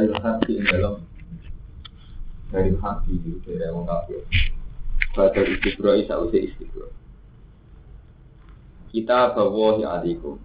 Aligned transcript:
dari 0.00 0.16
hati 0.16 0.52
dalam 0.64 0.96
dari 2.48 2.72
hati 2.72 3.14
dari 3.44 3.64
orang 3.68 3.84
kafir. 3.84 4.24
Badal 5.12 5.46
istibro 5.52 5.92
isa 5.92 6.16
usia 6.16 6.40
istibro. 6.40 6.88
Kita 8.88 9.36
bawa 9.36 9.76
ya 9.76 10.00
adikum. 10.00 10.40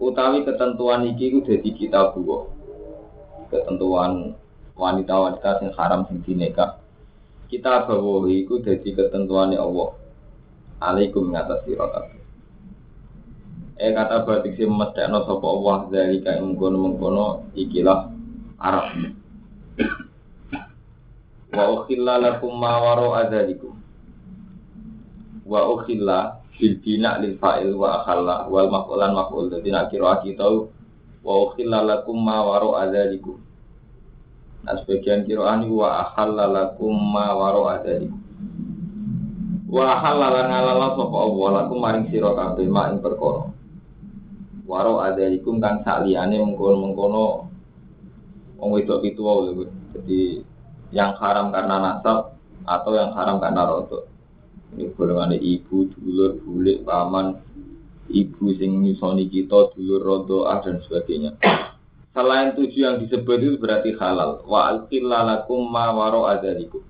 Utawi 0.00 0.48
ketentuan 0.48 1.04
iki 1.12 1.28
ku 1.28 1.44
dadi 1.44 1.70
kita 1.76 2.16
bawa. 2.16 2.48
Ketentuan 3.52 4.32
wanita-wanita 4.78 5.60
sing 5.60 5.70
haram 5.76 6.08
sing 6.08 6.24
dineka. 6.24 6.80
Kita 7.52 7.84
bawa 7.84 8.24
iku 8.32 8.64
dadi 8.64 8.96
ketentuannya 8.96 9.60
Allah. 9.60 9.92
Alaikum 10.80 11.34
ngatas 11.34 11.66
sira. 11.68 12.17
Eh 13.78 13.94
kata 13.94 14.26
batik 14.26 14.58
si 14.58 14.66
mestekno 14.66 15.22
sapa 15.22 15.46
Allah 15.46 15.76
dari 15.86 16.18
kae 16.18 16.42
mengkono-mengkono 16.42 17.54
ikilah 17.54 18.10
Arab. 18.58 19.14
Wa 21.54 21.64
ukhilla 21.78 22.18
lakum 22.18 22.58
ma 22.58 22.74
waro 22.82 23.14
adzalikum. 23.14 23.78
Wa 25.46 25.62
ukhilla 25.70 26.42
bil 26.58 26.74
bina 26.82 27.22
lil 27.22 27.38
fa'il 27.38 27.70
wa 27.70 28.02
akhalla 28.02 28.50
wal 28.50 28.66
maf'ulan 28.66 29.14
maf'ul. 29.14 29.46
Dadi 29.46 29.70
nak 29.70 29.94
kira 29.94 30.26
kita 30.26 30.50
wa 31.22 31.34
ukhilla 31.46 31.78
lakum 31.86 32.18
ma 32.18 32.42
waro 32.42 32.74
adzalikum. 32.82 33.38
Nah 34.66 34.74
sebagian 34.82 35.22
kiraan 35.22 35.70
wa 35.70 36.02
akhalla 36.02 36.50
lakum 36.50 36.98
ma 36.98 37.30
waro 37.30 37.70
adzalikum. 37.70 38.26
Wa 39.70 40.02
halala 40.02 40.50
ngalala 40.50 40.98
sapa 40.98 41.16
Allah 41.30 41.48
lakum 41.62 41.78
maring 41.78 42.10
sira 42.10 42.34
kabeh 42.34 42.66
mak 42.66 42.90
ing 42.90 42.98
perkara. 42.98 43.54
Waro 44.68 45.00
adalikum 45.00 45.64
kang 45.64 45.80
saliyane 45.80 46.36
mengkono-mengkono 46.36 47.48
wong 48.60 48.68
wedok 48.76 49.00
itu 49.08 49.24
lho. 49.24 49.64
Jadi 49.96 50.44
yang 50.92 51.16
haram 51.16 51.48
karena 51.48 51.80
nasab 51.80 52.36
atau 52.68 52.92
yang 52.92 53.16
haram 53.16 53.40
karena 53.40 53.64
rodo. 53.64 54.04
Ini 54.76 54.92
golongan 54.92 55.32
ibu, 55.40 55.88
dulur, 55.96 56.36
bulik, 56.44 56.84
paman, 56.84 57.40
ibu 58.12 58.52
sing 58.60 58.84
nyusoni 58.84 59.32
kita, 59.32 59.72
dulur 59.72 60.04
rodo, 60.04 60.44
ah 60.44 60.60
dan 60.60 60.84
sebagainya. 60.84 61.40
Selain 62.14 62.52
tujuh 62.52 62.84
yang 62.84 63.00
disebut 63.00 63.38
itu 63.40 63.56
berarti 63.56 63.96
halal. 63.96 64.44
Wa 64.44 64.68
alqillalakum 64.68 65.64
ma 65.64 65.88
waro 65.96 66.28
adalikum. 66.28 66.84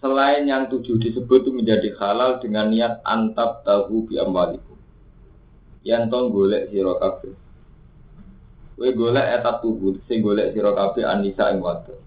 Selain 0.00 0.46
yang 0.48 0.70
tujuh 0.72 0.96
disebut 0.96 1.44
itu 1.44 1.50
menjadi 1.52 1.92
halal 2.00 2.40
dengan 2.40 2.72
niat 2.72 3.04
antab 3.04 3.66
tahu 3.66 4.08
bi. 4.08 4.16
Yang 5.86 6.02
tong 6.10 6.34
golek 6.34 6.66
sira 6.74 6.98
kabeh. 6.98 7.34
Kowe 8.74 8.90
golek 8.90 9.26
etat 9.38 9.62
tubuh, 9.62 9.94
sing 10.10 10.18
golek 10.18 10.50
sira 10.50 10.74
kabeh 10.74 11.06
anisa 11.06 11.54
ing 11.54 11.62
wadon. 11.62 12.02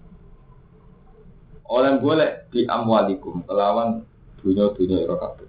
Oleh 1.64 1.96
golek 1.96 2.52
bi 2.52 2.68
amwalikum 2.68 3.40
kelawan 3.48 4.04
dunya-dunya 4.44 5.00
ira 5.00 5.16
kabeh. 5.16 5.48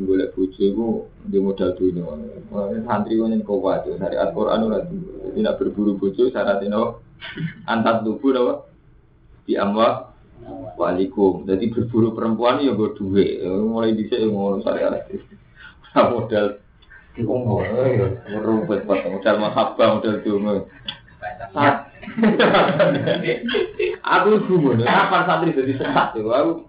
Golek 0.00 0.32
bojo 0.32 0.62
iku 0.64 0.86
di 1.28 1.38
modal 1.38 1.76
dunya. 1.76 2.02
Santri 2.88 3.20
kok 3.20 3.28
yen 3.28 3.44
kok 3.44 3.60
wae 3.60 3.92
syariat 4.00 4.32
Quran 4.32 4.64
ora 4.72 4.78
tidak 5.36 5.56
berburu 5.60 6.00
bojo 6.00 6.32
syaratnya 6.32 6.80
antar 7.72 8.00
tubuh 8.02 8.32
apa? 8.40 8.54
di 9.44 9.60
amwa 9.60 10.13
walikum. 10.74 11.46
Jadi 11.46 11.70
berburu 11.70 12.12
perempuan 12.12 12.60
ya 12.60 12.74
gue 12.74 12.90
duit. 12.98 13.40
Mulai 13.44 13.94
bisa 13.94 14.18
yang 14.18 14.34
ngono 14.34 14.58
syariat. 14.60 15.06
Nah, 15.94 16.10
modal 16.10 16.58
pas 17.14 19.00
modal 19.06 19.36
mahabbah, 19.38 19.86
modal 19.98 20.14
dungu. 20.26 20.66
Aku 24.02 24.30
gumun, 24.50 24.82
kapan 24.82 25.22
santri 25.24 25.56
jadi 25.56 25.72
sesat 25.78 26.18
ya? 26.18 26.22
Aku 26.26 26.68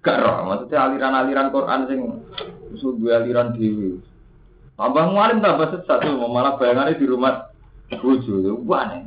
gak 0.00 0.18
roh, 0.22 0.48
maksudnya 0.48 0.78
aliran-aliran 0.86 1.52
Quran 1.52 1.80
sing 1.90 2.00
sudah 2.80 3.20
aliran 3.20 3.52
dewi. 3.58 4.00
Tambah 4.78 5.04
ngalim 5.12 5.44
tambah 5.44 5.68
sesat 5.76 5.98
tuh, 6.06 6.16
malah 6.30 6.56
bayangannya 6.56 6.96
di 6.96 7.06
rumah 7.10 7.52
bojo, 7.92 8.38
wah. 8.64 9.02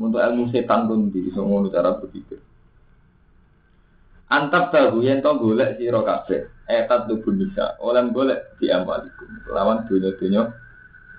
Untuk 0.00 0.18
ilmu 0.18 0.48
setan 0.48 0.88
pun 0.88 1.12
di 1.12 1.28
iso 1.28 1.44
ngono 1.44 1.68
cara 1.68 2.00
berpikir. 2.00 2.40
Antap 4.30 4.70
tahu 4.70 5.02
yang 5.02 5.18
tau 5.26 5.42
golek 5.42 5.74
sira 5.74 6.06
kabeh. 6.06 6.46
Etat 6.70 7.10
tubuh 7.10 7.34
bisa 7.34 7.74
oleh 7.82 8.06
golek 8.14 8.54
di 8.62 8.70
amalikum. 8.70 9.26
Lawan 9.50 9.82
dunia-dunia 9.90 10.46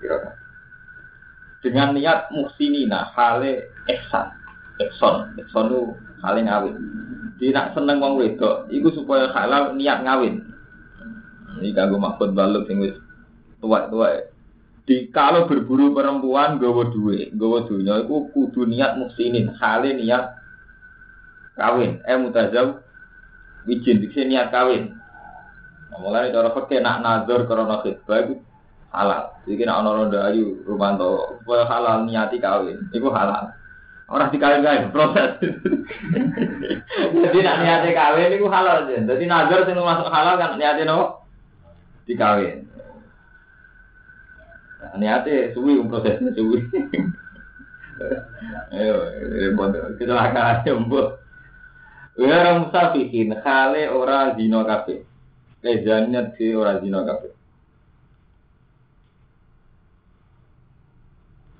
kabeh. 0.00 0.34
Dengan 1.60 1.92
niat 1.92 2.32
muhsinina 2.32 3.12
hale 3.12 3.68
ihsan. 3.84 4.32
Ihsan, 4.80 5.36
ihsan 5.44 5.64
itu 5.68 5.80
hale 6.24 6.40
ngawin. 6.40 6.76
Di 7.36 7.52
nak 7.52 7.76
seneng 7.76 8.00
wong 8.00 8.16
wedok, 8.16 8.72
iku 8.72 8.88
supaya 8.96 9.28
halal 9.36 9.76
niat 9.76 10.02
ngawin. 10.02 10.40
Ini 11.60 11.76
kanggo 11.76 12.00
maksud 12.00 12.32
baluk 12.32 12.64
sing 12.64 12.80
wis 12.80 12.96
tua-tua 13.60 14.32
di 14.82 15.06
kalau 15.14 15.46
berburu 15.46 15.94
perempuan 15.94 16.58
gawa 16.58 16.90
duwe, 16.90 17.30
gawa 17.38 17.70
dunya 17.70 18.02
iku 18.02 18.26
kudu 18.34 18.66
niat 18.66 18.98
muksinin, 18.98 19.54
hale 19.54 19.94
niat 19.94 20.34
kawin, 21.54 22.02
eh 22.02 22.18
mutazam 22.18 22.82
wijin 23.66 24.02
dikse 24.02 24.26
niat 24.26 24.50
kawin. 24.50 24.96
Nah, 25.92 25.98
mulai 26.00 26.32
cara 26.32 26.50
fakir 26.56 26.80
nak 26.80 27.04
nazar 27.04 27.44
karena 27.44 27.76
khidbah 27.84 28.18
itu 28.24 28.34
halal. 28.92 29.22
Jadi 29.44 29.62
nak 29.68 29.78
ono 29.84 29.90
ronda 29.92 30.20
ayu 30.32 30.64
rumanto, 30.64 31.40
halal 31.46 32.08
niati 32.08 32.40
kawin, 32.40 32.80
itu 32.92 33.08
halal. 33.12 33.52
Orang 34.12 34.28
dikawin 34.28 34.60
kawin 34.64 34.92
proses. 34.92 35.40
Jadi 37.24 37.38
nak 37.40 37.58
niati 37.64 37.90
kawin 37.96 38.36
itu 38.36 38.46
halal. 38.48 38.88
Jadi 38.88 39.24
nazar 39.24 39.64
sing 39.64 39.76
masuk 39.76 40.08
halal 40.08 40.36
kan 40.36 40.56
niati 40.60 40.84
no 40.84 41.24
dikawin. 42.04 42.68
Nah, 44.82 44.98
niatnya 44.98 45.54
suwi 45.54 45.78
prosesnya 45.86 46.34
suwi. 46.34 46.58
Ayo, 48.74 48.98
kecelakaan 49.94 50.66
jumbo. 50.66 51.21
Wira 52.12 52.60
musafihin 52.60 53.32
khale 53.40 53.88
ora 53.88 54.36
zina 54.36 54.60
kabeh. 54.68 55.00
Lezannya 55.64 56.36
di 56.36 56.52
ora 56.52 56.76
zina 56.82 57.00
kabeh. 57.08 57.32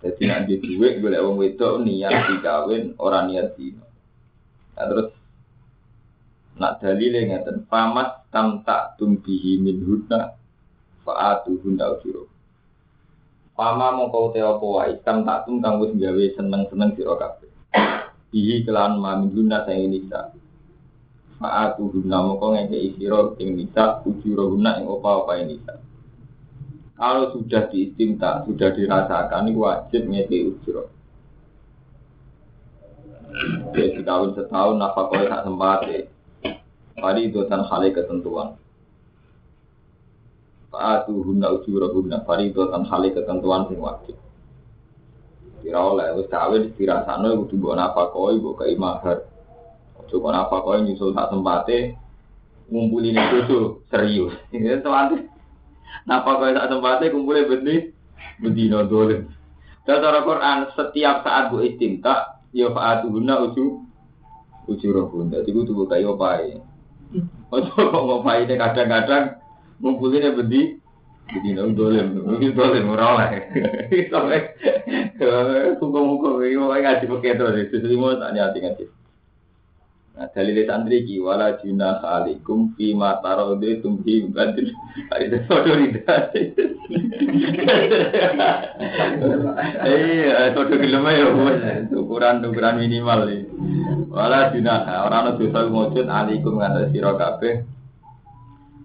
Jadi 0.03 0.23
nanti 0.27 0.59
duit 0.59 0.99
boleh 0.99 1.21
wong 1.23 1.37
wedok 1.39 1.87
niat 1.87 2.27
dikawin 2.27 2.99
ora 2.99 3.23
niat 3.23 3.55
zina. 3.55 3.87
Nah, 4.75 4.85
terus 4.91 5.09
nak 6.59 6.83
dalile 6.83 7.31
ngeten 7.31 7.65
famat 7.71 8.29
tam 8.35 8.67
tak 8.67 8.99
tumbihi 8.99 9.63
min 9.63 9.79
hudna 9.87 10.35
faatu 11.07 11.57
hunda 11.63 11.97
ujiro. 11.97 12.29
Pama 13.55 13.95
mongko 13.95 14.35
te 14.35 14.41
apa 14.43 14.67
wae 14.67 14.93
tam 15.07 15.23
tak 15.23 15.47
tum 15.47 15.63
kang 15.63 15.79
wis 15.79 15.95
gawe 15.95 16.25
seneng-seneng 16.35 16.99
sira 16.99 17.15
kabeh. 17.17 17.51
Bihi 18.35 18.67
kelan 18.67 18.99
mamin 18.99 19.31
guna 19.31 19.63
sing 19.65 19.87
nisa. 19.87 20.35
Faatu 21.43 21.91
guna 21.91 22.23
mongko 22.23 22.55
ngeke 22.55 22.95
sira 22.95 23.35
ing 23.43 23.59
nisa 23.59 23.99
ujiro 24.07 24.55
guna 24.55 24.79
ing 24.79 24.87
apa-apa 24.87 25.43
nisa. 25.43 25.75
Kalau 26.95 27.35
sudah 27.35 27.67
diistimta, 27.67 28.47
sudah 28.47 28.71
dirasakan, 28.71 29.51
ini 29.51 29.59
wajib 29.59 30.07
ngeke 30.07 30.39
ujiro. 30.55 30.87
Ya 33.75 33.91
dikawin 33.91 34.39
setahun 34.39 34.79
nafkah 34.79 35.09
tak 35.11 35.43
sempat 35.43 35.81
Pari 36.93 37.33
itu 37.33 37.43
tan 37.51 37.67
hale 37.67 37.91
ketentuan. 37.91 38.55
Fa'atu 40.71 41.27
hunna 41.27 41.51
ujura 41.51 41.91
hunna 41.91 42.23
faridatan 42.23 42.87
hale 42.87 43.11
ketentuan 43.11 43.67
sing 43.67 43.83
wajib. 43.83 44.15
Kira 45.59 45.81
oleh 45.83 46.15
wis 46.15 46.31
kawin 46.31 46.71
dirasakno 46.79 47.35
kudu 47.43 47.59
mbok 47.59 47.75
nafkah 47.75 48.15
mbok 48.15 48.63
kei 48.63 48.79
mahar. 48.79 49.32
Aja 50.13 50.21
kok 50.21 50.35
nafkah 50.37 50.77
nyusul 50.85 51.17
sak 51.17 51.33
sempate 51.33 51.97
ngumpuli 52.69 53.17
ning 53.17 53.25
bojo 53.33 53.81
serius. 53.89 54.37
Ini 54.53 54.85
tuan 54.85 55.25
nafkah 56.05 56.53
sak 56.53 56.69
sempate 56.69 57.09
kumpule 57.09 57.49
benih 57.49 57.97
bedino 58.37 58.85
dolen. 58.85 59.33
Dan 59.89 60.05
cara 60.05 60.21
Quran 60.21 60.69
setiap 60.77 61.25
saat 61.25 61.49
bu 61.49 61.65
istimta 61.65 62.45
ya 62.53 62.69
fa'atu 62.69 63.09
hunna 63.09 63.41
uju 63.41 63.89
ujura 64.69 65.09
hunna. 65.09 65.41
Jadi 65.41 65.49
kudu 65.49 65.73
mbok 65.73 65.97
kei 65.97 66.05
opae. 66.05 66.61
Ojo 67.49 67.73
kok 67.73 68.05
ngopai 68.05 68.45
kadang-kadang 68.53 69.41
ngumpulin 69.81 70.37
bendi 70.37 70.77
jadi 71.33 71.49
nang 71.57 71.73
dolen 71.73 72.13
ini 72.37 72.53
dolen 72.53 72.93
ora 72.93 73.17
oleh 73.17 73.31
sampai 74.13 74.53
hukum-hukum 75.81 76.45
ini 76.45 76.61
mau 76.61 76.77
ngaji 76.77 77.09
pakai 77.09 77.33
itu 77.33 77.45
itu 77.73 77.89
semua 77.89 78.21
tak 78.21 78.37
nyati 78.37 78.59
ngaji 78.61 78.85
Nah, 80.13 80.29
dalil 80.29 80.69
santri 80.69 81.09
ki 81.09 81.25
wala 81.25 81.57
juna 81.57 81.97
alaikum 82.05 82.77
fi 82.77 82.93
ma 82.93 83.17
tarode 83.25 83.81
tumhi 83.81 84.29
badil. 84.29 84.69
Itu 85.25 85.39
foto 85.49 85.73
rida. 85.73 86.29
Eh, 89.89 90.53
foto 90.53 90.75
gelem 90.77 91.09
ya 91.09 91.33
ukuran 91.97 92.45
ukuran 92.45 92.77
minimal 92.85 93.25
iki. 93.25 93.49
Wala 94.13 94.53
juna 94.53 94.85
ora 95.01 95.17
ana 95.25 95.33
dosa 95.33 95.65
mujud 95.73 96.05
alaikum 96.05 96.61
ngata 96.61 96.93
sira 96.93 97.17
kabeh. 97.17 97.65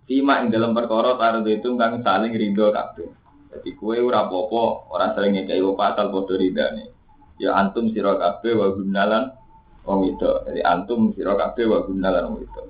Tima 0.07 0.39
ing 0.39 0.55
dalam 0.55 0.71
perkara 0.71 1.19
tarode 1.19 1.59
itu 1.59 1.75
kang 1.75 1.99
saling 2.07 2.31
ridho 2.39 2.71
kabeh. 2.71 3.11
Jadi 3.51 3.75
kue 3.75 3.99
ora 3.99 4.31
apa-apa, 4.31 4.63
ora 4.95 5.11
saling 5.11 5.43
ngekei 5.43 5.59
apa 5.59 5.83
asal 5.91 6.07
padha 6.07 6.39
ridane. 6.39 6.87
Ya 7.35 7.51
antum 7.51 7.91
sira 7.91 8.15
kabeh 8.15 8.55
wa 8.55 8.71
gunalan 8.71 9.35
wong 9.87 10.11
itu. 10.11 10.31
Jadi 10.51 10.59
antum 10.61 11.15
sira 11.15 11.39
kabeh 11.39 11.65
wa 11.71 11.79
guna 11.87 12.11
wong 12.27 12.43
itu. 12.43 12.61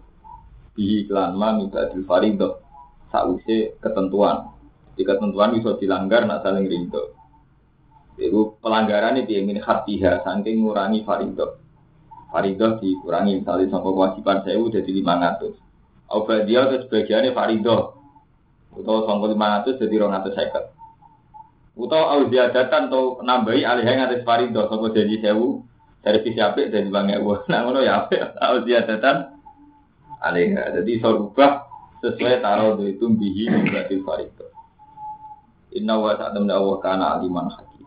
Bihi 0.78 1.10
iklan 1.10 1.34
ma 1.34 1.58
mibadil 1.58 2.06
farido 2.06 2.62
sause 3.10 3.74
ketentuan. 3.81 4.54
Di 4.94 5.02
ketentuan 5.02 5.58
bisa 5.58 5.74
dilanggar 5.81 6.30
nak 6.30 6.46
saling 6.46 6.69
rindu. 6.69 7.18
Itu 8.18 8.58
pelanggaran 8.62 9.18
ini 9.18 9.42
min 9.42 9.58
hatiha 9.58 10.22
saking 10.22 10.62
ngurangi 10.62 11.02
farido. 11.02 11.58
Farido 12.30 12.78
dikurangi 12.78 13.42
misalnya 13.42 13.74
sampai 13.74 13.94
kewajiban 13.94 14.38
saya 14.46 14.58
udah 14.62 14.81
jadi 14.81 15.02
500. 15.02 15.54
Obat 16.08 16.40
dia 16.48 16.62
itu 16.70 16.75
sebagiannya 16.86 17.34
farido. 17.34 17.98
Atau 18.74 19.06
sampai 19.06 19.34
500 19.34 19.81
jadi 19.81 19.96
250. 20.02 21.78
Atau 21.78 22.04
auziadatan 22.10 22.90
atau 22.90 23.22
nambahi 23.22 23.62
alih 23.62 23.86
yang 23.86 24.10
atas 24.10 24.25
farido 24.25 24.66
sampai 24.66 24.98
jadi 24.98 25.30
sewu 25.30 25.67
dari 26.07 26.24
sisi 26.24 26.39
apik 26.39 26.71
dari 26.71 26.88
bangga 26.88 27.19
gua 27.19 27.44
nah 27.51 27.68
ngono 27.68 27.83
ya 27.83 28.07
apik 28.07 28.39
tahu 28.39 28.63
dia 28.63 28.88
alaiha 30.24 30.63
jadi 30.80 30.92
sorubah 31.04 31.68
sesuai 32.00 32.39
taruh 32.39 32.80
itu 32.80 33.12
bihi 33.12 33.51
berarti 33.51 34.00
farito 34.07 34.48
inna 35.77 36.00
wa 36.00 36.18
sa'adam 36.18 36.50
Allah 36.50 36.77
kana 36.81 37.06
aliman 37.19 37.54
hakim. 37.54 37.86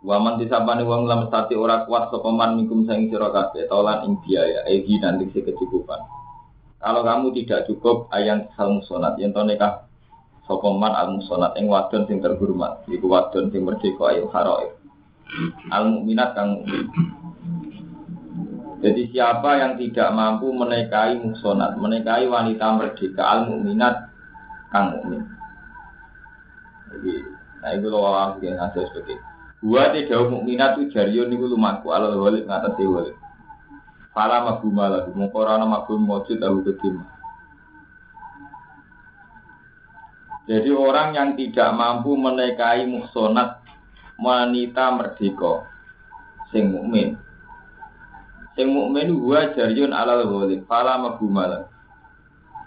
Waman 0.00 0.40
disabani 0.40 0.86
wong 0.86 1.04
lam 1.04 1.28
stati 1.28 1.52
ora 1.58 1.84
kuat 1.84 2.08
sopaman 2.08 2.56
mikum 2.56 2.88
saing 2.88 3.12
sira 3.12 3.28
kabeh 3.28 3.68
tolan 3.68 4.08
ing 4.08 4.12
biaya 4.24 4.64
egi 4.64 4.96
nanti 4.96 5.28
si 5.28 5.44
kecukupan. 5.44 6.00
Kalau 6.80 7.04
kamu 7.04 7.36
tidak 7.36 7.68
cukup 7.68 8.08
ayang 8.08 8.48
sal 8.56 8.72
musonat 8.72 9.20
yen 9.20 9.36
to 9.36 9.44
nikah 9.44 9.84
sopaman 10.48 10.96
al 10.96 11.20
musonat 11.20 11.52
ing 11.60 11.68
wadon 11.68 12.08
sing 12.08 12.24
terhormat 12.24 12.80
iku 12.88 13.12
wadon 13.12 13.52
sing 13.52 13.60
merdeka 13.60 14.16
ayo 14.16 14.32
haroif 14.32 14.79
al 15.70 15.84
mukminat 15.90 16.34
kang 16.34 16.60
mukmin. 16.60 16.86
Jadi 18.80 19.12
siapa 19.12 19.60
yang 19.60 19.76
tidak 19.76 20.08
mampu 20.16 20.48
menikahi 20.56 21.20
muksonat, 21.20 21.76
menikahi 21.76 22.24
wanita 22.26 22.66
merdeka 22.80 23.22
al 23.22 23.40
mukminat 23.50 24.08
kang 24.72 24.96
mukmin. 24.96 25.22
Jadi, 26.90 27.12
nah 27.62 27.70
itu 27.76 27.86
loh 27.86 28.10
aku 28.10 28.50
yang 28.50 28.58
ngasih 28.58 28.82
seperti 28.90 29.14
Gua 29.60 29.92
tidak 29.92 30.32
mukminat 30.32 30.80
itu 30.80 30.96
jarion 30.96 31.28
itu 31.28 31.44
lumaku 31.44 31.92
alal 31.92 32.16
walid 32.16 32.48
ngatasi 32.48 32.84
walid. 32.88 33.16
Fala 34.16 34.42
maguma 34.42 34.88
lahu, 34.88 35.12
mengkorana 35.12 35.68
magum 35.68 36.00
mojud 36.00 36.40
tahu 36.40 36.64
kedim. 36.64 37.04
Jadi 40.48 40.70
orang 40.72 41.14
yang 41.14 41.30
tidak 41.38 41.70
mampu 41.76 42.16
menikahi 42.16 42.88
muksonat 42.88 43.59
wanita 44.20 44.84
merdeka 44.94 45.64
sing 46.52 46.70
mukmin. 46.70 47.16
Sing 48.54 48.68
mukmin 48.70 49.16
gua 49.16 49.50
jariyun 49.56 49.96
alal 49.96 50.28
ghalib, 50.28 50.68
fala 50.68 51.00
mabumala. 51.00 51.66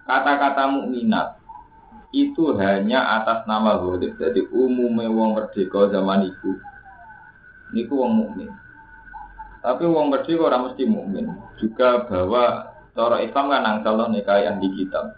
Kata-kata 0.04 0.68
mukminat 0.68 1.40
itu 2.12 2.58
hanya 2.58 3.22
atas 3.22 3.46
nama 3.46 3.78
ghalib. 3.78 4.18
Jadi 4.18 4.50
umumnya 4.50 5.08
wong 5.14 5.38
merdeka 5.38 5.94
zaman 5.94 6.34
itu 6.34 6.58
niku 7.74 8.02
wong 8.02 8.14
mukmin. 8.18 8.50
Tapi 9.62 9.86
wong 9.88 10.12
merdeka 10.12 10.50
orang 10.50 10.74
mesti 10.74 10.84
mukmin. 10.90 11.30
Juga 11.62 12.04
bahwa 12.10 12.74
cara 12.98 13.22
Islam 13.22 13.54
kan 13.54 13.64
angsal 13.64 13.96
nikahi 14.10 14.50
ahli 14.50 14.68
kitab. 14.76 15.14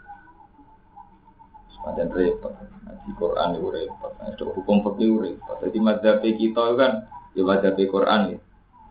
Semacam 1.73 2.07
repot 2.13 2.74
di 3.05 3.11
Quran 3.13 3.55
itu 3.55 3.69
repot. 3.69 4.11
Nah, 4.17 4.33
hukum 4.33 4.77
fikih 4.81 5.13
repot. 5.21 5.57
Jadi 5.61 5.77
madzhab 5.77 6.25
kita 6.25 6.63
kan 6.75 6.91
ya 7.37 7.43
madzhab 7.45 7.77
Quran 7.77 8.21
ya. 8.33 8.37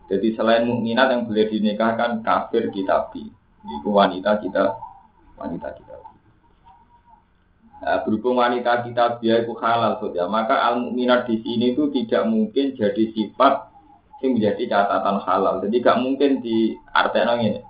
Jadi 0.05 0.27
selain 0.37 0.63
mukminat 0.69 1.11
yang 1.11 1.21
boleh 1.27 1.45
dinikahkan 1.51 2.23
kafir 2.23 2.71
kitabi. 2.71 3.29
Itu 3.65 3.89
wanita 3.91 4.39
kita 4.39 4.77
wanita 5.35 5.69
kita. 5.75 5.95
Nah, 7.85 8.01
berhubung 8.01 8.39
wanita 8.39 8.87
kita 8.87 9.19
biar 9.19 9.45
itu 9.45 9.53
halal 9.59 9.99
ya, 10.15 10.25
maka 10.25 10.57
al 10.57 10.79
mukminat 10.79 11.27
di 11.27 11.43
sini 11.43 11.75
itu 11.75 11.91
tidak 11.91 12.23
mungkin 12.25 12.73
jadi 12.73 13.03
sifat 13.13 13.75
yang 14.23 14.39
menjadi 14.39 14.63
catatan 14.71 15.17
halal. 15.21 15.61
Jadi 15.61 15.75
gak 15.83 15.99
mungkin 15.99 16.39
di 16.39 16.73
artinya 16.95 17.35
ini 17.37 17.61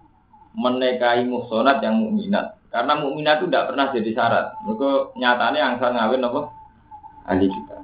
menikahi 0.56 1.28
muhsonat 1.28 1.84
yang 1.84 2.00
mukminat. 2.00 2.56
Karena 2.76 3.00
mukminah 3.00 3.40
itu 3.40 3.48
tidak 3.48 3.72
pernah 3.72 3.88
jadi 3.96 4.12
syarat. 4.12 4.46
Mereka 4.68 5.16
nyatanya 5.16 5.60
yang 5.64 5.74
saya 5.80 5.96
ngawin 5.96 6.28
apa? 6.28 6.42
Ahli 7.32 7.48
kita. 7.48 7.78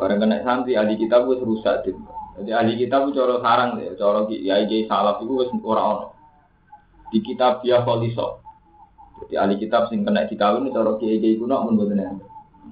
Barang 0.00 0.16
kena 0.16 0.40
santri 0.40 0.80
ahli 0.80 0.96
kita 0.96 1.20
itu 1.20 1.44
rusak 1.44 1.84
deh. 1.84 1.92
Jadi 2.40 2.50
ahli 2.56 2.72
kita 2.80 3.04
itu 3.04 3.12
coro 3.12 3.44
sarang 3.44 3.76
deh, 3.76 3.92
coro 4.00 4.24
ya 4.32 4.64
kiai 4.64 4.88
salaf 4.88 5.20
itu 5.20 5.44
wis 5.44 5.52
ora 5.60 5.82
ono. 5.84 6.06
Di 7.12 7.20
kitab 7.20 7.60
dia 7.60 7.84
kholiso. 7.84 8.40
Jadi 9.20 9.36
ahli 9.36 9.60
kitab 9.60 9.92
sing 9.92 10.08
kena 10.08 10.24
dikawin 10.24 10.72
coro 10.72 10.96
kiai 10.96 11.20
kiai 11.20 11.36
kuno 11.36 11.68
bener. 11.68 12.16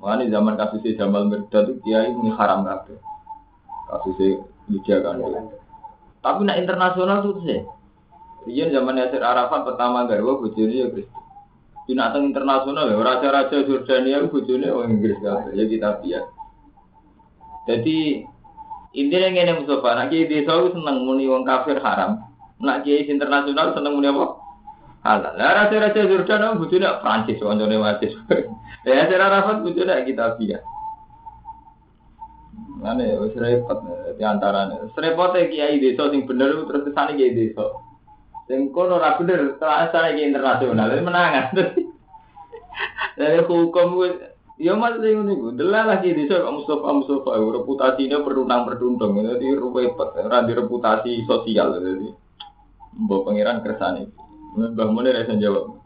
Makanya 0.00 0.40
zaman 0.40 0.56
kasusnya 0.56 0.96
Jamal 0.96 1.28
Mirdad 1.28 1.69
itu 1.69 1.84
kiai 1.84 2.16
ini 2.16 2.32
haram 2.32 2.64
kabeh. 2.64 2.96
Kasusnya 3.93 4.40
dijaga 4.72 5.20
kan. 5.20 5.52
Tapi 6.25 6.40
nak 6.48 6.56
internasional 6.64 7.28
itu 7.28 7.44
sih. 7.44 7.60
Iya 8.48 8.72
zaman 8.72 8.96
Yasir 8.96 9.20
Arafat 9.20 9.69
pertama 9.69 10.08
garwa 10.08 10.40
bojone 10.40 10.72
ya 10.72 10.88
Kristen. 10.88 11.20
Binatang 11.84 12.32
internasional 12.32 12.88
ya 12.88 12.96
raja-raja 12.96 13.56
Jordania 13.66 14.25
bojone 14.25 14.69
orang 14.72 14.96
Inggris 14.96 15.20
kabeh 15.20 15.52
ya 15.58 15.64
kita 15.69 15.88
biar. 16.00 16.25
Jadi 17.69 18.25
intinya 18.96 19.28
ngene 19.28 19.52
Mustafa, 19.60 19.92
nak 19.92 20.08
kiai 20.08 20.25
desa 20.25 20.56
itu 20.56 20.72
seneng 20.72 21.04
muni 21.04 21.28
wong 21.28 21.44
kafir 21.44 21.76
haram. 21.84 22.25
Nak 22.64 22.88
kiai 22.88 23.04
internasional 23.04 23.76
seneng 23.76 23.92
muni 24.00 24.08
apa? 24.08 24.26
Halal. 25.04 25.36
Lah 25.36 25.50
raja-raja 25.66 26.00
Jordania 26.08 26.56
bojone 26.56 26.88
Prancis 27.04 27.40
kancane 27.40 27.76
wajib. 27.76 28.16
Ya 28.88 29.04
Yasir 29.04 29.20
Arafat 29.20 29.60
bojone 29.60 29.93
kita 30.08 30.40
biar. 30.40 30.64
Mane 32.81 33.12
wis 33.20 33.36
repot 33.36 33.84
di 34.17 34.24
antarane. 34.24 34.88
Repotnya 34.96 35.53
kiai 35.53 35.76
desa 35.76 36.08
sing 36.08 36.24
bener 36.24 36.65
terus 36.65 36.88
kesane 36.88 37.12
kiai 37.20 37.36
desa. 37.36 37.69
Sing 38.50 38.74
kono 38.74 38.98
ora 38.98 39.14
bener, 39.14 39.62
terasa 39.62 40.10
iki 40.10 40.26
internasional, 40.26 40.90
menangan. 40.90 41.54
Dari 43.19 43.46
hukum 43.46 44.02
Ya 44.60 44.76
mas 44.76 45.00
ini 45.00 45.40
gue, 45.40 45.56
delah 45.56 45.88
lagi 45.88 46.12
di 46.12 46.28
sana 46.28 46.52
Mustafa 46.52 46.92
Mustafa, 46.92 47.32
reputasinya 47.32 48.20
berdundang 48.20 48.69
berdundang, 48.69 49.16
jadi 49.16 49.56
repot, 49.56 50.12
randi 50.12 50.52
reputasi 50.52 51.24
sosial, 51.24 51.80
jadi 51.80 52.12
bawa 52.92 53.24
pangeran 53.24 53.64
kersane. 53.64 54.12
Mbah 54.60 54.88
Munir 54.92 55.16
rasa 55.16 55.32
jawab, 55.40 55.80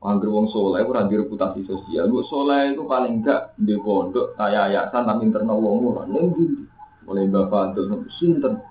Angger 0.00 0.32
wong 0.32 0.48
soleh 0.48 0.80
itu 0.80 0.96
randi 0.96 1.14
reputasi 1.28 1.60
sosial, 1.68 2.08
bu 2.08 2.24
soleh 2.24 2.72
itu 2.72 2.88
paling 2.88 3.20
enggak 3.20 3.52
di 3.60 3.76
pondok 3.76 4.32
kayak 4.40 4.72
yayasan 4.72 5.04
tapi 5.04 5.28
internal 5.28 5.60
wong 5.60 5.92
ora. 5.92 6.08
Nenggi, 6.08 6.64
mulai 7.04 7.28
bapak 7.28 7.76
tuh 7.76 8.08
sinten, 8.16 8.64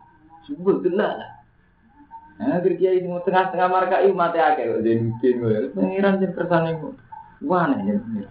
sebut 0.50 0.82
delah 0.82 1.33
Nah, 2.44 2.60
akhir 2.60 2.76
kiai 2.76 3.00
mau 3.08 3.24
tengah-tengah 3.24 3.70
marka 3.72 4.04
iu 4.04 4.12
mati 4.12 4.36
akeh 4.36 4.68
kok 4.68 4.84
mungkin 4.84 5.34
gue. 5.40 5.72
Pengiran 5.72 6.20
sing 6.20 6.36
kersane 6.36 6.76
gue. 6.76 6.92
Wah 7.48 7.72
nih 7.72 7.96
ya. 7.96 8.28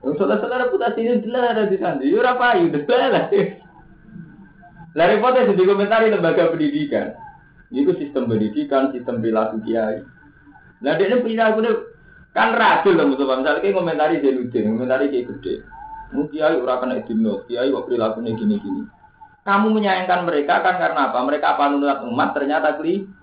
Yang 0.00 0.14
saudara 0.16 0.64
reputasi 0.64 1.04
itu 1.04 1.28
jelas 1.28 1.52
ada 1.52 1.68
di 1.68 1.76
sana. 1.76 2.00
Yo 2.00 2.24
apa 2.24 2.56
payu, 2.56 2.72
jelas 2.72 3.10
lah. 3.12 3.24
Repotnya 4.96 5.52
di 5.52 5.64
komentari 5.68 6.08
lembaga 6.08 6.48
pendidikan. 6.48 7.12
Itu 7.68 7.92
sistem 8.00 8.32
pendidikan, 8.32 8.96
sistem 8.96 9.20
perilaku 9.20 9.60
kiai. 9.60 10.00
Nah 10.80 10.96
dia 10.96 11.12
ini 11.12 11.20
perilaku 11.20 11.60
kan 12.32 12.56
racun 12.56 12.96
lah 12.96 13.04
musuh 13.04 13.28
misalnya 13.28 13.60
kayak 13.60 13.76
komentari 13.76 14.24
Zainuddin, 14.24 14.72
komentari 14.72 15.12
kayak 15.12 15.26
gede. 15.36 15.54
Mungkin 16.16 16.32
kiai 16.32 16.56
ora 16.56 16.80
kena 16.80 17.04
dino, 17.04 17.44
kiai 17.44 17.68
kok 17.68 17.84
perilakunya 17.84 18.32
gini-gini. 18.32 18.88
Kamu 19.44 19.68
menyayangkan 19.76 20.24
mereka 20.24 20.64
kan 20.64 20.80
karena 20.80 21.12
apa? 21.12 21.18
Mereka 21.24 21.56
panutan 21.60 22.08
umat 22.08 22.32
ternyata 22.32 22.80
keliru. 22.80 23.17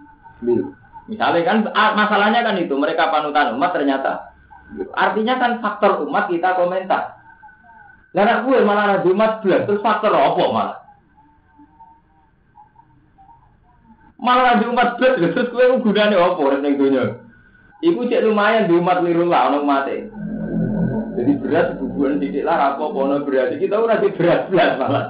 Misalnya 1.06 1.42
kan 1.46 1.58
masalahnya 1.98 2.42
kan 2.42 2.58
itu 2.58 2.74
mereka 2.78 3.14
panutan 3.14 3.54
umat 3.58 3.74
ternyata 3.74 4.34
artinya 4.98 5.38
kan 5.38 5.52
faktor 5.62 6.02
umat 6.10 6.25
kita 6.30 6.58
komentar. 6.58 7.22
Lah 8.16 8.42
gue 8.48 8.58
malah 8.64 8.86
ada 8.96 9.06
umat 9.12 9.44
belas 9.44 9.68
terus 9.68 9.84
faktor 9.84 10.16
apa 10.16 10.44
malah? 10.50 10.78
Malah 14.16 14.64
di 14.64 14.66
umat 14.72 14.96
belas 14.98 15.20
terus 15.20 15.52
kowe 15.52 15.84
gunane 15.84 16.16
apa 16.16 16.42
ning 16.64 16.80
donya? 16.80 17.22
Iku 17.84 18.08
cek 18.08 18.24
lumayan 18.24 18.72
di 18.72 18.74
umat 18.80 19.04
liru 19.04 19.28
lah 19.28 19.52
ono 19.52 19.68
mate. 19.68 20.10
Jadi 21.16 21.32
beras 21.44 21.75
bubuhan 21.78 22.18
titik 22.18 22.48
lah 22.48 22.74
apa 22.74 22.82
ono 22.82 23.22
beras 23.22 23.54
kita 23.60 23.75
ora 23.78 24.02
di 24.02 24.10
beras 24.16 24.48
belas 24.50 24.80
malah. 24.80 25.06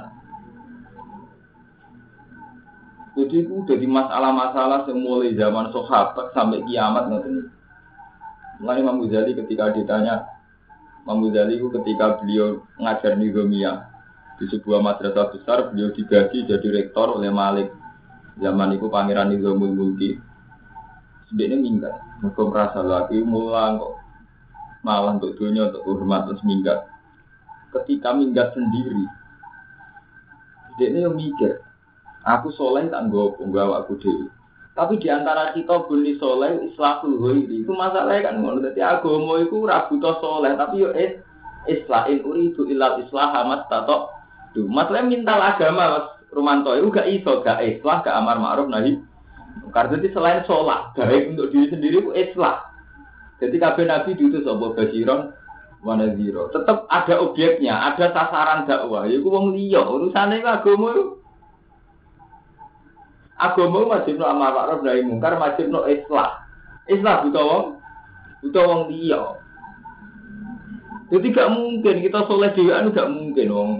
Jadi 3.16 3.48
itu 3.48 3.64
jadi 3.64 3.86
masalah-masalah 3.88 4.84
yang 4.92 5.00
mulai 5.00 5.32
zaman 5.32 5.72
sahabat 5.72 6.36
sampai 6.36 6.60
kiamat 6.68 7.08
nanti. 7.08 7.48
Mulai 8.60 8.84
Imam 8.84 9.00
Ghazali 9.04 9.32
ketika 9.32 9.72
ditanya, 9.72 10.28
Imam 11.08 11.24
Ghazali 11.24 11.56
itu 11.56 11.72
ketika 11.72 12.20
beliau 12.20 12.60
ngajar 12.76 13.16
nizamiyah 13.16 13.88
di 14.36 14.44
sebuah 14.52 14.84
madrasah 14.84 15.32
besar, 15.32 15.72
beliau 15.72 15.96
digaji 15.96 16.44
jadi 16.44 16.68
rektor 16.68 17.16
oleh 17.16 17.32
Malik. 17.32 17.72
Zaman 18.36 18.76
itu 18.76 18.92
pangeran 18.92 19.32
Nizamul 19.32 19.72
Mulki. 19.72 20.20
Sebenarnya 21.32 21.56
minggat, 21.56 21.94
mereka 22.20 22.42
merasa 22.44 22.80
lagi 22.84 23.16
mulang 23.24 23.80
kok 23.80 23.96
malah 24.86 25.18
untuk 25.18 25.34
dunia 25.34 25.66
untuk 25.66 25.82
hormat 25.82 26.30
terus 26.30 26.46
minggat. 26.46 26.86
Ketika 27.74 28.14
minggat 28.14 28.54
sendiri, 28.54 29.02
dia 30.78 31.10
yang 31.10 31.18
mikir, 31.18 31.65
Aku 32.26 32.50
soleh 32.50 32.90
tak 32.90 33.06
nggo 33.06 33.38
nggawa 33.38 33.86
aku 33.86 33.94
dewi. 34.02 34.26
Tapi 34.74 34.98
di 34.98 35.08
antara 35.08 35.54
kita 35.54 35.86
bunyi 35.86 36.18
soleh 36.18 36.58
islahul 36.66 37.16
ghairi. 37.22 37.62
Itu 37.62 37.72
masalahnya 37.72 38.28
kan 38.28 38.42
ngono. 38.42 38.60
Dadi 38.60 38.82
agama 38.82 39.38
iku 39.40 39.64
ora 39.64 39.86
butuh 39.86 40.18
soleh, 40.18 40.52
tapi 40.58 40.82
yo 40.82 40.90
is 40.92 41.22
islahin 41.70 42.20
uridu 42.26 42.66
ilal 42.66 43.00
islah 43.00 43.30
mas 43.46 43.62
tato. 43.70 44.10
Tuh, 44.52 44.66
masalahnya 44.66 45.08
minta 45.08 45.34
agama 45.38 45.84
Mas 45.96 46.06
Romanto 46.34 46.72
itu 46.76 46.88
gak 46.92 47.08
iso, 47.08 47.44
gak 47.44 47.62
islah, 47.64 48.04
gak 48.04 48.16
amar 48.16 48.36
ma'ruf 48.36 48.68
nahi. 48.68 48.98
Karena 49.72 49.96
itu 50.00 50.12
selain 50.12 50.44
sholat, 50.44 50.92
baik 50.96 51.32
untuk 51.32 51.48
diri 51.52 51.66
sendiri 51.72 51.96
itu 52.04 52.10
islah. 52.12 52.64
Jadi 53.40 53.56
kabeh 53.56 53.84
nabi 53.84 54.16
diutus 54.16 54.48
apa 54.48 54.76
mana 55.84 56.08
zero. 56.16 56.48
Tetap 56.50 56.88
ada 56.88 57.14
objeknya, 57.20 57.92
ada 57.92 58.10
sasaran 58.10 58.64
dakwah. 58.64 59.04
Iku 59.06 59.28
wong 59.28 59.54
liya, 59.54 59.84
urusane 59.84 60.40
agama 60.40 60.96
itu 60.96 61.04
Agama 63.36 63.84
wajib 63.84 64.16
no 64.16 64.24
amar 64.24 64.56
ma'ruf 64.56 64.80
nahi 64.80 65.04
mungkar 65.04 65.36
wajib 65.36 65.68
no 65.68 65.84
islah. 65.84 66.48
Islah 66.88 67.20
buta 67.26 67.40
wong 67.44 67.64
buta 68.40 68.60
wong 68.64 68.82
liya. 68.88 69.22
Jadi 71.06 71.26
gak 71.30 71.52
mungkin 71.54 72.02
kita 72.02 72.26
soleh 72.26 72.50
dhewean 72.56 72.90
gak 72.90 73.12
mungkin 73.12 73.48
wong 73.52 73.70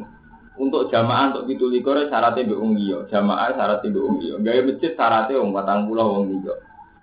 untuk 0.57 0.89
jamaah 0.89 1.35
untuk 1.35 1.51
itu 1.53 1.69
likur 1.69 1.97
syaratnya 2.09 2.45
mbek 2.45 2.61
wong 2.61 2.73
liya. 2.77 2.99
Jamaah 3.09 3.57
syaratnya 3.57 3.89
mbek 3.89 4.05
wong 4.05 4.17
liya. 4.21 4.35
Gawe 4.45 4.61
masjid 4.69 4.93
syaratnya 4.93 5.41
wong 5.41 5.51
40 5.57 5.97
wong 5.97 6.25
liya. 6.37 6.55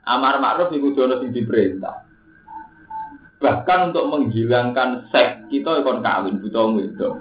Amar 0.03 0.35
ma'ruf 0.37 0.69
iku 0.75 0.93
dono 0.93 1.17
sing 1.23 1.31
diperintah. 1.31 2.03
Bahkan 3.43 3.91
untuk 3.91 4.07
menghilangkan 4.07 5.11
seks 5.11 5.51
kita 5.51 5.83
ikon 5.83 5.99
kawin 5.99 6.39
buta 6.39 6.59
wong 6.63 6.73
wedok. 6.79 7.15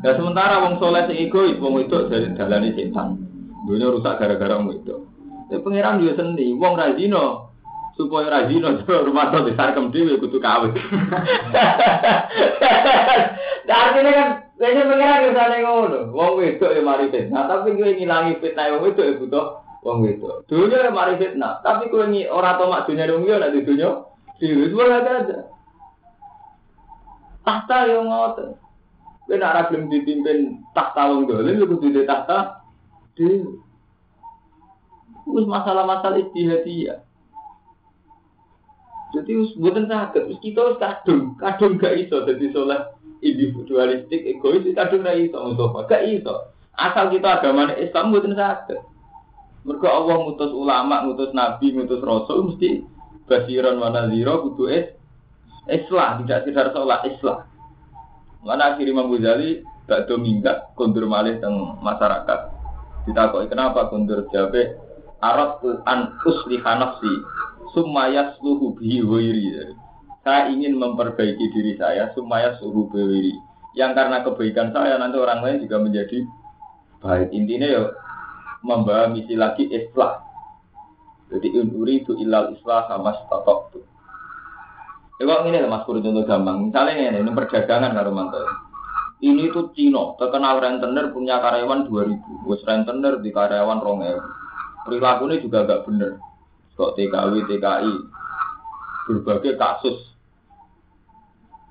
Ya 0.00 0.16
sementara 0.16 0.64
wong 0.64 0.80
soleh 0.80 1.04
sing 1.04 1.20
egois 1.20 1.60
wong 1.60 1.84
wedok 1.84 2.08
dari 2.08 2.32
dalane 2.32 2.72
setan. 2.72 3.29
Dunia 3.70 3.86
rusak 3.86 4.18
gara-gara 4.18 4.58
itu. 4.66 5.06
Ya 5.50 5.62
pangeran 5.62 6.02
juga 6.02 6.18
seni, 6.18 6.58
wong 6.58 6.74
rajino 6.74 7.54
supaya 7.94 8.42
rajino 8.42 8.82
rumah 9.06 9.30
tuh 9.30 9.46
besar 9.46 9.78
kem 9.78 9.94
dhewe 9.94 10.18
kudu 10.18 10.42
kawin. 10.42 10.74
Nah, 13.70 13.86
artinya 13.86 14.10
kan 14.10 14.28
pangeran 14.58 15.26
yo 15.26 15.30
sane 15.30 15.56
ngono. 15.62 15.98
Wong 16.10 16.32
wedok 16.42 16.74
ya 16.74 16.82
mari 16.82 17.06
fitnah, 17.14 17.46
tapi 17.46 17.78
kowe 17.78 17.86
ngilangi 17.86 18.42
fitnah 18.42 18.74
wong 18.74 18.82
wedok 18.90 19.06
ya 19.06 19.14
butuh 19.22 19.46
wong 19.86 19.98
wedok. 20.02 20.42
Dunia 20.50 20.86
ya 20.86 20.90
mari 20.90 21.14
fitnah, 21.14 21.62
tapi 21.62 21.86
kowe 21.86 22.02
ngi 22.10 22.26
ora 22.26 22.58
tau 22.58 22.66
mak 22.66 22.90
dunia 22.90 23.06
wong 23.06 23.30
yo 23.30 23.38
nek 23.38 23.54
di 23.54 23.62
dunia. 23.62 23.90
Siwis 24.42 24.74
ora 24.74 25.06
ada. 25.06 25.46
Tahta 27.46 27.76
yo 27.86 28.02
ngoten. 28.02 28.48
Kowe 29.30 29.34
nek 29.38 29.50
ora 29.54 29.62
gelem 29.70 29.86
dipimpin 29.86 30.38
tahta 30.74 31.02
wong 31.06 31.30
dolim 31.30 31.62
yo 31.62 31.70
kudu 31.70 32.02
tahta 32.02 32.59
Terus 35.28 35.46
masalah-masalah 35.46 36.24
istihadiyah. 36.24 37.04
Jadi 39.10 39.58
bukan 39.58 39.90
sakit, 39.90 40.22
terus 40.30 40.38
kita 40.38 40.58
harus 40.62 40.78
kadung, 40.78 41.34
kadung 41.34 41.82
gak 41.82 41.98
iso 41.98 42.22
jadi 42.22 42.46
soleh 42.54 42.78
individualistik, 43.18 44.22
egois, 44.22 44.62
kadung 44.70 45.02
gak 45.02 45.18
iso, 45.18 45.34
Mustafa, 45.50 45.78
gak 45.90 46.06
iso. 46.06 46.54
Asal 46.78 47.10
kita 47.10 47.42
agama 47.42 47.74
Islam 47.74 48.14
bukan 48.14 48.38
sakit. 48.38 48.78
Mereka 49.66 49.88
Allah 49.90 50.16
mutus 50.24 50.54
ulama, 50.54 51.02
mutus 51.04 51.34
nabi, 51.34 51.74
mutus 51.74 52.00
rasul, 52.00 52.54
mesti 52.54 52.86
basiran 53.26 53.82
mana 53.82 54.06
zero, 54.14 54.46
butuh 54.46 54.70
es, 54.70 54.94
islah, 55.66 56.22
tidak 56.22 56.46
sekedar 56.46 56.70
sholat, 56.70 57.02
islah. 57.10 57.50
Mana 58.46 58.72
akhirnya 58.72 58.94
Imam 58.94 59.10
Ghazali 59.10 59.66
gak 59.90 60.06
dominggat, 60.06 60.70
kondur 60.78 61.10
malih 61.10 61.42
teng 61.42 61.82
masyarakat. 61.82 62.59
Ditakoi 63.08 63.48
kenapa 63.48 63.88
kundur 63.88 64.28
jabe 64.28 64.76
Arab 65.20 65.60
an 65.84 66.16
usliha 66.24 66.72
nafsi 66.80 67.12
sumaya 67.76 68.36
sluhu 68.40 68.76
bihi 68.76 69.04
wairi. 69.04 69.76
Saya 70.20 70.52
ingin 70.52 70.76
memperbaiki 70.76 71.48
diri 71.52 71.76
saya 71.80 72.12
sumaya 72.12 72.56
suhu 72.60 72.88
bihi. 72.92 73.36
Yang 73.76 73.92
karena 73.96 74.16
kebaikan 74.26 74.68
saya 74.74 74.98
nanti 74.98 75.16
orang 75.16 75.40
lain 75.44 75.62
juga 75.64 75.76
menjadi 75.80 76.18
baik. 77.00 77.30
Intinya 77.32 77.68
ya 77.68 77.82
membawa 78.64 79.08
misi 79.12 79.36
lagi 79.36 79.68
islah. 79.68 80.20
Jadi 81.30 81.54
unuri 81.54 82.02
itu 82.02 82.18
ilal 82.18 82.52
islah 82.58 82.90
sama 82.90 83.14
statok 83.14 83.70
tuh. 83.70 83.84
Ya 85.20 85.28
kok 85.28 85.44
ini 85.46 85.60
mas 85.68 85.84
Pur 85.84 86.00
contoh 86.00 86.24
gampang. 86.24 86.72
Misalnya 86.72 87.12
ini, 87.12 87.20
ini 87.20 87.30
perdagangan 87.30 87.92
karo 87.92 88.10
mantel. 88.10 88.44
Ini 89.20 89.52
tuh 89.52 89.68
Cino, 89.76 90.16
terkenal 90.16 90.64
rentenir 90.64 91.12
punya 91.12 91.44
karyawan 91.44 91.84
2000. 91.92 92.48
Wes 92.48 92.64
rentenir 92.64 93.20
di 93.20 93.28
karyawan 93.28 93.84
Perilaku 94.80 95.28
ini 95.28 95.44
juga 95.44 95.68
gak 95.68 95.84
bener. 95.84 96.16
Kok 96.72 96.96
TKW, 96.96 97.44
TKI. 97.44 97.94
Berbagai 99.12 99.60
kasus. 99.60 100.16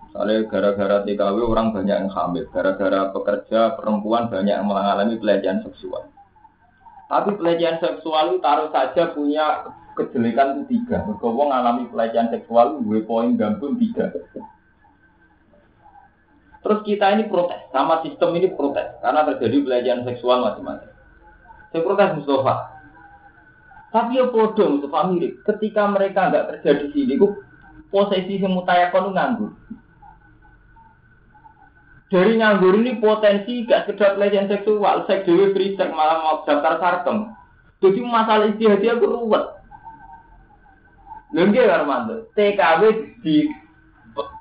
Misalnya 0.06 0.46
gara-gara 0.46 0.98
TKW 1.02 1.38
orang 1.42 1.74
banyak 1.74 1.98
yang 2.06 2.12
hamil. 2.14 2.46
Gara-gara 2.54 3.10
pekerja 3.10 3.74
perempuan 3.74 4.30
banyak 4.30 4.54
yang 4.54 4.70
mengalami 4.70 5.18
pelecehan 5.18 5.66
seksual. 5.66 6.06
Tapi 7.10 7.34
pelecehan 7.34 7.82
seksual 7.82 8.38
itu 8.38 8.46
taruh 8.46 8.70
saja 8.70 9.10
punya 9.18 9.74
kejelekan 9.98 10.62
itu 10.62 10.78
tiga. 10.78 11.02
Berkobong 11.10 11.50
mengalami 11.50 11.90
pelecehan 11.90 12.30
seksual, 12.30 12.78
gue 12.86 13.02
poin 13.10 13.34
gambung 13.34 13.74
tiga. 13.82 14.14
Terus 16.60 16.80
kita 16.84 17.16
ini 17.16 17.32
protes, 17.32 17.72
sama 17.72 18.04
sistem 18.04 18.36
ini 18.36 18.52
protes 18.52 19.00
karena 19.00 19.24
terjadi 19.32 19.58
pelecehan 19.64 20.04
seksual 20.04 20.44
macam-macam. 20.44 20.92
Saya 21.72 21.82
protes 21.86 22.10
Mustafa. 22.20 22.56
Tapi 23.90 24.20
ya 24.20 24.26
bodoh 24.28 24.68
Mustafa 24.76 25.00
mirip. 25.08 25.40
Ketika 25.48 25.88
mereka 25.88 26.28
nggak 26.28 26.48
kerja 26.52 26.72
di 26.84 26.88
sini, 26.92 27.16
kok 27.16 27.40
posisi 27.90 28.44
semutayakon 28.44 29.16
nganggur. 29.16 29.52
Dari 32.10 32.42
nganggur 32.42 32.74
ini 32.82 32.98
potensi 32.98 33.70
gak 33.70 33.86
sekedar 33.86 34.18
pelecehan 34.18 34.50
seksual, 34.50 35.06
seks 35.06 35.30
dewi 35.30 35.54
free 35.54 35.78
malah 35.94 36.26
mau 36.26 36.42
daftar 36.42 36.82
sarkem. 36.82 37.38
Jadi 37.86 38.02
masalah 38.02 38.50
istihadi 38.50 38.98
aku 38.98 39.06
ruwet. 39.06 39.46
Lengge 41.30 41.62
Armando, 41.70 42.26
TKW 42.34 43.14
di 43.22 43.46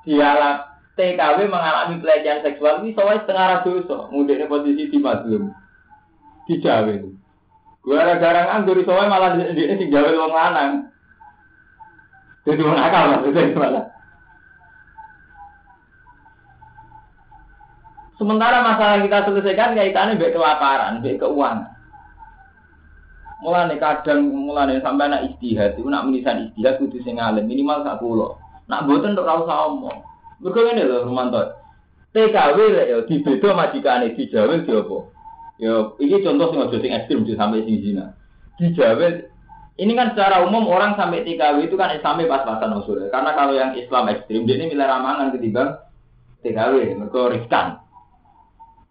dialog 0.09 0.68
TKW 0.99 1.47
mengalami 1.47 2.03
pelecehan 2.03 2.43
seksual 2.43 2.83
ini 2.83 2.91
soalnya 2.91 3.23
setengah 3.23 3.63
dosa. 3.63 4.11
Mudiknya 4.11 4.51
posisi 4.51 4.91
di 4.91 4.99
mazlum. 4.99 5.55
Di 6.51 6.59
Jawa 6.59 6.91
itu. 6.91 7.15
Gara-gara 7.87 8.51
nganggur 8.51 8.83
soalnya 8.83 9.07
malah 9.07 9.31
di 9.39 9.55
sini 9.55 9.79
sing 9.79 9.89
Jawa 9.95 10.11
wong 10.11 10.35
lanang. 10.35 10.73
Jadi 12.43 12.61
wong 12.67 12.75
akal 12.75 13.05
maksudnya 13.15 13.55
malah. 13.55 13.85
Sementara 18.19 18.67
masalah 18.67 18.99
kita 18.99 19.19
selesaikan 19.31 19.79
kaitannya 19.79 20.19
baik 20.19 20.35
kelaparan, 20.35 20.99
baik 20.99 21.23
keuangan. 21.23 21.71
Mulane 23.39 23.79
kadang 23.79 24.35
mulane 24.35 24.83
sampai 24.83 25.07
anak 25.07 25.31
istihad 25.31 25.79
itu 25.79 25.87
nak 25.87 26.11
menisan 26.11 26.51
istihad 26.51 26.83
kudu 26.83 26.99
sing 27.07 27.23
alim 27.23 27.47
minimal 27.47 27.87
sak. 27.87 28.03
Nak 28.67 28.83
mboten 28.85 29.15
untuk 29.15 29.31
ora 29.31 29.47
usah 29.47 29.59
omong. 29.71 29.99
Mereka 30.39 30.59
ini 30.75 30.83
loh 30.87 31.07
Romanto. 31.07 31.41
TKW 32.15 32.59
ya 32.73 32.99
di 33.05 33.17
beda 33.21 33.53
majikane 33.53 34.17
di 34.17 34.25
Jawa 34.33 34.59
di 34.65 34.71
apa? 34.73 34.99
Ya 35.61 35.75
ini 36.01 36.17
contoh 36.25 36.47
sing 36.51 36.61
aja 36.65 36.77
sing 36.81 36.93
ekstrim 36.95 37.21
sampai 37.37 37.67
sing 37.67 37.77
zina. 37.85 38.17
Di 38.57 38.73
Jawa 38.73 39.29
ini 39.79 39.93
kan 39.95 40.11
secara 40.11 40.43
umum 40.43 40.67
orang 40.67 40.99
sampai 40.99 41.23
TKW 41.23 41.71
itu 41.71 41.79
kan 41.79 41.95
Islamnya 41.95 42.27
pas-pasan 42.27 42.75
usul. 42.83 43.07
Karena 43.15 43.31
kalau 43.37 43.55
yang 43.55 43.79
Islam 43.79 44.11
ekstrim 44.11 44.43
dia 44.43 44.59
ini 44.59 44.75
milih 44.75 44.83
ramangan 44.83 45.31
ketimbang 45.31 45.79
TKW, 46.43 46.99
mereka 46.99 47.21
riskan. 47.31 47.67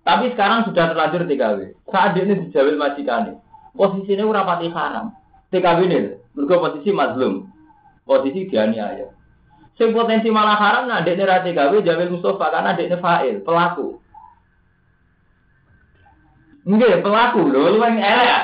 Tapi 0.07 0.31
sekarang 0.31 0.63
sudah 0.63 0.87
terlanjur 0.87 1.27
TKW. 1.27 1.59
Saat 1.91 2.15
ini 2.15 2.39
di 2.39 2.47
Jawa 2.55 2.71
majikane. 2.75 3.43
posisinya 3.77 4.25
ora 4.25 4.41
pati 4.41 4.71
haram. 4.73 5.13
TKW 5.51 5.79
ini, 5.85 5.99
mergo 6.33 6.55
posisi 6.63 6.89
mazlum. 6.95 7.45
Posisi 8.07 8.47
dianiaya. 8.47 9.16
Sing 9.77 9.93
potensi 9.93 10.33
malah 10.33 10.57
haram 10.57 10.89
nah 10.89 11.05
dekne 11.05 11.23
ra 11.29 11.45
TKW 11.45 11.85
Jamil 11.85 12.17
Mustafa 12.17 12.49
karena 12.49 12.73
dekne 12.73 12.97
fa'il, 12.97 13.45
pelaku. 13.45 14.01
Nggih, 16.67 16.99
pelaku 17.05 17.41
lho, 17.47 17.77
yang 17.77 18.01
elek. 18.01 18.43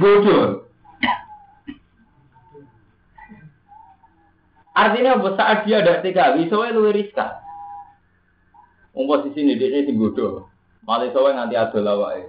Bodoh. 0.00 0.66
Artinya? 4.72 5.20
Saat 5.36 5.68
dia 5.68 5.84
ada 5.84 6.00
TKW, 6.00 6.48
soalnya 6.48 6.80
lu 6.80 6.88
riskan. 6.88 7.38
Wong 8.96 9.08
posisi 9.08 9.40
ini 9.40 9.56
dia 9.56 9.84
sing 9.84 9.96
bodoh. 9.96 10.48
Malah 10.84 11.08
soalnya 11.12 11.44
nganti 11.44 11.56
ada 11.56 11.78
lawake. 11.80 12.28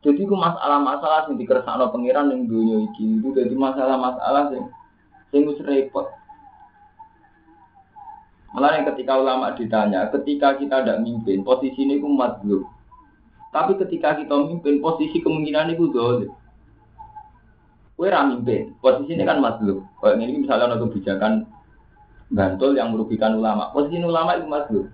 Jadi 0.00 0.22
ku 0.22 0.38
masalah-masalah 0.38 1.26
sing 1.26 1.34
dikersakno 1.34 1.90
pangeran 1.90 2.30
ning 2.30 2.46
dunia 2.46 2.78
iki 2.88 3.18
itu 3.18 3.28
jadi 3.34 3.52
masalah-masalah 3.52 4.54
sing 4.54 4.64
sing 5.34 5.42
wis 5.44 5.60
repot. 5.66 6.08
Malah 8.54 8.78
yang 8.78 8.86
ketika 8.94 9.18
ulama 9.18 9.52
ditanya, 9.58 10.06
ketika 10.14 10.54
kita 10.54 10.82
tidak 10.84 11.02
mimpin, 11.02 11.42
posisi 11.42 11.82
ini 11.82 11.98
ku 11.98 12.08
madlub. 12.12 12.62
Tapi 13.50 13.74
ketika 13.80 14.14
kita 14.20 14.34
mimpin, 14.36 14.78
posisi 14.78 15.18
kemungkinan 15.24 15.74
itu 15.74 15.90
dolim. 15.90 16.30
Kue 17.96 18.12
mimpin, 18.12 18.76
posisi 18.78 19.16
ini 19.16 19.24
kan 19.24 19.40
madlub. 19.40 19.82
Kalau 19.98 20.14
ini 20.20 20.44
misalnya 20.44 20.72
ada 20.72 20.76
kebijakan 20.78 21.48
bantul 22.30 22.76
yang 22.76 22.92
merugikan 22.92 23.40
ulama, 23.40 23.72
posisi 23.72 23.98
ulama 23.98 24.36
itu 24.36 24.46
madlub. 24.46 24.86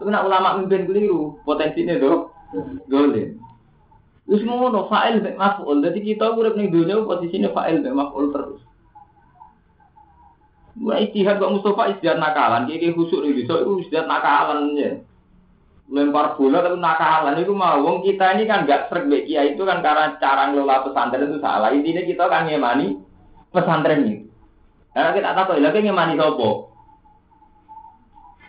Tapi 0.00 0.08
nak 0.10 0.26
ulama 0.26 0.58
mimpin 0.58 0.88
keliru, 0.88 1.38
potensinya 1.46 1.94
tuh 2.00 2.32
dolim. 2.90 3.38
Wis 4.26 4.42
ngono 4.46 4.86
fa'il 4.86 5.18
mek 5.18 5.34
maf'ul. 5.34 5.82
Dadi 5.82 6.00
kita 6.00 6.32
urip 6.32 6.54
ning 6.54 6.70
dunya 6.70 7.02
posisine 7.02 7.50
fa'il 7.50 7.82
mek 7.82 7.94
maf'ul 7.94 8.30
terus. 8.30 8.62
Wah 10.80 10.96
istihad 10.96 11.36
kok 11.36 11.52
Mustafa 11.52 11.92
istihad 11.92 12.16
nakalan, 12.16 12.64
kayak 12.64 12.96
khusuk 12.96 13.20
nih 13.20 13.44
so 13.44 13.60
itu 13.60 13.84
istihad 13.84 14.08
nakalan 14.08 14.72
ya. 14.72 15.04
Lempar 15.92 16.40
bola 16.40 16.64
tapi 16.64 16.80
nakalan 16.80 17.36
itu 17.36 17.52
mau 17.52 17.76
wong 17.84 18.00
kita 18.00 18.40
ini 18.40 18.48
kan 18.48 18.64
gak 18.64 18.88
srek 18.88 19.28
kiai 19.28 19.52
itu 19.52 19.60
kan 19.68 19.84
karena 19.84 20.16
cara 20.16 20.48
ngelola 20.48 20.88
pesantren 20.88 21.28
itu 21.28 21.36
salah. 21.44 21.68
Intinya 21.76 22.00
kita 22.00 22.24
kan 22.32 22.48
ngemani 22.48 22.96
pesantren 23.52 24.08
itu. 24.08 24.24
Karena 24.96 25.12
kita 25.12 25.36
tahu 25.36 25.60
lagi 25.60 25.84
ngemani 25.84 26.16
sopo. 26.16 26.72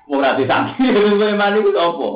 Mau 0.08 0.20
gratis 0.20 0.48
santri, 0.48 0.88
ngemani 1.20 1.60
itu 1.60 1.72
sopo. 1.76 2.10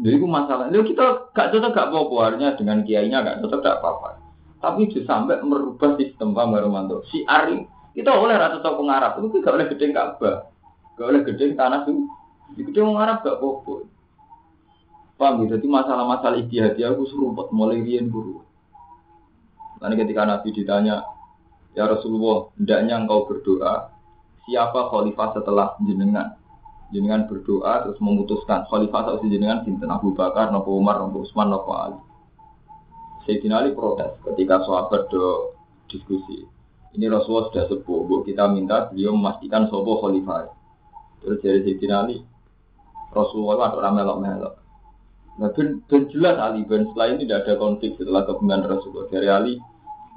Jadi 0.00 0.16
itu 0.16 0.28
masalah. 0.28 0.68
Lalu 0.68 0.92
kita 0.92 1.32
gak 1.32 1.48
cocok 1.56 1.72
gak 1.72 1.88
apa-apa, 1.88 2.56
dengan 2.60 2.84
kiainya 2.84 3.24
gak 3.24 3.40
cocok 3.44 3.60
gak 3.64 3.78
apa-apa. 3.80 4.20
Tapi 4.60 4.88
itu 4.92 5.04
sampai 5.08 5.40
merubah 5.40 5.96
sistem 5.96 6.36
Pak 6.36 6.48
Maromanto. 6.48 7.00
Si 7.08 7.24
Ari 7.24 7.79
kita 8.00 8.16
oleh 8.16 8.32
rata 8.32 8.64
toko 8.64 8.80
Arab 8.88 9.20
itu 9.20 9.44
gak 9.44 9.60
oleh 9.60 9.68
gedeng 9.68 9.92
Ka'bah, 9.92 10.48
gak 10.96 11.04
oleh 11.12 11.20
gedeng 11.20 11.52
tanah 11.52 11.84
itu. 11.84 12.08
Di 12.56 12.64
gedeng 12.64 12.96
Arab 12.96 13.20
gak 13.20 13.36
apa-apa. 13.36 13.84
Paham 15.20 15.44
ya? 15.44 15.60
Jadi 15.60 15.68
masalah-masalah 15.68 16.40
istihadi 16.40 16.80
aku 16.88 17.04
seruput 17.12 17.52
mulai 17.52 17.84
rian 17.84 18.08
guru. 18.08 18.40
Nanti 19.84 20.00
ketika 20.00 20.24
Nabi 20.24 20.48
ditanya, 20.56 21.04
Ya 21.76 21.84
Rasulullah, 21.86 22.50
hendaknya 22.56 23.04
engkau 23.04 23.28
berdoa, 23.28 23.92
siapa 24.48 24.90
khalifah 24.90 25.28
setelah 25.36 25.76
jenengan? 25.84 26.40
Jenengan 26.90 27.28
berdoa 27.28 27.86
terus 27.86 28.00
memutuskan 28.02 28.66
khalifah 28.66 29.12
atau 29.12 29.28
jenengan 29.28 29.62
sinten 29.62 29.92
Abu 29.92 30.16
Bakar, 30.16 30.50
Nabi 30.50 30.72
Umar, 30.72 30.98
Nabi 31.04 31.22
Utsman, 31.22 31.52
Nabi 31.52 31.70
Ali. 31.70 32.00
Sayyidina 33.28 33.60
Ali 33.60 33.76
protes 33.76 34.16
ketika 34.24 34.64
sahabat 34.64 35.06
do 35.12 35.54
diskusi. 35.86 36.48
Ini 36.90 37.06
Rasulullah 37.06 37.46
sudah 37.54 37.64
sepuh, 37.70 37.98
bu 38.02 38.26
kita 38.26 38.50
minta 38.50 38.90
beliau 38.90 39.14
memastikan 39.14 39.70
sobo 39.70 40.02
khalifah. 40.02 40.50
Terus 41.22 41.38
dari 41.38 41.60
Sayyidina 41.62 41.96
Ali, 42.02 42.18
Rasulullah 43.14 43.70
ada 43.70 43.76
orang 43.78 43.94
melok-melok. 44.00 44.54
Nah, 45.38 45.48
ben, 45.54 45.80
ben 45.86 46.02
jelas 46.10 46.36
Ali, 46.42 46.66
ben 46.66 46.90
setelah 46.90 47.06
ini 47.14 47.24
tidak 47.24 47.46
ada 47.46 47.54
konflik 47.62 47.94
setelah 47.94 48.26
kepemimpinan 48.26 48.66
Rasulullah. 48.66 49.06
Dari 49.06 49.28
Ali, 49.30 49.54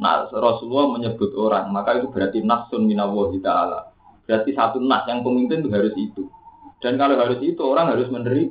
nah 0.01 0.25
Rasulullah 0.33 0.97
menyebut 0.97 1.31
orang, 1.38 1.69
maka 1.69 2.01
itu 2.01 2.09
berarti 2.09 2.41
nasun 2.41 2.89
minawahi 2.89 3.38
ta'ala. 3.38 3.93
Berarti 4.25 4.51
satu 4.55 4.81
nas 4.81 5.05
yang 5.05 5.21
pemimpin 5.21 5.62
itu 5.62 5.69
harus 5.69 5.93
itu. 5.93 6.25
Dan 6.81 6.97
kalau 6.97 7.15
harus 7.19 7.39
itu, 7.45 7.62
orang 7.62 7.93
harus 7.93 8.09
meneri. 8.09 8.49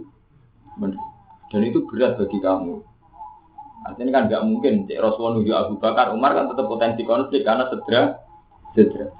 Dan 1.50 1.60
itu 1.64 1.84
berat 1.90 2.16
bagi 2.16 2.38
kamu. 2.38 2.91
Artinya 3.82 4.10
kan 4.14 4.22
nggak 4.30 4.42
mungkin 4.46 4.86
cek 4.86 5.02
Rasulullah 5.02 5.32
nunggu 5.38 5.52
Abu 5.58 5.74
Bakar, 5.82 6.14
Umar 6.14 6.38
kan 6.38 6.46
tetap 6.46 6.70
potensi 6.70 7.02
konflik 7.02 7.42
karena 7.42 7.66
sedera, 7.66 8.14
sedera. 8.78 9.10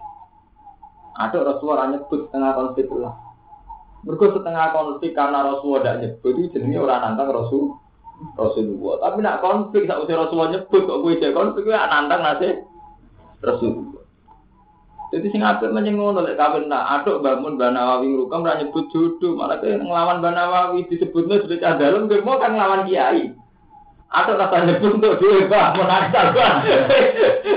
Ada 1.19 1.39
Rasulullah 1.43 1.91
nyebut 1.91 2.31
setengah 2.31 2.51
konflik 2.55 2.87
lah. 2.95 3.15
Mereka 4.03 4.35
setengah 4.39 4.67
konflik 4.75 5.13
karena 5.15 5.39
Rasulullah 5.47 5.83
tidak 5.83 5.99
nyebut 6.03 6.33
itu 6.39 6.49
jenisnya 6.59 6.79
orang 6.83 7.01
nantang 7.03 7.29
Rasul 7.31 7.65
Rasulullah. 8.39 8.95
Tapi 9.03 9.19
nak 9.23 9.41
konflik 9.43 9.83
saat 9.87 10.01
usia 10.03 10.19
Rasulullah 10.19 10.51
nyebut 10.55 10.83
kok 10.87 11.01
gue 11.03 11.13
jadi 11.19 11.35
konflik 11.35 11.71
ya 11.71 11.87
nantang 11.91 12.23
nasi 12.23 12.49
Rasulullah. 13.43 14.03
Jadi 15.13 15.27
sing 15.29 15.45
apik 15.45 15.69
menyang 15.77 16.01
ngono 16.01 16.25
lek 16.25 16.41
kawin 16.41 16.73
nak 16.73 17.05
aduk 17.05 17.21
bangun 17.21 17.61
Banawawi 17.61 18.17
ngrukam 18.17 18.49
ora 18.49 18.57
nyebut 18.57 18.89
jodoh, 18.89 19.37
malah 19.37 19.61
ke 19.61 19.77
nglawan 19.77 20.25
Banawawi 20.25 20.89
disebutnya 20.89 21.45
sudah 21.45 21.77
dalem 21.77 22.09
mau 22.25 22.41
kan 22.41 22.57
nglawan 22.57 22.89
kiai. 22.89 23.42
Atau 24.13 24.37
rasa 24.37 24.69
nyebut 24.69 25.01
untuk 25.01 25.17
dhewe 25.25 25.49
Pak, 25.49 25.73
menakal 25.81 26.37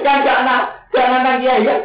Kan 0.04 0.18
gak 0.24 0.40
nak 0.48 0.88
gak 0.96 1.08
nantang 1.12 1.44
kiai 1.44 1.68
kan. 1.68 1.82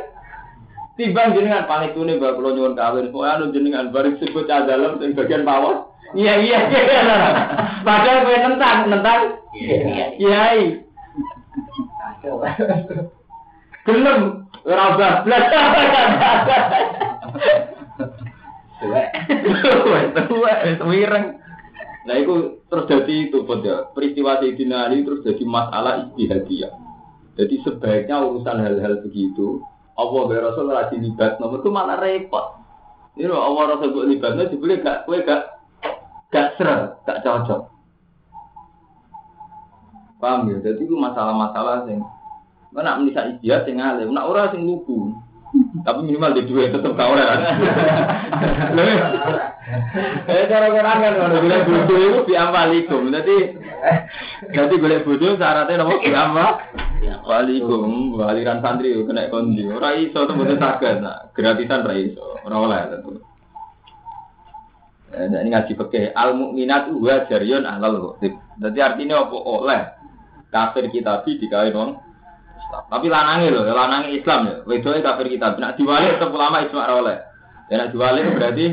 Timbang 0.94 1.34
jenengan 1.34 1.66
panitune 1.66 2.20
Mbak 2.20 2.38
kula 2.38 2.54
nyuwun 2.54 2.78
kawin, 2.78 3.10
pokoke 3.10 3.26
anu 3.26 3.50
jenengan 3.50 3.90
bareng 3.90 4.20
sebut 4.22 4.46
dalem 4.46 5.00
sing 5.02 5.16
bagian 5.18 5.42
pawon. 5.42 5.90
Iya 6.14 6.34
iya. 6.42 6.58
Padahal 7.86 8.26
kowe 8.26 8.36
nentang, 8.36 8.78
nentang. 8.90 9.20
Kiai. 10.18 10.84
Gelem 13.88 14.40
Ora 14.64 14.92
bablas. 14.96 15.44
Tuwek. 18.80 19.08
Tuwek, 20.28 20.58
wireng. 20.84 21.26
Nah 22.08 22.14
itu 22.16 22.64
terus 22.70 22.88
jadi 22.88 23.14
itu 23.28 23.44
pada 23.44 23.92
peristiwa 23.92 24.40
Sayyidina 24.40 24.88
Ali 24.88 25.04
terus 25.04 25.20
jadi 25.20 25.44
masalah 25.44 26.08
istihadiyah. 26.08 26.72
Jadi 27.36 27.54
sebaiknya 27.64 28.24
urusan 28.24 28.56
hal-hal 28.60 29.00
begitu 29.04 29.60
Allah 29.96 30.22
ya 30.32 30.40
Rasul 30.40 30.64
lagi 30.68 30.96
libat 30.96 31.36
nomor 31.36 31.60
itu 31.60 31.70
mana 31.72 32.00
repot. 32.00 32.56
Ini 33.20 33.28
loh 33.28 33.40
Allah 33.44 33.76
Rasul 33.76 33.92
buat 33.92 34.08
libatnya 34.08 34.48
dibeli 34.48 34.80
gak 34.80 35.04
kue 35.04 35.20
gak 35.24 35.60
gak 36.32 36.56
ser, 36.56 36.96
gak 37.04 37.20
cocok. 37.20 37.68
Paham 40.20 40.52
ya? 40.52 40.56
Jadi 40.60 40.84
itu 40.84 40.96
masalah-masalah 40.96 41.88
yang 41.88 42.04
Mana 42.70 42.94
nak 42.94 42.98
menisa 43.02 43.26
istiad 43.34 43.66
sing 43.66 43.82
alim, 43.82 44.14
nak 44.14 44.30
ora 44.30 44.46
sing 44.54 44.62
lugu. 44.62 45.10
Tapi 45.70 46.00
minimal 46.02 46.34
di 46.34 46.42
dua 46.50 46.66
tetap 46.66 46.98
kau 46.98 47.14
lah. 47.14 47.38
Eh 50.26 50.44
cara 50.50 50.66
orang 50.66 50.98
kan 50.98 51.14
kalau 51.14 51.38
boleh 51.46 51.60
bodoh 51.62 51.98
itu 52.02 52.18
biambalikum. 52.26 53.02
Jadi 53.14 53.36
jadi 54.50 54.74
boleh 54.74 54.98
bodoh 55.06 55.38
syaratnya 55.38 55.78
nopo 55.78 56.02
biamba. 56.02 56.46
Walikum, 57.22 58.18
waliran 58.18 58.58
santri 58.58 58.98
kena 59.06 59.30
kondi. 59.30 59.62
Ora 59.70 59.94
iso 59.94 60.26
tembus 60.26 60.50
saged, 60.58 61.06
nak 61.06 61.30
gratisan 61.38 61.86
ora 61.86 61.94
iso. 61.94 62.42
Ora 62.42 62.56
oleh 62.58 62.80
tentu. 62.90 63.10
Eh, 65.10 65.26
ini 65.26 65.50
ngaji 65.50 65.72
pakai 65.74 66.14
al 66.14 66.38
mukminat 66.38 66.86
wa 66.94 67.26
jaryon 67.26 67.66
alal 67.66 68.14
Jadi 68.58 68.78
artinya 68.78 69.26
apa 69.26 69.36
oleh 69.38 69.82
kafir 70.50 70.86
kita 70.90 71.26
di 71.26 71.38
dikawin 71.38 71.74
wong 71.74 71.90
Islam. 72.70 72.86
Tapi 72.86 73.06
lanangi 73.10 73.46
loh, 73.50 73.66
lanangi 73.66 74.10
Islam 74.14 74.40
ya. 74.46 74.56
Wedoe 74.62 75.02
kafir 75.02 75.26
kita. 75.26 75.58
Nak 75.58 75.74
diwalik 75.74 76.16
tetap 76.16 76.30
ulama 76.30 76.62
ijma 76.62 76.86
oleh. 76.86 77.18
Ya 77.66 77.74
nak 77.82 77.90
diwalik 77.90 78.30
berarti 78.38 78.66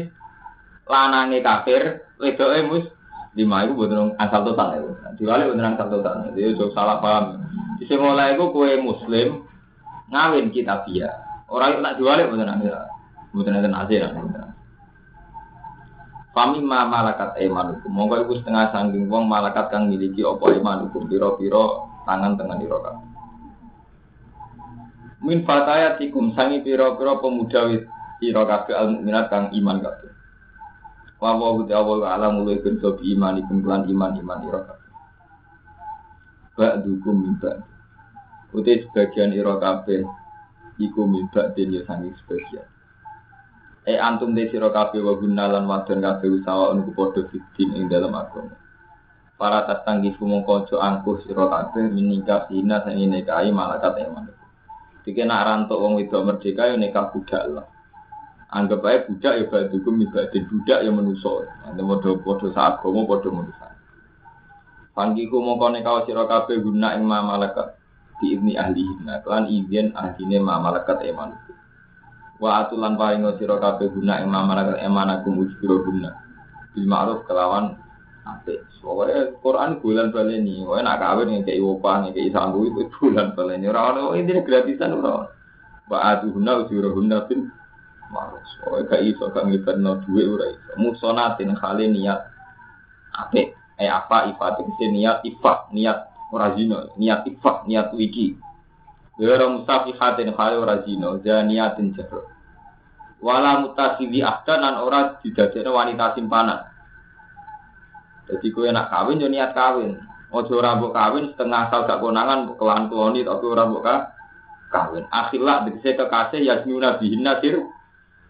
lanangi 0.85 1.39
kafir, 1.41 1.81
wedoe 2.21 2.59
mus 2.69 2.85
lima 3.33 3.65
itu 3.65 3.73
betul 3.73 4.13
asal 4.21 4.45
total 4.45 4.69
itu. 4.77 4.91
Diwalik 5.25 5.45
betul 5.49 5.65
asal 5.65 5.87
total. 5.89 6.13
Jadi 6.29 6.41
itu 6.45 6.65
salah 6.77 7.01
paham. 7.01 7.41
Di 7.81 7.85
mulai 7.97 8.37
itu 8.37 8.45
kue 8.53 8.77
Muslim 8.77 9.27
ngawin 10.13 10.53
kita 10.53 10.85
via. 10.85 11.09
Orang 11.49 11.77
itu 11.77 11.81
nak 11.81 11.97
diwalik 11.97 12.29
betul 12.29 12.45
nanti. 12.45 12.69
Betul 13.33 13.49
nanti 13.49 13.69
nasir. 13.69 14.05
Fami 16.37 16.61
ma 16.61 16.85
malakat 16.85 17.33
imanukum. 17.41 17.89
Monggo 17.89 18.21
iku 18.21 18.37
setengah 18.37 18.69
sangking 18.69 19.09
wong 19.09 19.25
malakat 19.25 19.73
kang 19.73 19.89
miliki 19.89 20.21
apa 20.21 20.53
imanukum 20.53 21.09
pira-pira 21.09 21.89
tangan 22.05 22.37
tengah 22.37 22.61
dirokat 22.61 23.16
min 25.21 25.45
fatayatikum 25.45 26.37
sangi 26.37 26.61
pira-pira 26.61 27.17
pemuda 27.17 27.69
pira 28.21 28.43
kabeh 28.45 28.75
al 28.77 28.87
mukminat 28.93 29.25
kang 29.29 29.49
iman 29.53 29.77
kabeh 29.81 30.11
wa 31.17 31.33
wa 31.33 31.57
wa 31.57 31.81
wa 31.97 32.07
alam 32.13 32.41
mulai 32.41 32.61
ben 32.61 32.77
iman 32.81 33.33
ikum 33.41 33.65
lan 33.65 33.89
iman 33.89 34.11
iman 34.17 34.39
ira 34.45 34.61
kabeh 34.65 34.87
ba'dukum 36.57 37.15
min 37.21 37.33
ba'd. 37.37 37.61
Uti 38.51 38.81
sebagian 38.89 39.31
ira 39.37 39.61
kabeh 39.61 40.01
iku 40.81 41.05
min 41.05 41.29
ba'din 41.29 41.77
ya 41.77 41.85
sangi 41.85 42.09
sebagian. 42.25 42.65
E 43.85 43.95
antum 43.95 44.33
de 44.33 44.49
sira 44.49 44.73
kabeh 44.73 44.99
wa 44.99 45.15
gunalan 45.15 45.69
wadon 45.69 46.01
kabeh 46.01 46.41
usaha 46.41 46.73
ku 46.73 46.91
padha 46.97 47.21
fitin 47.29 47.77
ing 47.77 47.85
dalam 47.87 48.17
agama. 48.17 48.57
Para 49.37 49.69
mongko 49.69 50.65
aja 50.65 50.75
angkuh 50.81 51.21
sira 51.23 51.45
kabeh 51.45 51.93
minika 51.93 52.49
sina 52.49 52.81
sing 52.83 52.97
nikahi 53.05 53.53
malakat 53.53 54.01
eman. 54.01 54.33
Dike 55.07 55.23
nak 55.23 55.47
rantuk 55.47 55.79
wong 55.79 56.03
wedok 56.03 56.27
merdeka 56.27 56.67
ya 56.67 56.75
nikah 56.75 57.07
budak 57.15 57.47
lah. 57.47 57.63
Anggap 58.51 58.83
aja 58.83 59.07
budak 59.07 59.33
ya 59.39 59.43
badukum 59.47 60.03
ibadin 60.03 60.43
budak 60.51 60.83
ya 60.83 60.91
menuso. 60.91 61.47
Nanti 61.63 61.79
podo-podo 61.79 62.51
saat 62.51 62.83
gomo 62.83 63.07
podo 63.07 63.31
menuso. 63.31 63.63
Panggiku 64.91 65.39
mongko 65.39 65.71
nikah 65.71 66.03
sira 66.03 66.27
kabeh 66.27 66.59
guna 66.59 66.99
ing 66.99 67.07
malakat 67.07 67.79
di 68.19 68.35
ibni 68.35 68.59
ahli 68.59 68.83
nah 69.07 69.23
kelan 69.23 69.47
izin 69.47 69.95
ahline 69.95 70.43
malakat 70.43 70.99
eman. 71.07 71.39
Wa 72.43 72.67
atulan 72.67 72.99
paring 72.99 73.23
sira 73.39 73.63
kabeh 73.63 73.87
guna 73.87 74.19
ing 74.19 74.27
malakat 74.27 74.83
emanakum 74.83 75.39
ujbiro 75.39 75.87
guna. 75.87 76.19
Bil 76.75 76.83
ma'ruf 76.83 77.23
kelawan 77.23 77.79
apik. 78.27 78.59
Soalnya 78.83 79.31
Quran 79.39 79.79
bulan 79.79 80.11
baleni, 80.11 80.63
wae 80.67 80.83
nak 80.83 80.99
kawin 80.99 81.31
yang 81.31 81.43
kayak 81.47 81.63
opah, 81.63 82.03
yang 82.03 82.13
kayak 82.13 82.33
sanggup 82.35 82.67
itu 82.67 82.83
bulan 82.99 83.31
baleni. 83.33 83.65
Orang 83.71 84.11
orang 84.11 84.19
ini 84.19 84.43
gratisan 84.43 84.99
orang. 84.99 85.31
Wa 85.87 85.97
atuhuna 86.15 86.67
ujurahunna 86.67 87.17
bin 87.31 87.47
marus. 88.11 88.47
Soalnya 88.59 88.91
gak 88.91 89.01
iso 89.07 89.23
gak 89.31 89.45
ngibadno 89.47 90.03
duit 90.03 90.27
ora 90.27 90.45
iso. 90.51 90.71
Musonatin 90.75 91.55
kali 91.55 91.87
niat 91.87 92.19
apik. 93.15 93.55
Eh 93.77 93.87
apa 93.87 94.27
ifat 94.33 94.57
itu 94.65 94.89
niat 94.89 95.21
ifat, 95.21 95.69
niat 95.71 96.09
ora 96.33 96.51
zina, 96.57 96.91
niat 96.97 97.29
ifat, 97.29 97.69
niat 97.69 97.93
wiki. 97.93 98.35
Wira 99.21 99.47
musafihatin 99.49 100.33
kali 100.33 100.55
ora 100.57 100.81
zina, 100.83 101.15
niatin 101.21 101.93
jahro. 101.93 102.25
Wala 103.17 103.65
mutasibi 103.65 104.21
ahdan 104.21 104.61
nan 104.61 104.75
ora 104.77 105.17
didadekno 105.21 105.73
wanita 105.73 106.13
simpanan. 106.13 106.76
Jadi 108.27 108.47
kue 108.51 108.67
nak 108.71 108.91
kawin 108.91 109.23
yo 109.23 109.31
niat 109.31 109.55
kawin. 109.55 109.95
Ojo 110.27 110.59
ora 110.59 110.75
mbok 110.75 110.91
kawin 110.91 111.31
setengah 111.31 111.71
asal 111.71 111.87
gak 111.87 112.03
konangan 112.03 112.51
kelan 112.59 112.91
kloni 112.91 113.23
tapi 113.23 113.45
ora 113.47 113.63
mbok 113.63 113.83
kawin. 114.67 115.07
Akhirlah 115.07 115.63
dikse 115.63 115.95
kekasih 115.95 116.43
yasmuna 116.43 116.99
bihinna 116.99 117.39
sir 117.39 117.63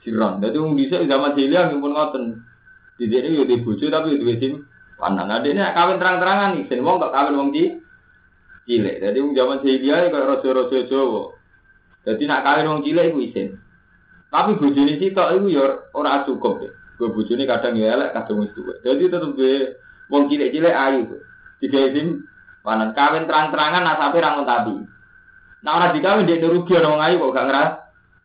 siron. 0.06 0.38
Dadi 0.38 0.58
wong 0.62 0.78
dhisik 0.78 1.10
zaman 1.10 1.34
jahiliyah 1.34 1.74
nggih 1.74 1.82
pun 1.82 1.92
ngoten. 1.98 2.24
Didene 3.02 3.34
yo 3.34 3.44
di 3.50 3.58
bojo 3.62 3.86
tapi 3.90 4.22
duwe. 4.22 4.38
Nah 4.98 5.38
dene 5.42 5.62
kawin 5.74 5.98
terang-terangan 6.02 6.58
nih, 6.58 6.64
sen 6.70 6.86
wong 6.86 7.02
kok 7.02 7.14
kawin 7.14 7.38
wong 7.38 7.50
di 7.50 7.74
cilik. 8.70 9.02
Dadi 9.02 9.18
wong 9.18 9.34
zaman 9.34 9.62
jahiliyah 9.66 9.98
kok 10.14 10.26
raja-raja 10.30 10.78
Jawa. 10.86 11.24
Dadi 12.06 12.24
nak 12.30 12.46
kawin 12.46 12.70
wong 12.70 12.82
cilik 12.86 13.06
iku 13.10 13.20
isin. 13.26 13.48
Tapi 14.30 14.62
bojone 14.62 14.94
sitok 15.02 15.34
iku 15.34 15.48
yo 15.50 15.66
ora 15.98 16.22
cukup. 16.22 16.62
Gue 16.98 17.14
bojone 17.14 17.46
kadang 17.46 17.78
ya 17.78 17.94
elek, 17.94 18.10
kadang 18.14 18.42
wis 18.42 18.54
tuwa. 18.58 18.74
Dadi 18.82 19.06
tetep 19.06 19.38
Wong 20.08 20.32
cilik-cilik 20.32 20.72
ayu. 20.72 21.20
Tiga 21.60 21.80
izin 21.92 22.24
panen 22.64 22.94
kawin 22.96 23.28
terang-terangan 23.28 23.84
nasabe 23.84 24.18
ra 24.24 24.40
tapi. 24.44 24.76
Nah 25.64 25.72
ora 25.80 25.88
dikawin 25.92 26.30
dia 26.30 26.44
rugi 26.44 26.78
ana 26.78 26.88
wong 26.94 27.02
ayu 27.04 27.16
kok 27.20 27.34
gak 27.36 27.48
ngeras 27.50 27.72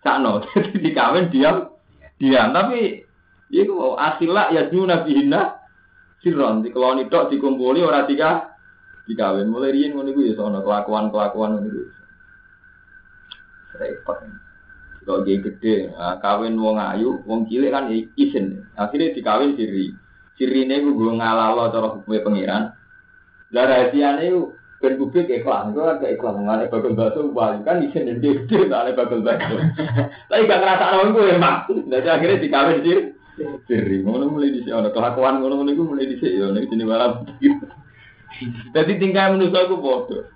sakno. 0.05 0.33
Jadi 0.53 0.71
dikawin 0.79 1.27
diam 1.33 1.57
diam 2.21 2.49
tapi 2.55 3.03
iku 3.51 3.97
asila 3.97 4.53
ya 4.55 4.69
nabi 4.69 5.05
bihina 5.11 5.59
sirron 6.23 6.63
dikeloni 6.63 7.11
tok 7.11 7.35
dikumpuli 7.35 7.83
ora 7.83 8.07
tiga 8.07 8.53
dikawin 9.11 9.51
mulai 9.51 9.75
riyen 9.75 9.99
ngono 9.99 10.15
iku 10.15 10.21
ya 10.23 10.35
sono 10.39 10.63
kelakuan-kelakuan 10.63 11.59
ngono 11.59 11.67
iku. 11.67 11.83
Repot. 13.73 14.19
Kalau 15.03 15.27
gede, 15.27 15.91
nah, 15.99 16.15
kawin 16.23 16.55
wong 16.55 16.79
ayu, 16.79 17.19
wong 17.27 17.51
cilik 17.51 17.75
kan 17.75 17.91
izin. 17.91 18.63
Akhirnya 18.79 19.11
dikawin 19.11 19.59
diri. 19.59 19.91
Sirine 20.43 20.83
ku 20.83 20.99
gue 20.99 21.23
ngalalo 21.23 21.71
cara 21.71 21.87
hukumnya 21.95 22.27
pengiran. 22.27 22.63
Lah 23.55 23.65
rahasiane 23.71 24.27
ku 24.35 24.59
ben 24.83 24.99
publik 24.99 25.31
ikhlas, 25.31 25.71
itu 25.71 25.79
kan 25.79 26.03
ikhlas 26.03 26.35
mengenai 26.35 26.67
bagel 26.67 26.99
bakso 26.99 27.31
wali 27.31 27.63
kan 27.63 27.79
isin 27.87 28.11
dan 28.11 28.19
dia 28.19 28.43
mengenai 28.43 28.99
bagel 28.99 29.23
bakso. 29.23 29.55
Tapi 30.35 30.51
gak 30.51 30.59
ngerasa 30.59 30.85
orang 30.99 31.15
gue 31.15 31.31
emang. 31.31 31.57
Jadi 31.87 32.09
akhirnya 32.11 32.43
dikawin 32.43 32.79
sih. 32.83 32.99
Siri, 33.71 34.03
ngono 34.03 34.35
mulai 34.35 34.51
di 34.51 34.67
sini, 34.67 34.75
kelakuan 34.91 35.39
ngono 35.39 35.63
ngono 35.63 35.71
gue 35.71 35.87
mulai 35.87 36.11
di 36.11 36.19
sini, 36.19 36.43
ini 36.43 36.67
sini 36.67 36.83
malam. 36.83 37.23
Jadi 38.75 38.93
tingkah 38.99 39.31
manusia 39.31 39.71
gue 39.71 39.79
bodoh. 39.79 40.27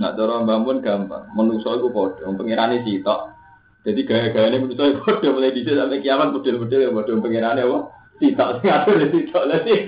Nak 0.00 0.16
cara 0.16 0.40
bangun 0.40 0.80
gampang, 0.80 1.28
manusia 1.36 1.76
gue 1.76 1.92
bodoh, 1.92 2.32
pengirane 2.32 2.80
sitok. 2.88 3.36
Jadi 3.84 4.08
gaya-gayanya 4.08 4.64
manusia 4.64 4.96
gue 4.96 5.04
bodoh 5.04 5.30
mulai 5.36 5.52
di 5.52 5.60
sini 5.68 5.76
sampai 5.76 6.00
kiamat 6.00 6.32
bodoh-bodoh 6.32 6.78
ya 6.80 6.88
bodoh 6.88 7.20
pengirane 7.20 7.60
apa? 7.60 8.01
Tidak, 8.20 8.48
ngatur 8.62 9.08
tidak 9.08 9.42
lah 9.48 9.58
sih. 9.64 9.78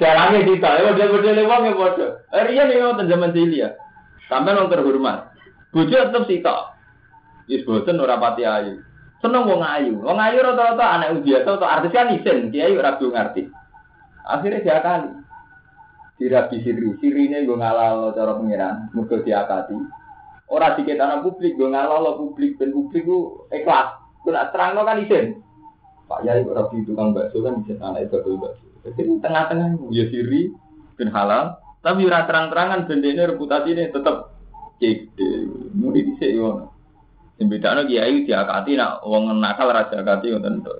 Dalangnya 0.00 0.38
tidak, 0.46 0.72
ya 0.72 0.82
model-model 0.88 1.38
wong 1.44 1.62
ya 1.66 1.72
bodoh. 1.74 2.10
Rian 2.30 2.66
nih 2.70 2.76
ngoten 2.80 3.10
zaman 3.10 3.34
cilik 3.34 3.76
Sampai 4.28 4.52
nong 4.52 4.68
terhormat. 4.68 5.32
Bojo 5.72 5.92
tetep 5.92 6.22
sitok. 6.28 6.76
Wis 7.48 7.64
boten 7.64 8.00
ora 8.00 8.20
pati 8.20 8.44
ayu. 8.44 8.84
Seneng 9.24 9.48
wong 9.48 9.64
ayu. 9.64 9.96
Wong 10.00 10.20
ayu 10.20 10.44
rata-rata 10.44 10.84
anak 10.84 11.24
biasa 11.24 11.48
atau 11.56 11.68
artis 11.68 11.92
kan 11.96 12.12
isen, 12.12 12.52
dia 12.52 12.68
ayu 12.68 12.78
ora 12.78 12.96
ngerti. 13.00 13.48
Akhirnya 14.28 14.60
dia 14.60 14.78
kali. 14.84 15.10
Dirabi 16.18 16.56
siri, 16.66 16.98
sirine 16.98 17.46
gue 17.46 17.54
ngalal 17.54 18.10
cara 18.10 18.34
pengiran, 18.34 18.90
mergo 18.90 19.22
diakati. 19.22 19.78
Ora 20.50 20.74
diketana 20.74 21.22
publik, 21.22 21.54
gue 21.54 21.70
ngalal 21.70 22.18
publik, 22.18 22.58
dan 22.58 22.74
publik 22.74 23.06
gue 23.06 23.48
ikhlas. 23.54 23.96
Gue 24.26 24.34
nak 24.34 24.50
terang 24.50 24.76
kan 24.82 24.98
isen. 24.98 25.40
Pak 26.08 26.24
Yai 26.24 26.40
kok 26.40 26.72
di 26.72 26.88
tukang 26.88 27.12
bakso 27.12 27.44
kan 27.44 27.60
bisa 27.60 27.76
anak 27.84 28.08
itu 28.08 28.40
bakso. 28.40 28.64
Jadi 28.88 29.20
tengah-tengah 29.20 29.76
ya 29.92 30.08
siri 30.08 30.48
ben 30.96 31.12
halal, 31.12 31.60
tapi 31.84 32.08
ora 32.08 32.24
terang-terangan 32.24 32.88
bendene 32.88 33.28
ini 33.68 33.92
tetap 33.92 34.32
gede. 34.80 35.46
Mudi 35.76 36.08
dhisik 36.08 36.32
yo. 36.32 36.72
Sing 37.36 37.46
bedane 37.46 37.86
kiai 37.86 38.26
diakati 38.26 38.74
nak 38.74 39.04
wong 39.06 39.30
nakal 39.38 39.70
raja 39.70 40.02
akati 40.02 40.34
ngoten 40.34 40.64
to. 40.64 40.74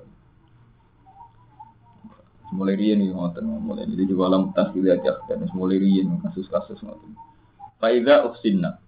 Mulai 2.48 2.80
riyen 2.80 3.04
iki 3.04 3.12
ngoten, 3.12 3.44
mulai 3.44 3.84
ini 3.84 4.08
juga 4.08 4.32
alam 4.32 4.56
tasbih 4.56 4.88
aja 4.88 5.20
dan 5.28 5.44
mulai 5.52 5.76
riyen 5.78 6.18
kasus-kasus 6.24 6.80
ngoten. 6.80 7.12
Faida 7.78 8.24
ufsinna. 8.26 8.80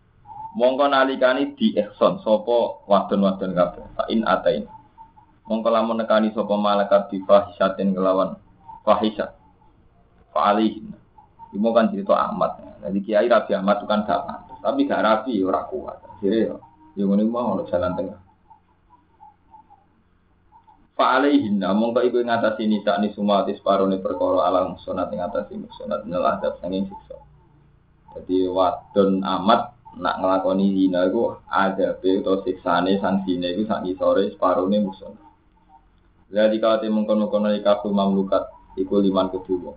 Mongko 0.59 0.91
nalikani 0.91 1.55
di 1.55 1.79
ihsan 1.79 2.19
sapa 2.27 2.83
wadon-wadon 2.91 3.55
kabeh. 3.55 3.85
Fa 3.95 4.03
in 4.11 4.27
mongko 5.51 5.69
lamun 5.69 5.99
nekani 5.99 6.31
sapa 6.31 6.55
malaikat 6.55 7.11
di 7.11 7.19
fahisatin 7.27 7.91
kelawan 7.91 8.39
fahisat 8.87 9.35
fa 10.31 10.55
alihin 10.55 10.95
Ibu 11.51 11.69
kan 11.75 11.91
cerita 11.91 12.15
amat. 12.31 12.63
Jadi 12.81 12.99
kiai 13.03 13.27
rabi 13.27 13.53
amat 13.59 13.83
itu 13.83 13.87
kan 13.91 14.07
gak 14.07 14.23
pantas. 14.23 14.59
Tapi 14.63 14.87
gak 14.87 15.03
rabi 15.03 15.43
ya 15.43 15.51
ora 15.51 15.67
kuat. 15.67 15.99
Jadi 16.23 16.47
ya, 16.47 16.55
ya 16.95 17.03
ngono 17.05 17.23
mau 17.27 17.59
ono 17.59 17.67
jalan 17.67 17.93
tengah. 17.99 18.21
Fa 20.95 21.19
alaihin 21.19 21.59
mongko 21.59 22.07
iku 22.07 22.23
ngatasi 22.23 22.71
nisa 22.71 23.01
ni 23.03 23.11
sumati 23.17 23.57
separone 23.57 23.99
perkara 23.99 24.47
alam 24.47 24.79
sunat 24.85 25.11
ngatasi 25.11 25.59
sunat 25.81 26.07
nel 26.07 26.23
adab 26.23 26.61
sanging 26.63 26.87
siksa. 26.87 27.19
Jadi 28.15 28.47
wadon 28.47 29.25
amat 29.25 29.75
nak 29.99 30.23
ngelakoni 30.23 30.71
zina 30.77 31.09
iku 31.11 31.41
ada 31.51 31.99
be 31.99 32.21
utawa 32.23 32.45
siksane 32.47 33.01
sanksine 33.03 33.59
iku 33.59 33.65
sak 33.67 33.83
sore 33.99 34.31
separone 34.31 34.77
musuh. 34.79 35.30
Jadi 36.31 36.63
kalau 36.63 36.79
tim 36.79 36.95
mengkono-kono 36.95 37.51
ikafu 37.59 37.91
mamlukat 37.91 38.47
iku 38.79 39.03
liman 39.03 39.35
kedua. 39.35 39.75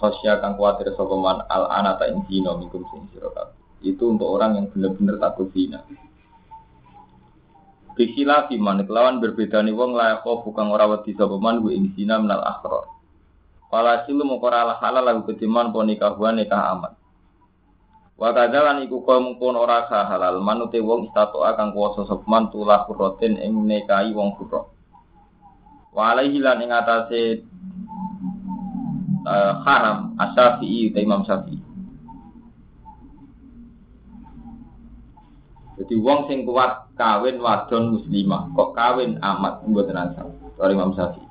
Khosya 0.00 0.40
kang 0.40 0.56
kuatir 0.56 0.96
sokoman 0.96 1.44
al 1.46 1.68
anata 1.68 2.08
ing 2.08 2.24
zina 2.26 2.56
minkum 2.56 2.82
sing 2.90 3.06
sira 3.12 3.28
Itu 3.84 4.08
untuk 4.08 4.32
orang 4.32 4.56
yang 4.56 4.66
benar-benar 4.72 5.20
takut 5.20 5.52
zina. 5.52 5.84
Bikila 7.92 8.48
fiman 8.48 8.88
kelawan 8.88 9.20
berbeda 9.20 9.60
nih 9.60 9.76
wong 9.76 9.92
layak 9.92 10.24
kok 10.24 10.48
bukan 10.48 10.72
orang 10.72 10.96
wedi 10.96 11.12
sapa 11.12 11.36
man 11.36 11.60
ing 11.68 11.92
zina 11.92 12.16
menal 12.16 12.40
akhro. 12.40 12.88
Pala 13.68 14.08
silu 14.08 14.24
mongko 14.24 14.48
halal 14.80 15.04
lagu 15.04 15.28
ketiman 15.28 15.76
pon 15.76 15.92
nikahuan 15.92 16.40
nikah 16.40 16.72
amat. 16.72 16.96
Wa 18.16 18.32
kadalan 18.32 18.88
iku 18.88 19.04
kau 19.04 19.20
mungkon 19.20 19.60
ora 19.60 19.84
halal 19.84 20.40
manute 20.40 20.80
wong 20.80 21.12
istato 21.12 21.44
akan 21.44 21.76
kuasa 21.76 22.08
sapa 22.08 22.24
man 22.24 22.48
tulah 22.48 22.88
kuroten 22.88 23.36
ing 23.36 23.68
nikahi 23.68 24.16
wong 24.16 24.40
kurot. 24.40 24.71
Wa 25.92 26.16
alaihi 26.16 26.40
lan 26.40 26.64
ing 26.64 26.72
atase 26.72 27.44
uh, 29.28 29.52
haram 29.60 30.16
asyafi'i 30.16 30.88
ta 30.88 30.98
Imam 31.04 31.20
Syafi'i. 31.28 31.60
Jadi 35.82 35.94
wong 35.98 36.30
sing 36.32 36.48
kuat 36.48 36.94
kawin 36.96 37.42
wadon 37.42 37.98
muslimah, 37.98 38.54
kok 38.56 38.72
kawin 38.72 39.20
amat 39.20 39.66
mboten 39.68 39.98
asal. 40.00 40.32
Dari 40.56 40.72
Imam 40.72 40.96
Syafi'i. 40.96 41.28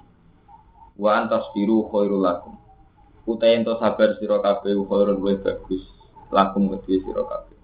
Wa 1.02 1.26
antas 1.26 1.50
biru 1.58 1.90
khairul 1.90 2.22
lakum. 2.22 2.54
Utai 3.26 3.58
ento 3.58 3.78
sabar 3.82 4.14
sira 4.22 4.38
kabeh 4.46 4.78
khairun 4.78 5.18
wa 5.18 5.34
bagus 5.42 5.84
lakum 6.30 6.70
kedue 6.70 7.02
sira 7.02 7.26
kabeh. 7.26 7.58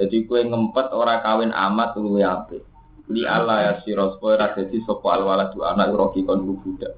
Dadi 0.00 0.24
kowe 0.24 0.40
ngempet 0.40 0.96
ora 0.96 1.20
kawin 1.20 1.52
amat 1.52 1.92
luwe 2.00 2.24
apik. 2.24 2.71
Li 3.12 3.28
Allah 3.28 3.56
ya 3.60 3.72
sira 3.84 4.08
supaya 4.16 4.56
dadi 4.56 4.80
sapa 4.88 5.20
alwaladu 5.20 5.60
anak 5.60 5.92
roki 5.92 6.24
kon 6.24 6.48
budak. 6.48 6.96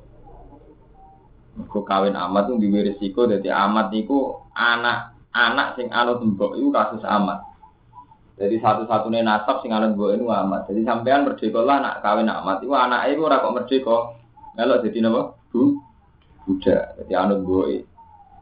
Mergo 1.59 1.83
kawin 1.83 2.15
amat 2.15 2.51
ku 2.51 2.55
duwe 2.55 2.87
resiko 2.87 3.27
dadi 3.27 3.51
amat 3.51 3.91
iku 3.91 4.47
anak 4.55 5.11
anak 5.35 5.75
sing 5.75 5.91
anut 5.91 6.23
mbok 6.23 6.55
iku 6.55 6.71
kasus 6.71 7.03
amat. 7.03 7.43
Jadi 8.39 8.63
satu-satunya 8.63 9.27
nasab 9.27 9.59
sing 9.67 9.75
anut 9.75 9.99
mbok 9.99 10.15
itu 10.15 10.27
amat. 10.31 10.71
Jadi 10.71 10.87
sampean 10.87 11.27
merdeka 11.27 11.61
lah 11.67 11.83
nak 11.83 11.99
kawin 12.07 12.31
amat 12.31 12.63
iku 12.63 12.75
anake 12.79 13.07
iku 13.19 13.21
ora 13.27 13.43
kok 13.43 13.55
merdeka. 13.59 13.97
Melok 14.55 14.87
dadi 14.87 14.99
napa? 15.03 15.21
Bu 15.51 15.83
budak. 16.47 16.95
Dadi 16.95 17.15
anut 17.19 17.43
mbok 17.43 17.67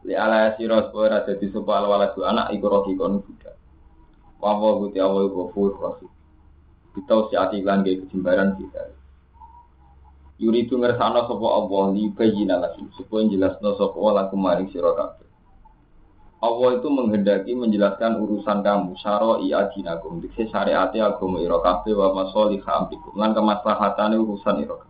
Li 0.05 0.13
ala 0.13 0.53
sira 0.61 0.85
supaya 0.85 1.25
dadi 1.25 1.49
sapa 1.49 1.89
anak 1.89 2.53
iku 2.53 2.65
roki 2.69 2.93
kon 2.93 3.17
budak. 3.17 3.57
Wa 4.37 4.61
wa 4.61 4.77
awal 4.77 5.25
ghafur 5.33 5.73
rahim. 5.81 6.12
Kita 6.93 7.29
si 7.29 7.33
ati 7.33 7.65
lan 7.65 7.81
ge 7.81 8.05
kejimbaran 8.05 8.53
kita. 8.57 8.93
Yuri 10.37 10.65
itu 10.65 10.77
ngersana 10.77 11.25
sapa 11.25 11.47
Allah 11.49 11.83
li 11.93 12.09
bayyina 12.09 12.61
lakum 12.61 12.89
supaya 12.93 13.25
jelasno 13.29 13.73
sapa 13.77 13.97
lakum 14.13 14.41
maring 14.41 14.69
sira 14.69 14.93
kabeh. 14.93 15.29
Allah 16.43 16.69
itu 16.75 16.87
menghendaki 16.91 17.55
menjelaskan 17.55 18.19
urusan 18.19 18.67
kamu 18.67 18.99
syara'i 18.99 19.55
adinakum 19.55 20.19
dikse 20.19 20.51
syariate 20.51 20.99
agama 20.99 21.39
ira 21.39 21.55
kabeh 21.63 21.95
wa 21.95 22.11
masalih 22.11 22.59
amrikum 22.59 23.15
lan 23.15 23.31
kemaslahatane 23.31 24.19
urusan 24.19 24.59
ira. 24.59 24.83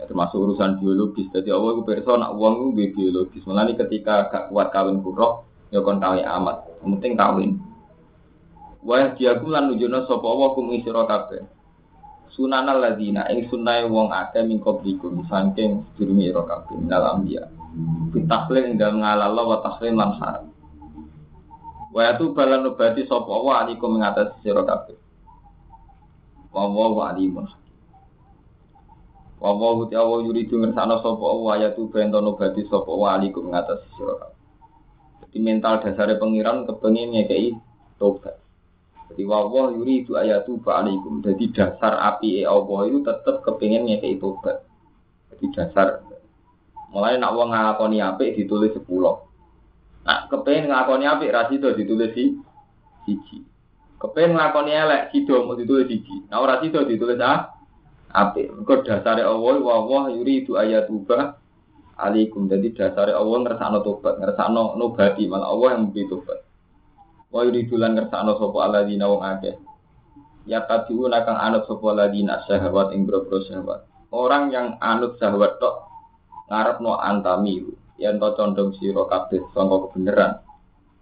Ya, 0.00 0.08
termasuk 0.08 0.40
urusan 0.40 0.80
biologis. 0.80 1.28
Jadi 1.28 1.52
Allah 1.52 1.76
itu 1.76 1.82
perso 1.84 2.16
nak 2.16 2.34
uang 2.34 2.74
itu 2.74 2.96
biologis. 2.96 3.44
Melani 3.44 3.76
ketika 3.76 4.32
gak 4.32 4.48
kuat 4.50 4.72
kawin 4.72 5.04
kurok, 5.04 5.44
ya 5.70 5.84
kon 5.84 6.00
kawin 6.00 6.24
amat. 6.24 6.66
Yang 6.82 6.88
penting 6.98 7.12
kawin. 7.14 7.50
Wah 8.84 9.16
diaku 9.16 9.48
lan 9.48 9.72
nunjukno 9.72 10.04
sapa 10.04 10.26
Allah 10.28 10.48
kum 10.52 10.68
isira 10.76 11.08
kabeh. 11.08 11.40
Sunana 12.36 12.76
ladina 12.76 13.24
ing 13.32 13.48
sunnahe 13.48 13.88
wong 13.88 14.12
akeh 14.12 14.44
min 14.44 14.60
qablikum 14.60 15.24
saking 15.24 15.88
sedurunge 15.96 16.28
ira 16.28 16.44
kabeh 16.44 16.76
minal 16.76 17.16
anbiya. 17.16 17.48
Bitahlil 18.12 18.68
ing 18.68 18.74
dalem 18.76 19.00
ngalala 19.00 19.40
wa 19.40 19.56
tahlil 19.64 19.96
lan 19.96 20.12
haram. 20.20 20.46
Wa 21.96 22.12
tu 22.20 22.36
balan 22.36 22.60
nubati 22.68 23.08
sapa 23.08 23.24
Allah 23.24 23.54
alikum 23.64 23.96
mengatasi 23.96 24.36
sira 24.44 24.60
kabeh. 24.68 25.00
Wa 26.52 26.68
wa 26.68 27.08
alimun. 27.08 27.48
Wa 29.40 29.50
wa 29.56 29.80
uti 29.80 29.96
Allah 29.96 30.28
yuridu 30.28 30.60
Allah 30.60 31.50
ayatu 31.56 31.88
bento 31.88 32.20
nubati 32.20 32.68
sapa 32.68 32.84
Allah 32.84 33.10
alikum 33.16 33.48
mengatasi 33.48 33.88
sira. 33.96 34.28
Jadi 35.24 35.38
mental 35.40 35.80
dasare 35.80 36.20
pengiran 36.20 36.68
kepengin 36.68 37.16
ngekei 37.16 37.56
tobat. 37.96 38.43
Jadi 39.14 39.30
wawah 39.30 39.70
yuri 39.70 40.02
itu 40.02 40.18
ayatu 40.18 40.58
alaikum. 40.66 41.22
Jadi 41.22 41.54
dasar 41.54 42.02
api 42.02 42.42
e 42.42 42.50
Allah 42.50 42.90
itu 42.90 42.98
tetap 43.06 43.46
kepingin 43.46 43.86
ngekei 43.86 44.18
tobat. 44.18 44.66
Jadi 45.30 45.54
dasar. 45.54 46.02
Mulai 46.90 47.22
nak 47.22 47.38
wong 47.38 47.54
ngakoni 47.54 48.02
apik 48.02 48.34
ditulis 48.34 48.74
sepuluh. 48.74 49.22
Nak 50.02 50.34
kepengin 50.34 50.66
ngakoni 50.66 51.06
apik 51.06 51.30
rasido 51.30 51.70
ditulis 51.78 52.10
si 52.10 52.34
siji. 53.06 53.46
Kepengin 54.02 54.34
ngakoni 54.34 54.74
elek 54.74 55.14
sido 55.14 55.46
mau 55.46 55.54
ditulis 55.54 55.86
siji. 55.86 56.26
Nah 56.26 56.42
ora 56.42 56.58
sido 56.58 56.82
ditulis 56.82 57.22
ah 57.22 57.54
apik. 58.10 58.50
Mergo 58.50 58.82
dasare 58.82 59.22
Allah 59.22 59.62
wawah 59.62 60.10
yuri 60.10 60.42
itu 60.42 60.58
ayatu 60.58 61.06
alaikum. 61.98 62.50
Jadi 62.50 62.74
dasare 62.74 63.14
Allah 63.14 63.46
ngersakno 63.46 63.78
tobat, 63.86 64.18
ngersakno 64.18 64.74
nobati 64.74 65.30
malah 65.30 65.54
Allah 65.54 65.78
yang 65.78 65.82
memberi 65.86 66.10
tobat. 66.10 66.43
Wa 67.34 67.42
yuridulan 67.42 67.98
ngersakno 67.98 68.38
sapa 68.38 68.58
alladzina 68.62 69.10
wong 69.10 69.26
akeh. 69.26 69.58
Ya 70.46 70.62
tabiuna 70.70 71.26
kang 71.26 71.34
anut 71.34 71.66
sapa 71.66 71.82
alladzina 71.90 72.46
syahwat 72.46 72.94
ing 72.94 73.10
boro 73.10 73.26
syahwat. 73.42 73.90
Orang 74.14 74.54
yang 74.54 74.78
anut 74.78 75.18
syahwat 75.18 75.58
tok 75.58 75.90
ngarepno 76.46 76.94
antami 76.94 77.66
yen 77.98 78.22
to 78.22 78.30
condong 78.38 78.70
sira 78.78 79.02
kabeh 79.10 79.42
sangka 79.50 79.90
kebenaran. 79.90 80.32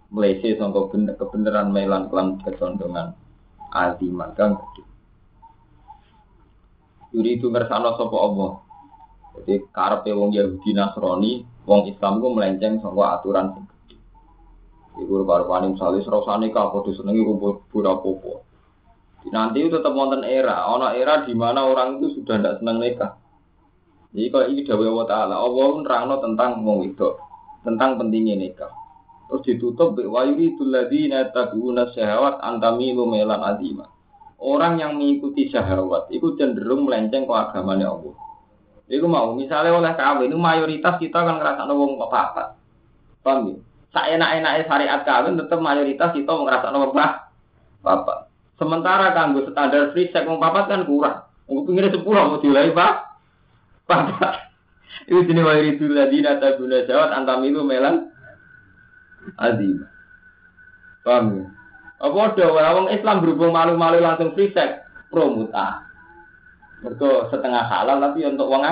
Mlese 0.09 0.57
sangka 0.57 0.89
kebenaran 1.21 1.69
melan 1.69 2.09
kelan 2.09 2.41
kecondongan 2.41 3.13
aziman 3.69 4.33
kang 4.33 4.57
gede. 4.57 4.89
Yuri 7.13 7.37
itu 7.37 7.53
ngersakno 7.53 7.93
sapa 7.93 8.17
Allah. 8.17 8.51
Jadi 9.37 9.69
karepe 9.69 10.09
wong 10.17 10.33
Yahudi 10.33 10.73
Nasrani, 10.73 11.45
wong 11.69 11.93
Islam 11.93 12.25
ku 12.25 12.33
melenceng 12.33 12.81
sangka 12.81 13.21
aturan 13.21 13.53
Iku 14.93 15.25
karo 15.25 15.49
paning 15.49 15.73
misalnya 15.73 16.05
serasa 16.05 16.37
nikah, 16.37 16.69
padha 16.69 16.93
senengi 16.93 17.25
kumpul 17.25 17.65
popo. 17.73 18.45
Nanti 19.33 19.63
itu 19.63 19.73
tetap 19.73 19.95
wonten 19.95 20.21
era, 20.27 20.67
ono 20.69 20.91
era 20.93 21.23
di 21.23 21.33
mana 21.33 21.63
orang 21.65 21.97
itu 21.97 22.21
sudah 22.21 22.37
tidak 22.37 22.59
senang 22.59 22.77
nikah. 22.77 23.17
Jadi 24.13 24.29
kalau 24.29 24.45
ini 24.51 24.61
dawai 24.61 24.87
Allah 24.93 25.07
Ta'ala, 25.09 25.35
Allah 25.41 25.67
nerangno 25.81 26.15
tentang 26.21 26.61
wong 26.61 26.79
itu, 26.93 27.09
tentang 27.65 27.97
pentingnya 27.97 28.37
nikah. 28.37 28.69
Terus 29.31 29.41
ditutup, 29.49 29.97
wa 29.97 30.21
yuridu 30.27 30.69
ladina 30.69 31.25
tabi'una 31.33 31.89
syahawat 31.95 32.37
antamilu 32.45 33.09
melan 33.09 33.41
azima. 33.41 33.89
Orang 34.37 34.77
yang 34.77 34.99
mengikuti 34.99 35.49
syahwat 35.49 36.11
itu 36.13 36.37
cenderung 36.37 36.85
melenceng 36.85 37.25
ke 37.25 37.33
agamanya 37.33 37.89
Allah. 37.89 38.13
Iku 38.91 39.07
mau, 39.09 39.33
misalnya 39.33 39.73
oleh 39.73 39.93
kawin, 39.97 40.29
itu 40.29 40.37
mayoritas 40.37 40.99
kita 40.99 41.23
kan 41.23 41.39
ngerasa 41.41 41.65
wong 41.71 41.97
apa-apa. 41.97 42.59
Paham 43.23 43.49
ya? 43.49 43.57
Enak-enaknya 43.93 44.65
syariat 44.65 45.01
kawin 45.05 45.37
tetap 45.37 45.61
mayoritas 45.61 46.09
kita 46.17 46.33
ngerasa 46.33 46.73
nomor 46.73 46.97
bapak. 47.85 48.33
Sementara 48.57 49.13
kanggo 49.13 49.45
standar 49.53 49.93
free 49.93 50.09
sex 50.09 50.25
mau 50.25 50.41
papat 50.41 50.65
kan 50.65 50.81
kurang. 50.89 51.29
Mau 51.45 51.61
pinggirnya 51.61 51.93
sepuluh 51.93 52.25
mau 52.25 52.41
dilai 52.41 52.73
pak. 52.73 52.93
Bapak. 53.85 54.49
Itu 55.05 55.21
jenis 55.29 55.45
mayoritas 55.45 55.89
ladina 55.93 56.33
guna 56.39 56.77
jawat 56.89 57.09
antamilu 57.13 57.61
melan 57.61 58.09
adim. 59.37 59.85
Paham 61.05 61.25
ya? 61.37 61.45
Apa 62.03 62.35
ada 62.35 62.45
orang 62.51 62.91
Islam 62.91 63.23
berhubung 63.23 63.55
malu-malu 63.55 64.03
langsung 64.03 64.33
free 64.33 64.51
sex 64.51 64.83
promuta. 65.13 65.85
Mereka 66.83 67.31
setengah 67.31 67.63
halal 67.63 68.01
tapi 68.03 68.27
untuk 68.27 68.49
uang 68.51 68.63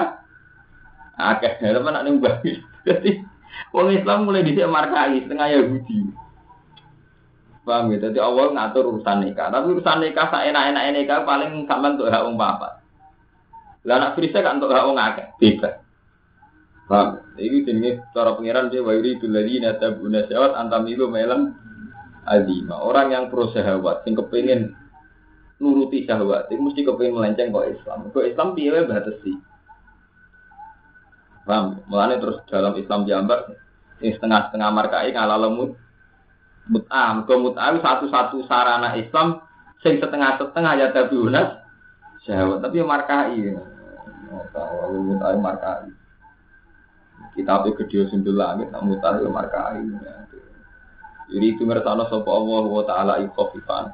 akeh. 1.16 1.54
Teman 1.62 1.96
nak 1.96 2.04
nimbang. 2.04 2.44
Jadi 2.88 3.24
Wong 3.72 3.88
Islam 3.96 4.28
mulai 4.28 4.44
dhisik 4.44 4.68
markai 4.68 5.24
setengah 5.24 5.48
Yahudi. 5.48 6.00
Paham 7.62 7.94
ya? 7.94 7.98
Jadi 8.10 8.20
Allah 8.20 8.52
ngatur 8.52 8.84
urusan 8.90 9.18
nikah. 9.24 9.48
Tapi 9.48 9.66
urusan 9.72 9.98
nikah 10.02 10.28
sak 10.28 10.44
enak-enak 10.50 10.84
nikah 10.92 11.20
paling 11.24 11.64
sama 11.70 11.96
untuk 11.96 12.12
hak 12.12 12.26
wong 12.26 12.36
papat. 12.36 12.84
Lah 13.88 13.96
anak 13.98 14.14
frisa 14.18 14.44
kan 14.44 14.60
untuk 14.60 14.74
hak 14.74 14.84
wong 14.84 14.98
akeh. 14.98 15.28
Bebas. 15.40 15.76
Paham? 16.92 17.24
Ini 17.40 17.64
jenenge 17.64 18.04
cara 18.12 18.36
pengiran 18.36 18.68
dia 18.68 18.84
wa 18.84 18.92
yuridu 18.92 19.30
alladziina 19.32 19.80
tabuna 19.80 20.28
syahwat 20.28 20.52
antamilu 20.60 21.08
melan 21.08 21.56
azima. 22.28 22.76
Orang 22.82 23.16
yang 23.16 23.32
pro 23.32 23.48
syahwat 23.56 24.04
sing 24.04 24.20
kepengin 24.20 24.76
nuruti 25.62 26.04
syahwat 26.04 26.52
itu 26.52 26.60
mesti 26.60 26.82
kepengin 26.84 27.16
melenceng 27.16 27.56
kok 27.56 27.70
Islam. 27.72 28.10
Kok 28.12 28.26
Islam 28.28 28.48
piye 28.58 28.70
wae 28.76 28.84
batasi. 28.90 29.32
Paham? 31.46 31.82
Terus 31.90 32.38
dalam 32.48 32.74
Islam 32.78 33.10
jambak 33.10 33.50
ini 34.02 34.18
setengah-setengah 34.18 34.70
markai 34.74 35.14
ngalah 35.14 35.38
lemut 35.38 35.78
mut'ah. 36.70 37.22
Mergo 37.22 37.36
mut'ah 37.38 37.74
satu-satu 37.78 38.46
sarana 38.46 38.98
Islam 38.98 39.42
sing 39.82 39.98
setengah-setengah 39.98 40.74
ya 40.78 40.88
tabiunas 40.94 41.62
syahwat 42.26 42.62
tapi 42.62 42.82
markai. 42.82 43.58
Tahu 44.54 44.98
mut'ah 45.06 45.38
markai. 45.38 45.90
Kita 47.32 47.64
pe 47.64 47.70
gede 47.78 48.10
sundul 48.12 48.38
langit 48.38 48.70
nak 48.70 48.86
mut'ah 48.86 49.22
markai. 49.30 49.82
Jadi 51.32 51.46
itu 51.48 51.64
ngersano 51.64 52.12
sapa 52.12 52.28
Allah 52.28 52.64
wa 52.68 52.84
taala 52.84 53.14
ikhafifan. 53.24 53.88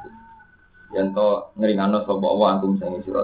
Yen 0.96 1.14
to 1.14 1.54
ngringano 1.60 2.02
sapa 2.08 2.26
Allah 2.26 2.48
antum 2.58 2.80
sing 2.82 2.98
sira 3.06 3.22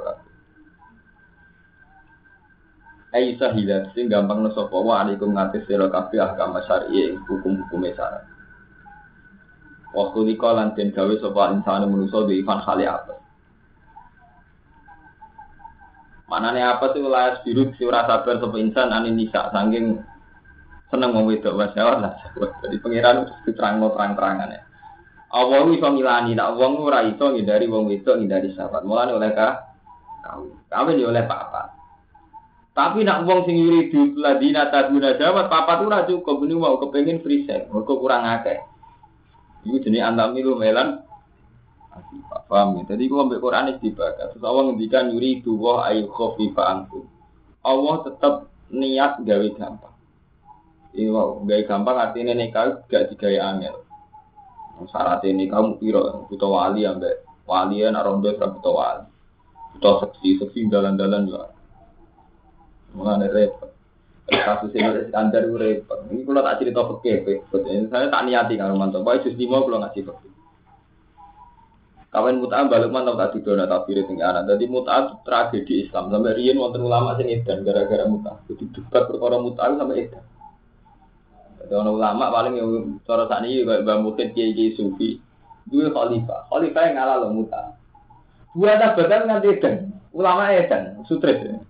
kabeh. 3.14 3.22
ai 3.22 3.38
sahilat 3.38 3.94
sing 3.94 4.10
gampang 4.10 4.42
no 4.42 4.50
sapa 4.58 4.74
wa 4.74 5.06
alaikum 5.06 5.38
ngatis 5.38 5.70
sira 5.70 5.86
kabeh 5.86 6.18
ahkam 6.18 6.58
syar'i 6.66 7.14
hukum-hukum 7.30 7.86
syarat. 7.94 8.26
Waktu 9.94 10.20
di 10.26 10.34
kolan 10.34 10.74
den 10.74 10.90
gawe 10.90 11.14
sapa 11.22 11.54
insane 11.54 11.86
manusa 11.86 12.26
di 12.26 12.42
ivan 12.42 12.60
khali 12.66 12.90
apa. 12.90 13.14
Manane 16.26 16.66
apa 16.66 16.90
tuh 16.90 17.06
layas 17.06 17.46
biru 17.46 17.70
si 17.78 17.86
ora 17.86 18.10
sabar 18.10 18.42
sapa 18.42 18.58
insan 18.58 18.90
ane 18.90 19.14
nisa 19.14 19.54
saking 19.54 20.02
seneng 20.90 21.14
wong 21.14 21.30
wedok 21.30 21.54
wis 21.54 21.78
lah. 21.78 22.18
Jadi 22.66 22.82
pangeran 22.82 23.30
diterangno 23.46 23.94
terang-terangan 23.94 24.58
ya. 24.58 24.62
Allah 25.34 25.66
iso 25.74 25.90
milani, 25.90 26.38
nak 26.38 26.62
wong 26.62 26.78
ora 26.78 27.02
iso 27.06 27.34
ngindari 27.34 27.66
wong 27.66 27.90
wedok 27.90 28.18
ngindari 28.22 28.54
sahabat. 28.54 28.86
Mulane 28.86 29.18
oleh 29.18 29.34
ka 29.34 29.74
kawin. 30.26 30.54
Kawin 30.70 31.02
ya 31.02 31.10
oleh 31.10 31.26
papat. 31.26 31.83
Tapi 32.74 33.06
nak 33.06 33.30
wong 33.30 33.46
sing 33.46 33.54
yuridu 33.62 34.18
ladina 34.18 34.74
taduna 34.74 35.14
jawab 35.14 35.46
papat 35.46 35.86
ora 35.86 36.10
cukup 36.10 36.42
ini 36.42 36.58
mau 36.58 36.82
kepengin 36.82 37.22
free 37.22 37.46
sex, 37.46 37.70
mergo 37.70 38.02
kurang 38.02 38.26
akeh. 38.26 38.66
Iku 39.62 39.78
jenis 39.78 40.02
antamilu 40.02 40.58
melan 40.58 41.06
asifah. 41.94 42.42
Paham 42.50 42.82
ya? 42.82 42.98
Jadi 42.98 43.06
gua 43.06 43.30
ambil 43.30 43.40
Quran 43.40 43.70
ini 43.70 43.78
dibaca. 43.78 44.24
Terus 44.34 44.42
Allah 44.42 44.64
ngendikan 44.74 45.14
yuri 45.14 45.46
duwa 45.46 45.86
ayu 45.86 46.10
khofifa 46.10 46.64
ankum. 46.66 47.06
Allah 47.62 47.96
tetap 48.10 48.34
niat 48.74 49.22
gawe 49.22 49.48
gampang. 49.54 49.96
Ini 50.98 51.10
wow, 51.14 51.46
gawe 51.46 51.62
gampang 51.70 51.98
artinya 52.02 52.34
nikah 52.34 52.90
gak 52.90 53.14
digawe 53.14 53.38
angel. 53.54 53.86
Syarat 54.90 55.22
ini 55.30 55.46
kamu 55.46 55.78
piro 55.78 56.26
butuh 56.28 56.50
wali 56.50 56.84
ambek 56.84 57.22
wali 57.46 57.86
ya 57.86 57.94
nak 57.94 58.10
rondo 58.10 58.34
butuh 58.34 58.74
wali. 58.74 59.06
Butuh 59.78 60.10
seksi 60.10 60.42
seksi 60.42 60.68
dalan-dalan 60.68 61.30
juga. 61.30 61.54
Mengenai 62.94 63.30
repot. 63.30 63.70
Kasus 64.24 64.72
ini 64.78 65.10
standar 65.10 65.44
itu 65.44 65.58
repot. 65.58 66.00
Ini 66.08 66.24
kalau 66.24 66.42
tak 66.46 66.58
cerita 66.62 66.82
fakir, 66.88 67.26
saya 67.90 68.08
tak 68.08 68.24
niati 68.24 68.56
kalau 68.56 68.78
mantap. 68.80 69.04
Baik 69.04 69.28
justru 69.28 69.50
mau 69.50 69.66
kalau 69.66 69.82
ngasih 69.84 70.06
fakir. 70.06 70.32
Kawan 72.14 72.38
mut'ah 72.38 72.70
balik 72.70 72.94
mantap 72.94 73.18
tak 73.18 73.30
didona 73.34 73.66
tafsir 73.66 74.06
tinggi 74.06 74.22
anak. 74.22 74.46
Jadi 74.46 74.70
mut'ah 74.70 75.26
tragedi 75.26 75.90
Islam. 75.90 76.14
Sampai 76.14 76.38
rian 76.38 76.62
wonten 76.62 76.86
ulama 76.86 77.18
sing 77.18 77.26
edan 77.26 77.66
gara-gara 77.66 78.06
mut'ah. 78.06 78.38
Jadi 78.46 78.70
debat 78.70 79.10
perkara 79.10 79.42
mut'ah 79.42 79.74
sampai 79.74 80.06
edan. 80.06 80.22
Jadi 81.58 81.74
orang 81.74 81.98
ulama 81.98 82.26
paling 82.30 82.54
yang 82.62 82.70
cara 83.02 83.26
saat 83.26 83.50
ini 83.50 83.66
kayak 83.66 83.82
Mbak 83.82 84.78
Sufi. 84.78 85.18
Dua 85.66 85.90
khalifah. 85.90 86.54
Khalifah 86.54 86.82
yang 86.86 86.96
ngalah 87.02 87.16
loh 87.18 87.32
mut'ah. 87.34 87.66
Dua 88.54 88.78
tabatan 88.78 89.22
nanti 89.26 89.48
edan. 89.50 89.76
Ulama 90.14 90.54
edan. 90.54 91.02
Stres. 91.10 91.66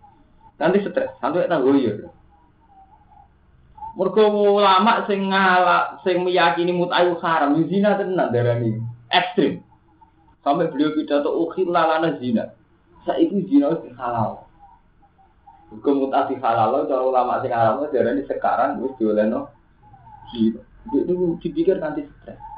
Nanti 0.57 0.85
stres. 0.85 1.13
Sampai 1.17 1.49
tak 1.49 1.61
goyor. 1.61 2.13
Mergo 3.93 4.25
ulama 4.57 5.05
sing 5.05 5.29
ngalah 5.29 6.01
sing 6.01 6.25
meyakini 6.25 6.73
mut'ah 6.73 7.05
haram. 7.21 7.57
Zina 7.69 7.97
tenan 7.97 8.33
darani 8.33 8.81
ekstrim. 9.13 9.61
Sampai 10.41 10.69
beliau 10.73 10.97
pidato 10.97 11.29
ukhir 11.29 11.69
lalana 11.69 12.17
zina. 12.17 12.53
Itu 13.05 13.45
zina 13.47 13.73
itu 13.73 13.93
halal. 13.95 14.47
Hukum 15.73 16.05
mutasi 16.05 16.37
halal, 16.37 16.85
cara 16.85 17.01
ulama 17.01 17.41
sing 17.41 17.53
haram 17.53 17.85
darah 17.89 18.13
sekarang 18.25 18.81
wis 18.81 18.93
diolehno 18.97 19.49
zina. 20.33 20.61
Itu 20.89 21.37
dipikir 21.39 21.79
nanti 21.79 22.05
stres. 22.05 22.52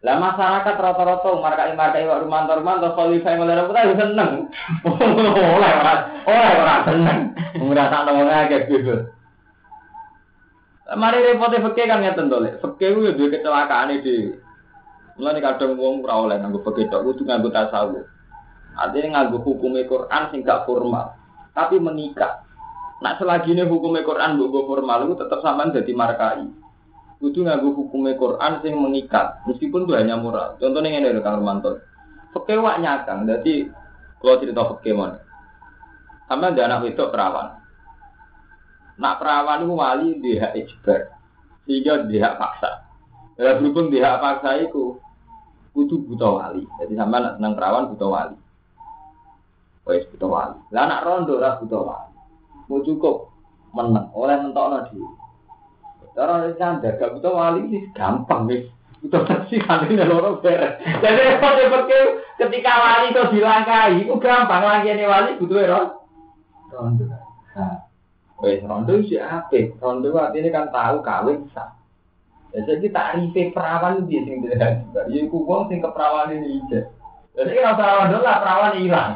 Lah 0.00 0.16
masyarakat 0.16 0.80
rata-rata 0.80 1.28
markai 1.44 1.76
markai 1.76 2.08
wak 2.08 2.24
rumah 2.24 2.48
rumah 2.48 2.80
atau 2.80 2.96
khalifah 2.96 3.36
mulai 3.36 3.60
kita 3.68 4.00
seneng. 4.00 4.48
Oleh 4.88 5.72
orang, 5.76 6.00
oleh 6.24 6.52
orang 6.56 6.82
seneng. 6.88 7.18
Merasa 7.60 8.08
nomornya 8.08 8.48
kayak 8.48 8.64
gitu. 8.72 8.94
Mari 10.90 11.22
repotnya 11.22 11.62
fakir 11.62 11.86
kan 11.86 12.02
ngeten 12.02 12.32
to, 12.32 12.42
fakir 12.64 12.96
itu 12.96 13.14
dua 13.14 13.28
kecelakaan 13.30 13.94
itu. 13.94 14.40
Mulane 15.20 15.38
kadang 15.38 15.76
wong 15.76 16.02
ora 16.02 16.16
oleh 16.16 16.36
nganggo 16.40 16.64
begitu 16.64 16.96
kudu 16.96 17.22
nganggo 17.28 17.52
tasawuf. 17.52 18.08
Artinya 18.74 19.22
nganggo 19.22 19.44
hukum 19.44 19.76
Quran 19.84 20.22
sing 20.32 20.42
gak 20.42 20.64
formal, 20.64 21.14
tapi 21.52 21.76
mengikat. 21.78 22.42
Nak 23.04 23.20
selagi 23.20 23.52
ini 23.52 23.68
hukum 23.68 23.94
Quran 24.00 24.40
mbok 24.40 24.66
formal 24.66 25.06
itu 25.06 25.14
tetap 25.20 25.44
sama 25.44 25.70
jadi 25.70 25.92
markai. 25.94 26.48
Kudu 27.20 27.44
nganggo 27.44 27.76
hukum 27.76 28.08
Quran 28.16 28.64
sing 28.64 28.80
mengikat, 28.80 29.44
meskipun 29.44 29.84
itu 29.84 29.92
hanya 29.92 30.16
moral. 30.16 30.56
Contohnya 30.56 30.88
ini 30.88 31.04
dari 31.04 31.20
Kang 31.20 31.44
Romanto. 31.44 31.84
Fakir 32.32 32.64
wak 32.64 32.80
nyakang, 32.80 33.28
jadi 33.28 33.68
kalau 34.24 34.40
cerita 34.40 34.64
mana? 34.96 35.20
Sama 36.24 36.48
ada 36.48 36.62
anak 36.64 36.88
wedok 36.88 37.12
perawan. 37.12 37.60
Nak 38.96 39.16
perawan 39.20 39.66
itu 39.66 39.74
wali 39.76 40.08
dia 40.22 40.48
ijbar, 40.56 41.12
sehingga 41.68 42.08
dia 42.08 42.38
paksa. 42.40 42.88
Ya 43.36 43.56
berhubung 43.60 43.92
dia 43.92 44.16
paksa 44.16 44.56
itu, 44.62 44.96
kudu 45.76 46.00
buta 46.06 46.28
wali. 46.30 46.64
Jadi 46.80 46.94
sama 46.96 47.20
nak 47.20 47.36
senang 47.36 47.52
perawan 47.52 47.90
buta 47.92 48.06
wali. 48.08 48.36
Wes 49.84 50.08
buta 50.14 50.26
wali. 50.28 50.58
Lah 50.72 50.88
anak 50.88 51.04
rondo 51.04 51.36
ora 51.36 51.58
buta 51.60 51.78
wali. 51.84 52.16
Mau 52.70 52.80
cukup 52.80 53.28
menang 53.76 54.08
oleh 54.14 54.36
mentokno 54.40 54.88
di. 54.88 55.19
Cara 56.14 56.50
canda 56.58 56.90
gak 56.98 57.12
buta 57.16 57.30
wali 57.30 57.70
sih 57.70 57.82
gampang 57.94 58.50
wis. 58.50 58.66
Buta 59.00 59.24
versi 59.24 59.56
kali 59.62 59.94
ini 59.94 60.04
loro 60.04 60.42
beres. 60.42 60.76
Jadi 60.82 61.22
seperti 61.40 61.96
ketika 62.36 62.72
wali 62.76 63.06
itu 63.14 63.22
dilangkai, 63.32 64.04
itu 64.04 64.14
gampang 64.18 64.62
lagi 64.66 64.90
ini 64.90 65.06
wali 65.06 65.38
butuh 65.38 65.88
rondo. 66.74 67.06
Nah, 67.56 67.86
wes 68.42 68.60
rondo 68.66 68.94
sih 69.06 69.22
apa? 69.22 69.72
Rondo 69.78 70.12
artinya 70.18 70.50
kan 70.50 70.66
tahu 70.74 70.96
kawin 71.00 71.46
sah. 71.54 71.78
Ya, 72.50 72.66
jadi 72.66 72.90
tarif 72.90 73.54
perawan 73.54 74.10
dia 74.10 74.26
sing 74.26 74.42
tidak 74.42 74.82
juga. 74.82 75.06
Ya 75.06 75.22
iku 75.22 75.38
sing 75.70 75.78
keperawan 75.78 76.34
ini 76.34 76.58
aja. 76.66 76.90
Jadi 77.38 77.50
kalau 77.62 77.78
perawan 77.78 78.10
dulu 78.10 78.26
lah 78.26 78.36
perawan 78.42 78.74
hilang. 78.74 79.12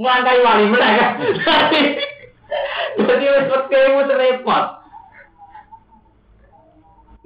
Ngangkai 0.00 0.40
wali 0.40 0.64
mana 0.72 0.88
kan? 0.96 1.12
Jadi 2.98 3.24
wis 3.26 3.46
pekemu 3.46 4.00
repot. 4.10 4.66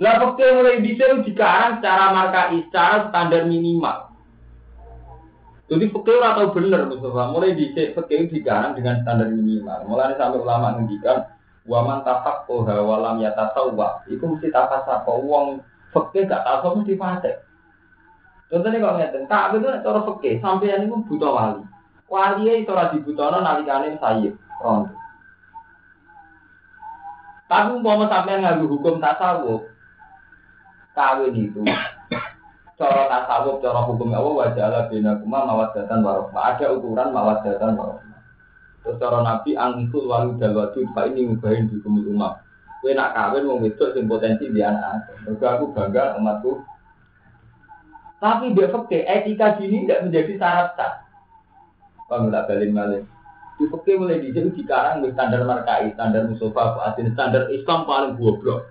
Lah 0.02 0.14
pekemu 0.20 0.58
mulai 0.60 0.82
bisa 0.82 1.04
dikarang 1.22 1.78
secara 1.78 2.12
markai, 2.12 2.66
secara 2.66 3.08
standar 3.08 3.46
minimal. 3.46 4.10
Jadi 5.64 5.88
fakir 5.88 6.20
atau 6.20 6.52
bener 6.52 6.84
Mustafa, 6.92 7.32
mulai 7.32 7.56
dicek 7.56 7.96
fakir 7.96 8.28
dikarang 8.28 8.76
dengan 8.76 9.00
standar 9.00 9.32
minimal. 9.32 9.88
Mulai 9.88 10.18
sampai 10.20 10.42
ulama 10.44 10.76
ngendikan 10.76 11.24
Waman 11.64 12.04
tapak 12.04 12.44
koha 12.44 12.76
walam 12.84 13.24
ya 13.24 13.32
tasawwa. 13.32 14.04
Iku 14.04 14.36
mesti 14.36 14.52
tapak 14.52 14.84
sapa 14.84 15.08
wong 15.08 15.64
fakir 15.96 16.28
gak 16.28 16.44
tahu 16.44 16.84
mesti 16.84 16.92
fase. 17.00 17.40
Contohnya 18.52 18.84
kalau 18.84 19.00
ngeten, 19.00 19.24
tak 19.24 19.56
itu 19.56 19.66
cara 19.66 20.00
fakir 20.04 20.36
ini 20.76 20.92
pun 20.92 21.08
buta 21.08 21.28
wali. 21.32 21.64
Wali 22.06 22.60
itu 22.60 22.68
ora 22.68 22.92
dibutono 22.92 23.40
nalikane 23.40 23.96
sayyid 23.96 24.36
rondo. 24.60 24.93
Tapi 27.44 27.76
umpama 27.76 28.08
sampean 28.08 28.40
nganggo 28.40 28.72
hukum 28.72 28.96
tasawuf, 29.04 29.68
kawin 30.96 31.36
itu 31.36 31.60
cara 32.80 33.04
tasawuf, 33.06 33.60
cara 33.60 33.84
hukum 33.84 34.16
Allah 34.16 34.32
wajah 34.48 34.88
bina 34.88 35.20
kuma 35.20 35.44
mawadatan 35.44 36.00
warahmah. 36.00 36.56
Ada 36.56 36.72
ukuran 36.72 37.12
mawadatan 37.12 37.76
warahmah. 37.76 38.20
Terus 38.84 39.00
cara 39.00 39.20
Nabi 39.20 39.56
angkul 39.56 40.08
walu 40.08 40.36
dal 40.40 40.56
wadud 40.56 40.88
pak 40.92 41.12
ini 41.12 41.32
ngubahin 41.32 41.68
di 41.68 41.80
kumul 41.84 42.04
umat. 42.16 42.44
Kue 42.84 42.92
nak 42.92 43.16
kawin 43.16 43.48
mau 43.48 43.60
wedok 43.60 43.96
sing 43.96 44.04
potensi 44.04 44.48
di 44.52 44.60
anak. 44.60 45.08
Mereka 45.24 45.56
aku 45.56 45.72
bangga 45.72 46.20
umatku. 46.20 46.60
Tapi 48.20 48.52
dia 48.56 48.72
fakir 48.72 49.04
etika 49.04 49.56
gini 49.56 49.84
tidak 49.84 50.08
menjadi 50.08 50.32
syarat 50.36 50.68
sah. 50.76 50.92
Kamu 52.08 52.28
tak 52.28 52.44
balik 52.48 52.72
balik. 52.72 53.04
Fakir 53.54 54.02
mulai 54.02 54.18
di 54.18 54.34
sini 54.34 54.50
sekarang 54.58 55.06
di 55.06 55.14
standar 55.14 55.46
markai, 55.46 55.94
standar 55.94 56.26
musofa, 56.26 56.74
standar 56.98 57.46
Islam 57.54 57.86
paling 57.86 58.18
goblok. 58.18 58.66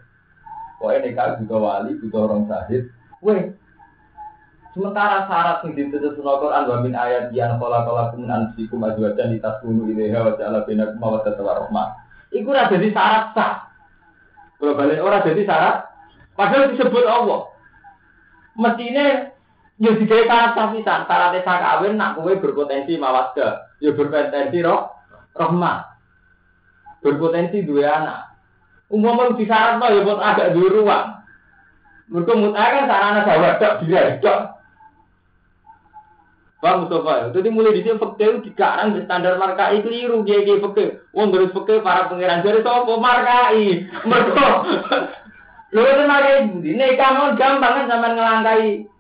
Pokoknya 0.75 1.07
nikah 1.07 1.39
juga 1.39 1.55
wali, 1.55 1.95
juga 2.03 2.17
orang 2.27 2.43
sahid. 2.51 2.91
Weh, 3.23 3.55
Sementara 4.73 5.29
syarat 5.29 5.61
yang 5.69 5.77
ditutup 5.77 6.17
sunnah 6.17 6.41
Quran 6.41 6.63
wa 6.65 6.77
min 6.81 6.97
ayat 6.97 7.29
yang 7.29 7.61
kola 7.61 7.85
kola 7.85 8.09
kumin 8.09 8.33
ansikum 8.33 8.81
azwajan 8.81 9.29
di 9.29 9.37
tas 9.37 9.61
bunuh 9.61 9.85
ilaiha 9.85 10.17
wa 10.17 10.33
ja'ala 10.33 10.65
binakum 10.65 10.97
wa 10.97 11.21
rahmah. 11.61 11.87
Iku 12.33 12.49
jadi 12.49 12.89
syarat 12.89 13.37
sah. 13.37 13.69
Kalau 14.57 14.73
balik 14.73 14.97
orang 14.97 15.21
jadi 15.29 15.45
syarat, 15.45 15.93
padahal 16.33 16.73
disebut 16.73 17.05
Allah. 17.05 17.53
Mestinya 18.57 19.29
ya 19.81 19.91
digawe 19.97 20.23
syarat 20.29 20.53
syarat 20.55 21.41
sah 21.41 21.57
kawin 21.57 21.97
nak 21.97 22.17
kowe 22.19 22.33
berpotensi 22.37 22.97
mawaddah, 22.97 23.77
ya 23.81 23.93
berpotensi 23.93 24.61
roh 24.61 24.93
rahmah. 25.33 25.89
Berpotensi 27.01 27.65
dua 27.65 27.89
anak. 27.89 28.19
Umumnya 28.93 29.33
di 29.33 29.45
syarat 29.49 29.81
ya 29.81 30.05
buat 30.05 30.19
agak 30.21 30.51
dua 30.53 30.67
ruang. 30.69 31.07
Mereka 32.13 32.33
mutai 32.35 32.73
kan 32.77 32.85
sarana 32.85 33.21
sahabat 33.25 33.81
dia 33.87 34.19
dok. 34.19 34.39
Bang 36.63 36.87
Mustafa, 36.87 37.35
jadi 37.35 37.51
mulai 37.51 37.75
di 37.75 37.83
sini 37.83 37.99
fakir 37.99 38.39
dikarang 38.39 38.95
di 38.95 39.03
standar 39.03 39.35
markai 39.35 39.83
keliru 39.83 40.23
dia 40.23 40.47
dia 40.47 40.63
fakir. 40.63 41.03
Wong 41.11 41.35
terus 41.35 41.51
fakir 41.51 41.83
para 41.83 42.07
pangeran 42.07 42.39
jadi 42.39 42.63
sopo 42.63 43.03
markai. 43.03 43.83
Mereka, 43.83 44.47
lu 45.75 45.83
itu 45.83 46.03
markai 46.07 46.47
ini 46.63 46.87
kamu 46.95 47.35
gampang 47.35 47.83
kan 47.83 47.85
sama 47.91 48.07
ngelangkai. 48.15 48.92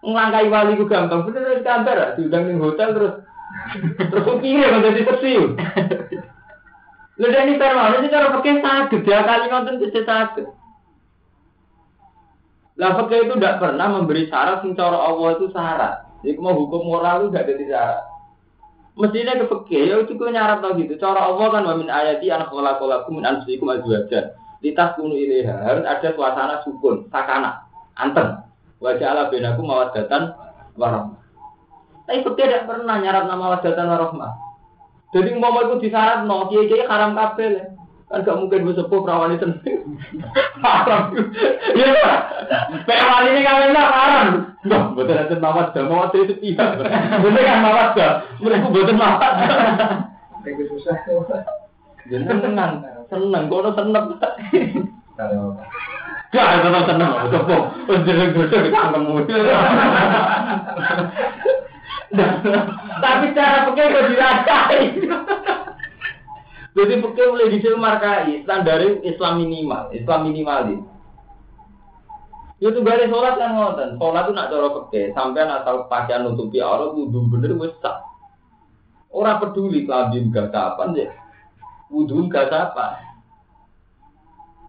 Ngelangkai 0.00 0.48
wali 0.48 0.80
ku 0.80 0.88
gampang, 0.88 1.28
bener 1.28 1.44
dari 1.44 1.60
kantor, 1.60 2.16
diundang 2.16 2.48
di 2.48 2.56
hotel 2.56 2.88
terus 2.96 3.14
terus 4.00 4.24
pikir 4.40 4.68
menjadi 4.72 5.00
seksi. 5.04 5.34
Lu 7.20 7.28
dan 7.28 7.52
ini 7.52 7.60
termal, 7.60 8.00
ini 8.00 8.08
cara 8.08 8.32
fakir 8.32 8.64
sakit, 8.64 9.04
dia 9.04 9.20
kali 9.28 9.52
nonton 9.52 9.76
bisa 9.76 10.00
sakit. 10.00 10.48
Lah 12.80 12.96
fakir 12.96 13.28
itu 13.28 13.36
tidak 13.36 13.60
pernah 13.60 13.92
memberi 13.92 14.24
syarat 14.32 14.64
sing 14.64 14.72
cara 14.72 14.96
Allah 14.96 15.36
itu 15.36 15.52
syarat. 15.52 16.08
Jadi 16.24 16.40
mau 16.40 16.56
hukum 16.56 16.88
moral 16.88 17.28
itu 17.28 17.36
tidak 17.36 17.46
jadi 17.52 17.64
syarat. 17.68 18.02
Mestinya 18.96 19.36
ke 19.36 19.46
fakir 19.52 19.84
ya 19.84 19.96
itu 20.00 20.16
nyarat 20.16 20.64
tau 20.64 20.72
gitu. 20.80 20.96
Cara 20.96 21.28
Allah 21.28 21.46
kan 21.52 21.62
wa 21.68 21.76
min 21.76 21.92
ayati 21.92 22.32
an 22.32 22.48
khalaqalakum 22.48 23.20
min 23.20 23.28
anfusikum 23.28 23.68
azwajan. 23.68 24.32
Litas 24.64 24.96
kunu 24.96 25.12
ilaiha 25.12 25.56
harus 25.60 25.84
ada 25.84 26.08
suasana 26.16 26.64
sukun, 26.64 27.08
sakana, 27.12 27.68
anteng. 28.00 28.48
Wajah 28.80 29.08
ala 29.12 29.22
benaku 29.28 29.60
mawadatan 29.60 30.32
warahmah. 30.80 31.20
Tapi 32.08 32.24
fakir 32.24 32.48
tidak 32.48 32.64
pernah 32.64 32.96
nyarat 32.96 33.28
nama 33.28 33.54
wadatan 33.54 33.86
warahmah. 33.86 34.32
Jadi 35.12 35.36
mau 35.36 35.52
itu 35.60 35.84
disyarat 35.84 36.24
no, 36.24 36.48
kiai 36.48 36.66
kiai 36.70 36.88
haram 36.88 37.12
kabel 37.12 37.76
kan 38.10 38.26
gak 38.26 38.42
mungkin 38.42 38.66
gue 38.66 38.74
sepuh 38.74 39.06
perawan 39.06 39.38
itu 39.38 39.46
haram. 40.66 41.14
Ya 41.78 41.90
perawan 42.88 43.30
ini 43.30 43.40
kawin 43.46 43.70
lah 43.76 43.86
haram. 43.86 44.28
Nggak 44.66 44.82
betul 44.98 45.14
nanti 45.14 45.34
mawat 45.38 45.66
dah 45.76 45.84
mawat 45.86 46.10
itu 46.18 46.34
tidak 46.42 46.82
betul 47.22 47.38
kan 47.46 47.58
mawat 47.62 47.88
dah 47.94 48.12
mereka 48.42 48.66
betul 48.74 48.96
mawat 48.98 49.32
Itu 50.42 50.62
susah. 50.74 50.96
jadi 52.08 52.24
seneng. 52.26 52.72
Seneng. 53.12 53.42
Gue 53.46 53.70
seneng? 53.76 54.04
Kalau 55.14 55.54
Gak, 56.30 56.62
tetap 56.62 56.82
seneng. 56.86 57.26
Sepuh, 57.26 57.62
jeneng 58.06 58.30
dosa 58.30 58.56
ketangkemu. 58.62 59.12
Tapi 63.02 63.26
cara 63.34 63.66
pakai 63.66 63.90
kok 63.90 64.06
dirakai. 64.14 64.78
Jadi 66.70 67.02
pakai 67.02 67.30
mulai 67.34 67.50
dicil 67.50 67.74
markai, 67.74 68.46
standar 68.46 68.78
Islam 69.02 69.42
minimal, 69.42 69.90
Islam 69.90 70.30
minimalis. 70.30 70.78
Ya 72.62 72.70
tuh 72.70 72.86
gale 72.86 73.10
sholat 73.10 73.34
kan 73.34 73.58
ngoten. 73.58 73.98
Sholat 73.98 74.22
tuh 74.30 74.34
nak 74.36 74.54
cara 74.54 74.68
pakai, 74.70 75.10
sampai 75.16 75.48
asal 75.50 75.90
pakaian 75.90 76.28
nutupi 76.28 76.62
aurat 76.62 76.94
wudhu 76.94 77.26
bener 77.26 77.58
wis 77.58 77.74
sah. 77.82 78.06
Ora 79.10 79.42
peduli 79.42 79.82
klambi 79.82 80.30
gak 80.30 80.54
kapan 80.54 80.94
ya. 80.94 81.10
Wudhu 81.90 82.30
gak 82.30 82.54
apa. 82.54 83.02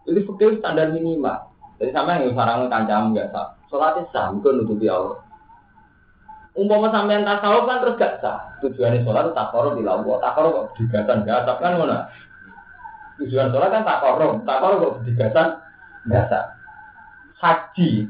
Jadi 0.09 0.25
pakai 0.25 0.57
standar 0.57 0.89
minimal. 0.89 1.50
Jadi 1.81 1.97
sampai 1.97 2.21
yang 2.21 2.37
sarang 2.37 2.69
kancam 2.69 3.09
nggak 3.09 3.33
sah. 3.33 3.57
Sholatnya 3.73 4.05
sah, 4.13 4.29
bukan 4.37 4.61
nutupi 4.61 4.85
aurat. 4.85 5.17
Umpama 6.53 6.93
sampean 6.93 7.25
tasawuf 7.25 7.65
kan 7.65 7.81
terus 7.81 7.97
gak 7.97 8.21
sah. 8.21 8.37
Tujuannya 8.61 9.01
sholat 9.01 9.25
itu 9.25 9.33
takoro 9.33 9.73
di 9.73 9.81
lawa. 9.81 10.21
Takoro 10.21 10.47
kok 10.51 10.65
digatan 10.77 11.25
gasap 11.25 11.57
kan 11.57 11.79
mana? 11.81 12.11
Tujuan 13.17 13.49
sholat 13.49 13.73
kan 13.73 13.81
takoro. 13.81 14.45
Takoro 14.45 14.75
kok 14.77 14.95
digatan 15.09 15.47
gasap. 16.05 16.45
Haji 17.41 18.05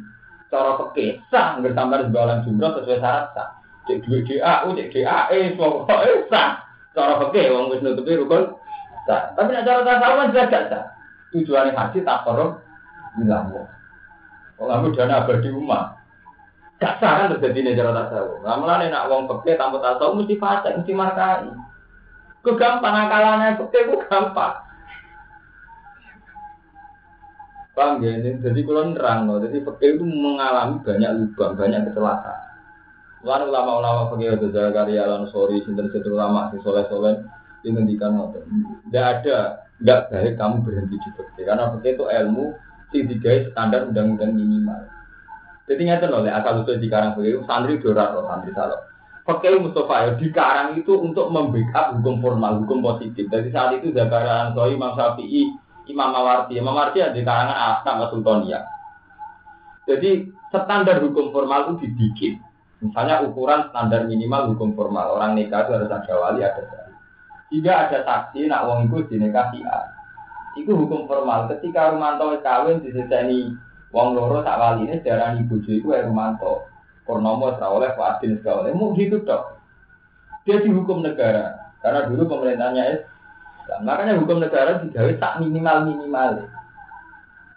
cara 0.51 0.72
peke 0.76 1.24
sah 1.32 1.55
nggak 1.61 1.72
tambah 1.72 2.11
jualan 2.11 2.43
jumroh 2.43 2.76
sesuai 2.76 2.99
syarat 2.99 3.26
sah. 3.38 3.49
Cek 3.88 4.03
duit 4.03 4.28
DAU, 4.28 4.76
cek 4.76 4.89
DAE, 4.91 5.55
pokoknya 5.55 6.28
sah. 6.28 6.49
Cara 6.91 7.24
peke 7.24 7.47
wong 7.53 7.72
wis 7.72 7.80
nutupi 7.86 8.19
rukun 8.19 8.57
sah. 9.05 9.32
Tapi 9.38 9.53
nek 9.53 9.63
cara 9.63 9.86
tasawuf 9.86 10.17
kan 10.17 10.30
juga 10.34 10.43
gak 10.51 10.65
sah. 10.67 10.84
Tujuannya 11.32 11.78
haji 11.78 11.99
takoro 12.01 12.59
bilang 13.20 13.51
Kalau 14.62 14.70
kamu 14.78 14.93
dana 14.93 15.26
abadi 15.26 15.49
umat, 15.49 15.97
gak 16.78 17.01
sah 17.01 17.26
kan 17.26 17.34
terjadi 17.34 17.59
nih 17.66 17.78
cara 17.82 17.97
tasawuf. 17.97 18.45
Mulane 18.45 18.93
nak 18.93 19.09
wong 19.09 19.26
peke 19.26 19.57
tanpa 19.57 19.82
tasawuf 19.82 20.22
mesti 20.22 20.38
fasik, 20.38 20.78
mesti 20.78 20.93
markai. 20.93 21.49
Ku 22.45 22.53
gampang 22.53 22.93
akalannya 22.93 23.57
peke 23.57 23.89
ku 23.89 23.97
gampang. 24.05 24.53
Paham 27.74 28.03
ya? 28.05 28.22
Ini- 28.22 28.38
Jadi 28.38 28.59
kalau 28.62 28.93
nerang 28.93 29.20
loh, 29.26 29.41
jadi 29.41 29.66
peke 29.66 29.97
itu 29.97 30.05
mengalami 30.05 30.78
banyak 30.86 31.12
lubang, 31.18 31.57
banyak 31.57 31.82
kecelakaan. 31.89 32.39
Lalu 33.26 33.43
ulama-ulama 33.49 34.14
peke 34.14 34.38
itu 34.38 34.47
Zakaria 34.53 35.09
lan 35.09 35.26
sorry, 35.30 35.62
sinten 35.66 35.89
sinten 35.89 36.14
ulama 36.14 36.53
si 36.53 36.62
soleh 36.62 36.86
soleh 36.86 37.18
ngoten. 37.66 38.43
Tidak 38.89 39.05
ada, 39.05 39.38
nggak 39.82 39.99
baik 40.14 40.34
kamu 40.38 40.55
berhenti 40.66 40.95
di 41.01 41.09
peke 41.18 41.41
karena 41.45 41.74
peke 41.78 41.97
itu 41.97 42.05
ilmu 42.05 42.53
sing 42.91 43.07
digawe 43.07 43.51
standar 43.55 43.87
undang-undang 43.87 44.35
minimal. 44.35 44.87
Jadi 45.71 45.81
nyata 45.87 46.05
loh, 46.11 46.21
lek 46.27 46.35
asal 46.35 46.67
usul 46.67 46.83
di 46.83 46.91
karang 46.91 47.15
itu 47.23 47.41
santri 47.47 47.79
dorat 47.79 48.11
loh, 48.11 48.27
santri 48.27 48.51
salah. 48.51 48.91
Peke 49.21 49.47
Mustafa 49.55 49.95
ya 50.03 50.11
di 50.19 50.27
karang 50.33 50.75
itu 50.75 50.91
untuk 50.97 51.31
membackup 51.31 51.95
hukum 51.95 52.19
formal, 52.19 52.59
hukum 52.65 52.83
positif. 52.83 53.31
Jadi 53.31 53.53
saat 53.53 53.79
itu 53.79 53.93
Zakaria 53.95 54.49
Ansori, 54.49 54.75
Imam 54.75 54.97
Syafi'i, 54.97 55.47
Imam 55.87 56.09
Mawardi. 56.11 56.59
Imam 56.59 56.75
Mawardi 56.75 56.99
ada 56.99 57.15
di 57.15 57.21
karangan 57.23 57.79
Asnaf 57.79 58.11
Sultaniyah. 58.11 58.63
Jadi 59.85 60.27
standar 60.51 60.99
hukum 60.99 61.31
formal 61.31 61.71
itu 61.71 61.87
dibikin. 61.87 62.41
Misalnya 62.81 63.21
ukuran 63.21 63.69
standar 63.69 64.09
minimal 64.09 64.57
hukum 64.57 64.73
formal. 64.73 65.21
Orang 65.21 65.37
nikah 65.37 65.69
itu 65.69 65.77
harus 65.77 65.93
ada 65.93 66.13
wali, 66.17 66.41
ada 66.41 66.65
saksi. 66.65 66.93
Jika 67.53 67.73
ada 67.87 67.99
saksi, 68.01 68.49
nak 68.49 68.65
wong 68.65 68.89
itu 68.89 68.97
dinikahi 69.05 69.61
A. 69.69 70.01
Itu 70.60 70.76
hukum 70.76 71.08
formal. 71.08 71.47
Ketika 71.47 71.95
Rumanto 71.95 72.36
kawin 72.43 72.84
diseseni 72.84 73.56
wong 73.91 74.16
loro 74.16 74.43
sak 74.43 74.60
wali 74.60 74.88
ini 74.88 74.99
darani 75.04 75.47
bojo 75.47 75.72
iku 75.72 75.95
Rumanto. 75.95 76.68
Purnomo 77.02 77.49
ora 77.49 77.68
oleh 77.68 77.91
Fadil 77.97 78.39
ora 78.45 78.68
oleh. 78.68 78.72
Mau 78.76 78.93
gitu 78.93 79.24
tok. 79.26 79.58
Dia 80.45 80.62
dihukum 80.62 81.02
negara. 81.02 81.74
Karena 81.82 82.06
dulu 82.06 82.30
pemerintahnya 82.30 82.84
Islam. 82.93 83.82
Makanya 83.86 84.20
hukum 84.22 84.38
negara 84.38 84.82
digawe 84.84 85.12
sak 85.18 85.41
minimal 85.41 85.78
minimal. 85.89 86.32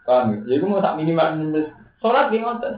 Paham 0.04 0.32
ya? 0.32 0.38
Jadi 0.56 0.64
mau 0.64 0.80
sak 0.80 0.96
minimal 0.96 1.28
minimal. 1.36 1.64
Sholat 2.00 2.28
di 2.32 2.38
ngoten. 2.40 2.74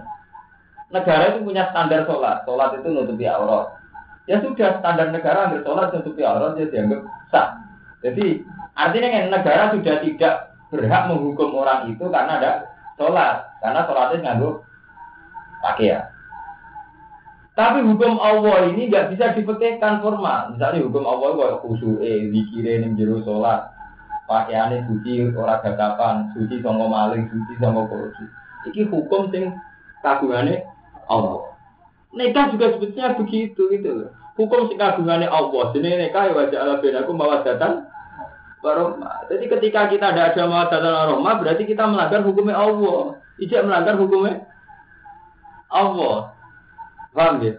Negara 0.90 1.34
itu 1.34 1.38
punya 1.42 1.70
standar 1.70 2.06
sholat. 2.06 2.46
Sholat 2.46 2.78
itu 2.78 2.88
nutupi 2.90 3.26
aurat. 3.26 3.78
Ya 4.26 4.42
sudah 4.42 4.82
standar 4.82 5.14
negara 5.14 5.50
ambil 5.50 5.62
sholat 5.62 5.94
nutupi 5.94 6.22
aurat 6.26 6.58
dia 6.58 6.70
dianggap 6.70 7.02
sah. 7.30 7.62
Jadi 8.02 8.42
artinya 8.76 9.08
kan 9.08 9.24
negara 9.32 9.64
sudah 9.72 9.96
tidak 10.04 10.34
berhak 10.70 11.02
menghukum 11.08 11.56
orang 11.56 11.88
itu 11.90 12.04
karena 12.12 12.38
ada 12.38 12.50
sholat. 13.00 13.48
Karena 13.64 13.80
sholatnya 13.88 14.18
nganggu 14.22 14.50
pakaian. 15.64 16.04
Tapi 17.56 17.80
hukum 17.88 18.20
Allah 18.20 18.68
ini 18.68 18.92
nggak 18.92 19.16
bisa 19.16 19.32
dipekehkan 19.32 20.04
formal. 20.04 20.52
Misalnya 20.52 20.84
hukum 20.84 21.08
Allah 21.08 21.28
kayak 21.40 21.56
khusyuk, 21.64 22.04
eh, 22.04 22.28
zikire 22.28 22.84
ning 22.84 23.00
jero 23.00 23.24
sholat, 23.24 23.72
pakaiannya 24.28 24.84
suci, 24.84 25.32
ora 25.32 25.64
gagapan, 25.64 26.28
suci 26.36 26.60
songo 26.60 26.92
maling, 26.92 27.24
suci 27.32 27.56
songo 27.56 27.88
korupsi. 27.88 28.28
Iki 28.68 28.92
hukum 28.92 29.32
sing 29.32 29.56
kagungannya 30.04 30.68
Allah. 31.08 31.56
Nikah 32.12 32.52
juga 32.52 32.76
sebetulnya 32.76 33.16
begitu 33.16 33.62
gitu. 33.72 34.12
Hukum 34.36 34.68
sing 34.68 34.76
kagungannya 34.76 35.32
Allah. 35.32 35.72
Jadi 35.72 35.88
nikah 35.96 36.28
ya 36.28 36.32
wajah 36.36 36.58
Allah 36.60 36.78
benaku 36.84 37.12
mawadatan 37.16 37.72
warahmah. 38.64 39.28
Jadi 39.28 39.44
ketika 39.50 39.90
kita 39.92 40.06
tidak 40.12 40.26
ada 40.32 40.42
mawadatan 40.48 40.92
warahmah, 40.92 41.34
berarti 41.42 41.62
kita 41.68 41.84
melanggar 41.88 42.20
hukumnya 42.24 42.56
Allah. 42.56 43.20
Tidak 43.36 43.60
melanggar 43.68 43.94
hukumnya 44.00 44.48
Allah. 45.72 46.32
Paham 47.12 47.40
ya? 47.40 47.54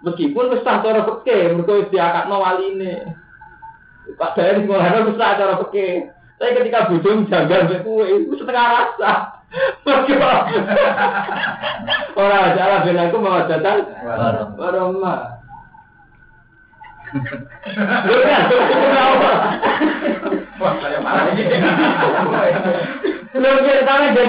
Meskipun 0.00 0.56
sah 0.64 0.80
cara 0.80 1.04
peke, 1.04 1.52
mergo 1.52 1.84
wis 1.84 1.92
diakakno 1.92 2.40
waline. 2.40 3.20
Pak 4.16 4.32
Daya 4.32 4.56
di 4.56 4.64
sekolah 4.64 5.12
sah 5.16 5.36
cara 5.36 5.54
peke. 5.60 6.08
Tapi 6.40 6.56
ketika 6.56 6.88
bojo 6.88 7.28
janggal 7.28 7.68
mek 7.68 7.84
kowe 7.84 8.00
iku 8.00 8.32
setengah 8.40 8.66
rasa. 8.72 9.12
Mergo 9.84 10.14
ora 12.22 12.54
ada 12.54 12.62
lah 12.70 12.78
ben 12.86 13.02
aku 13.02 13.18
mau 13.18 13.44
datang 13.44 13.82
warahmah. 14.56 15.39
Lho 18.06 18.16
kan, 18.22 18.42
Wah, 20.60 20.72
saya 20.78 20.98
malah 21.02 21.24
ini. 21.34 21.42
Lho 23.34 23.50
kira 23.66 23.82
sampe 23.82 24.22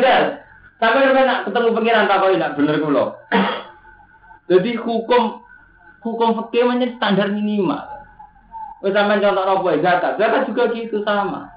sampe 0.81 1.21
nak 1.21 1.45
ketemu 1.45 1.69
pengiran 1.77 2.09
tak 2.09 2.19
kok 2.21 2.33
nak 2.37 2.55
bener 2.57 2.75
kula. 2.81 3.05
Jadi 4.49 4.71
hukum 4.81 5.45
hukum 6.01 6.29
fikih 6.49 6.97
standar 6.97 7.29
minimal. 7.29 7.85
Sampean 8.81 9.21
contoh 9.21 9.45
apa? 9.45 9.77
Zakat. 9.77 10.13
Zakat 10.17 10.41
juga 10.49 10.63
gitu 10.73 11.05
sama. 11.05 11.53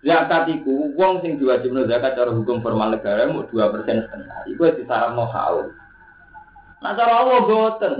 Zakat 0.00 0.48
iku 0.48 0.96
wong 0.96 1.20
sing 1.20 1.36
diwajibno 1.36 1.84
zakat 1.84 2.16
cara 2.16 2.32
hukum 2.32 2.64
formal 2.64 2.96
negara 2.96 3.28
mau 3.28 3.44
2% 3.44 3.84
setengah. 3.84 4.38
Iku 4.48 4.72
disaranno 4.72 5.28
haul. 5.28 5.76
Nah 6.80 6.92
cara 6.96 7.12
Allah 7.20 7.38
boten. 7.44 7.94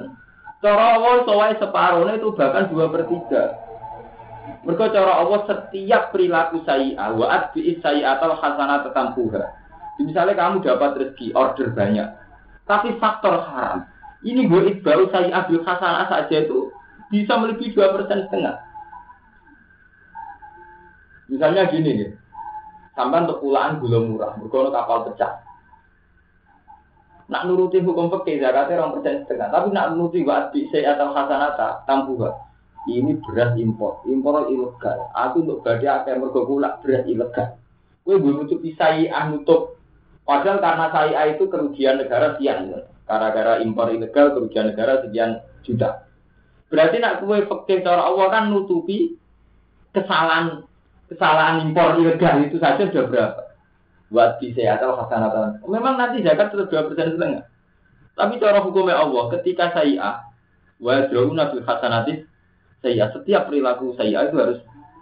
Cara 0.67 0.99
Allah 0.99 1.23
soalnya 1.23 1.63
separuhnya 1.63 2.19
itu 2.19 2.35
bahkan 2.35 2.67
2 2.67 2.91
per 2.91 3.07
3. 3.07 4.67
Mereka 4.67 4.91
cara 4.91 5.23
Allah 5.23 5.47
setiap 5.47 6.11
perilaku 6.11 6.59
saya, 6.67 7.15
wa 7.15 7.27
adbi 7.31 7.79
saya 7.79 8.19
atau 8.19 8.35
hasanah 8.35 8.83
tetampuha. 8.83 9.47
Misalnya 10.03 10.35
kamu 10.35 10.67
dapat 10.67 10.99
rezeki, 10.99 11.39
order 11.39 11.71
banyak, 11.71 12.11
tapi 12.67 12.99
faktor 12.99 13.47
haram. 13.47 13.87
Ini 14.27 14.43
gue 14.51 14.75
itbau 14.75 15.07
saya 15.15 15.31
ambil 15.39 15.63
hasanah 15.63 16.11
saja 16.11 16.43
itu 16.43 16.75
bisa 17.15 17.39
melebihi 17.39 17.71
dua 17.71 17.95
persen 17.95 18.27
setengah. 18.27 18.59
Misalnya 21.31 21.71
gini 21.71 21.91
nih, 21.95 22.11
sampai 22.99 23.23
untuk 23.23 23.39
pulaan 23.39 23.79
gula 23.79 24.03
murah, 24.03 24.35
berkono 24.35 24.75
kapal 24.75 25.07
pecah. 25.07 25.46
Nak 27.27 27.43
nuruti 27.51 27.83
hukum 27.83 28.07
fikih 28.07 28.39
zakatnya 28.39 28.79
orang 28.79 28.93
persen 28.99 29.27
setengah, 29.27 29.51
tapi 29.51 29.75
nak 29.75 29.99
nuruti 29.99 30.23
wa 30.23 30.47
adbi 30.47 30.71
saya 30.71 30.95
atau 30.95 31.11
hasanah 31.11 31.83
tampuha. 31.83 32.31
ini 32.87 33.19
beras 33.19 33.59
impor, 33.59 34.07
impor 34.07 34.47
ilegal. 34.47 35.11
Aku 35.11 35.43
untuk 35.43 35.67
badai 35.67 35.91
akeh 35.91 36.15
mergo 36.23 36.47
kulak 36.47 36.87
beras 36.87 37.03
ilegal. 37.11 37.59
Gue 38.07 38.23
nutupi 38.23 38.79
saya 38.79 39.27
nutup. 39.27 39.75
Padahal 40.23 40.63
karena 40.63 40.87
saya 40.95 41.35
itu 41.35 41.51
kerugian 41.51 41.99
negara 41.99 42.39
sekian. 42.39 42.71
Gara-gara 43.03 43.59
impor 43.59 43.91
ilegal 43.91 44.39
kerugian 44.39 44.71
negara 44.71 45.03
sekian 45.03 45.43
juta. 45.67 46.07
Berarti 46.71 47.03
nak 47.03 47.27
kue 47.27 47.43
fakir 47.47 47.83
cara 47.83 48.07
Allah 48.07 48.27
kan 48.31 48.55
nutupi 48.55 49.19
kesalahan 49.91 50.63
kesalahan 51.11 51.67
impor 51.67 51.99
ilegal 51.99 52.43
itu 52.47 52.59
saja 52.63 52.87
sudah 52.87 53.07
berapa? 53.11 53.46
Buat 54.07 54.39
di 54.39 54.55
atau 54.55 54.95
hasanatan. 54.95 55.67
Memang 55.67 55.99
nanti 55.99 56.23
zakat 56.23 56.55
terus 56.55 56.71
dua 56.71 56.87
persen 56.87 57.19
setengah. 57.19 57.43
Tapi 58.15 58.39
cara 58.39 58.63
hukumnya 58.63 59.03
Allah 59.03 59.29
ketika 59.39 59.75
saya 59.75 60.25
wa 60.79 60.95
drauna 61.11 61.51
bil 61.51 61.65
hasanati 61.67 62.25
saya 62.81 63.11
setiap 63.11 63.51
perilaku 63.51 63.99
saya 63.99 64.31
itu 64.31 64.37
harus 64.39 64.59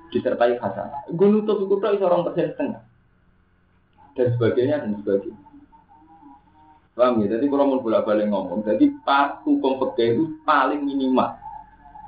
disertai 0.09 0.57
hasanah. 0.57 1.05
Gue 1.13 1.29
nutup 1.29 1.63
itu 1.63 1.77
seorang 1.79 2.25
persen 2.25 2.57
setengah 2.57 2.83
dan 4.15 4.27
sebagainya 4.35 4.77
dan 4.83 4.93
sebagainya. 5.03 5.41
Paham 6.95 7.27
ya? 7.27 7.35
Jadi 7.35 7.51
kalau 7.51 7.75
mau 7.75 7.83
bolak 7.83 8.07
balik 8.07 8.31
ngomong, 8.31 8.63
jadi 8.63 8.87
pas 9.03 9.43
hukum 9.43 9.83
fikih 9.83 10.15
itu 10.15 10.25
paling 10.47 10.87
minimal. 10.87 11.35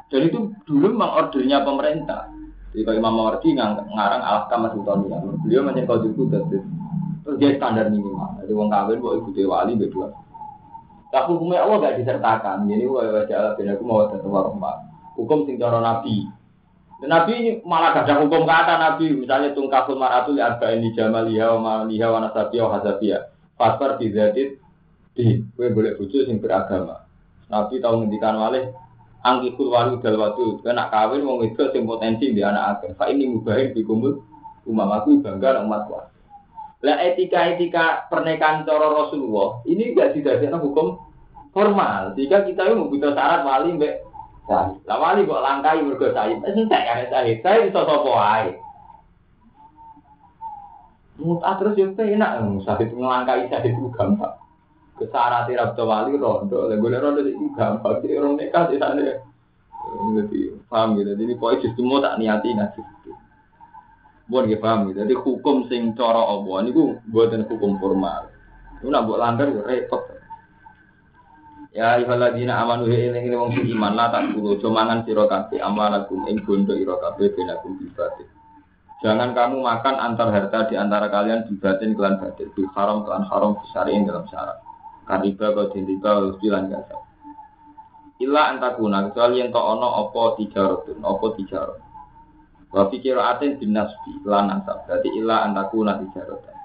Dan 0.07 0.30
itu 0.30 0.55
dulu 0.62 0.94
memang 0.94 1.26
ordernya 1.26 1.66
pemerintah. 1.66 2.30
Jadi 2.70 2.86
kalau 2.86 2.99
Imam 3.03 3.14
Mawardi 3.18 3.59
ngarang 3.59 4.22
alah 4.22 4.47
kamar 4.47 4.70
sultania, 4.70 5.18
beliau 5.42 5.66
menyangkau 5.66 6.07
itu 6.07 6.30
terus 7.27 7.37
dia 7.43 7.59
standar 7.59 7.91
minimal. 7.91 8.39
Jadi 8.39 8.53
uang 8.55 8.70
kawin 8.70 9.03
buat 9.03 9.14
ibu 9.18 9.31
wali 9.51 9.74
berdua. 9.74 10.14
Tapi 11.11 11.27
hukumnya 11.35 11.66
Allah 11.66 11.77
gak 11.83 11.97
disertakan. 11.99 12.70
Jadi 12.70 12.87
wa 12.87 13.03
wajah 13.03 13.59
bin 13.59 13.74
aku 13.74 13.83
mau 13.83 14.07
tetap 14.07 14.31
warahmat. 14.31 14.77
Hukum 15.18 15.43
sing 15.43 15.59
cara 15.59 15.83
Nabi. 15.83 16.31
Dan 17.03 17.11
Nabi 17.11 17.59
malah 17.66 17.91
gak 17.99 18.07
ada 18.07 18.22
hukum 18.22 18.47
kata 18.47 18.74
Nabi. 18.79 19.07
Misalnya 19.18 19.51
tungkaful 19.59 19.99
maratul 19.99 20.39
arba 20.39 20.70
ini 20.70 20.95
jamaliha 20.95 21.59
wa 21.59 21.83
maliha 21.83 22.07
wa 22.14 22.22
nasabiya 22.22 22.62
wa 22.62 22.70
hasabiya. 22.79 23.18
Fasfar 23.59 23.99
bizatit 23.99 24.62
di. 25.18 25.43
Gue 25.59 25.74
boleh 25.74 25.99
bujuk 25.99 26.31
sing 26.31 26.39
beragama. 26.39 27.03
Nabi 27.51 27.83
tahu 27.83 28.07
ngendikan 28.07 28.39
malih 28.39 28.70
angkikul 29.27 29.74
walu 29.74 29.99
dal 29.99 30.14
wadu 30.14 30.62
kena 30.62 30.87
kawin 30.87 31.27
wong 31.27 31.43
itu 31.51 31.66
sing 31.74 31.83
potensi 31.83 32.31
di 32.31 32.47
anak 32.47 32.79
akeh 32.79 32.91
fa 32.95 33.11
ini 33.11 33.27
mubahin 33.27 33.74
di 33.74 33.83
kumul 33.83 34.22
umam 34.70 34.91
aku 34.95 35.18
bangga 35.18 35.66
umat 35.66 35.91
kuat 35.91 36.07
lah 36.85 36.97
etika-etika 37.01 38.11
pernikahan 38.12 38.68
cara 38.68 38.93
Rasulullah 38.93 39.64
ini 39.64 39.97
enggak 39.97 40.12
didadekno 40.12 40.61
hukum 40.61 41.01
formal. 41.57 42.12
Jika 42.12 42.45
kita 42.45 42.68
itu 42.68 42.85
butuh 42.85 43.16
syarat 43.16 43.41
wali 43.49 43.81
mbek 43.81 44.05
sahid 44.45 44.85
lah 44.85 44.99
wali 45.01 45.24
kok 45.24 45.41
langkai 45.41 45.81
mergo 45.81 46.12
sahid 46.12 46.45
entek 46.45 46.83
kan 46.85 47.09
sahid 47.09 47.41
sahid 47.41 47.72
iso 47.72 47.81
sapa 47.81 48.11
wae. 48.12 48.53
Muta 51.16 51.57
terus 51.57 51.81
yo 51.81 51.97
enak, 51.97 52.45
sahid 52.68 52.93
ngelangkai 52.93 53.49
sahid 53.49 53.72
itu 53.72 53.89
gampang 53.97 54.37
kesarate 55.01 55.57
rabda 55.57 55.83
wali 55.89 56.20
rondo. 56.20 56.68
Lha 56.68 56.77
golek 56.77 57.01
rondo 57.01 57.24
iki 57.24 57.47
gampang 57.57 58.05
iki 58.05 58.20
orang 58.20 58.37
nikah 58.37 58.68
di 58.68 58.77
sana 58.77 59.01
jadi 60.12 60.41
paham 60.68 61.01
gitu. 61.01 61.16
Jadi 61.16 61.33
poin 61.41 61.57
justru 61.62 61.89
mau 61.89 62.05
tak 62.05 62.20
niati 62.20 62.53
ngaji 62.53 62.81
buat 64.27 64.51
dia 64.51 64.59
paham 64.59 64.91
gitu. 64.91 65.07
Jadi 65.07 65.14
hukum 65.14 65.70
sing 65.70 65.95
cara 65.95 66.18
Allah 66.18 66.66
ini 66.66 66.70
buatan 67.07 67.47
hukum 67.47 67.79
formal. 67.79 68.31
Itu 68.79 68.91
nak 68.91 69.07
buat 69.07 69.18
langgar 69.22 69.49
repot. 69.66 70.03
Ya 71.77 72.01
ayyuhalladzina 72.01 72.57
amanu 72.57 72.89
ya 72.89 73.12
ini 73.12 73.37
wong 73.37 73.53
iman 73.53 73.93
lah 73.93 74.09
tak 74.09 74.33
kulo 74.33 74.57
jomangan 74.57 75.05
sira 75.05 75.29
kabeh 75.29 75.61
amalakum 75.61 76.24
ing 76.24 76.41
bondo 76.41 76.72
ira 76.72 76.97
benakum 77.12 77.77
bibatin 77.77 78.24
Jangan 79.05 79.37
kamu 79.37 79.61
makan 79.61 79.95
antar 80.01 80.33
harta 80.33 80.72
di 80.72 80.74
antara 80.81 81.12
kalian 81.12 81.45
di 81.45 81.53
batin 81.61 81.93
kelan 81.93 82.16
batin, 82.16 82.49
di 82.57 82.64
haram 82.72 83.05
kelan 83.05 83.29
haram 83.29 83.61
disariin 83.61 84.09
dalam 84.09 84.24
syarat. 84.33 84.57
Kariba 85.05 85.53
kau 85.53 85.68
riba 85.68 86.11
bilang 86.41 86.72
gak 86.72 86.91
Ila 88.24 88.57
antakuna 88.57 89.07
kecuali 89.07 89.45
yang 89.45 89.53
kau 89.53 89.77
ono 89.77 90.09
opo 90.09 90.41
tijarotun 90.41 91.05
opo 91.05 91.37
tijarot. 91.37 91.86
Wa 92.75 92.91
pikir 92.91 93.19
aten 93.19 93.59
binasbi 93.59 94.23
lan 94.27 94.51
ansab. 94.51 94.87
Berarti 94.87 95.09
ila 95.19 95.47
antakuna 95.47 95.99
tijarotan. 96.03 96.57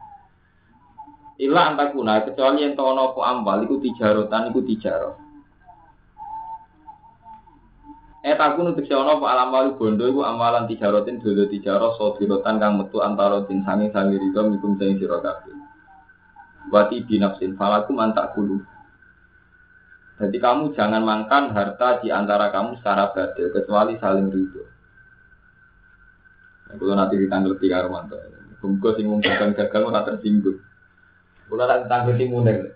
Ila 1.42 1.62
antakuna 1.74 2.22
kecuali 2.22 2.66
yang 2.66 2.78
kau 2.78 2.94
ono 2.94 3.14
opo 3.14 3.22
ambal 3.26 3.66
iku 3.66 3.82
tijarotan 3.82 4.54
iku 4.54 4.62
tijarot. 4.62 5.18
Eh 8.22 8.38
takun 8.38 8.70
untuk 8.70 8.86
si 8.86 8.94
ono 8.94 9.18
alam 9.26 9.50
walu 9.50 9.82
bondo 9.82 10.06
iku 10.06 10.22
amalan 10.22 10.70
tijarotin 10.70 11.18
dulu 11.18 11.50
tijarot 11.50 11.98
sodirotan 11.98 12.62
kang 12.62 12.78
metu 12.78 13.02
antara 13.02 13.42
din 13.50 13.66
sangi 13.66 13.90
sangi 13.90 14.22
riba 14.22 14.46
mikum 14.46 14.78
sangi 14.78 15.02
sirokabe 15.02 15.62
wati 16.70 17.02
binafsin 17.10 17.58
falakum 17.58 17.98
antak 17.98 18.38
kulu. 18.38 18.62
Jadi 20.22 20.38
kamu 20.38 20.78
jangan 20.78 21.02
makan 21.02 21.50
harta 21.50 21.98
di 22.06 22.14
antara 22.14 22.54
kamu 22.54 22.78
secara 22.78 23.10
badil 23.10 23.50
kecuali 23.50 23.98
saling 23.98 24.30
ridho. 24.30 24.61
Kalau 26.78 26.96
nanti 26.96 27.16
ditanggal 27.20 27.58
tiga 27.60 27.88
romanto, 27.88 28.16
kumpul 28.62 28.96
sing 28.96 29.08
gagal 29.20 29.56
gagal 29.58 29.82
ora 29.88 30.08
tersinggung. 30.08 30.60
Kalau 31.50 31.66
nanti 31.68 31.86
tanggal 31.92 32.14
sing 32.16 32.30
mundur, 32.32 32.72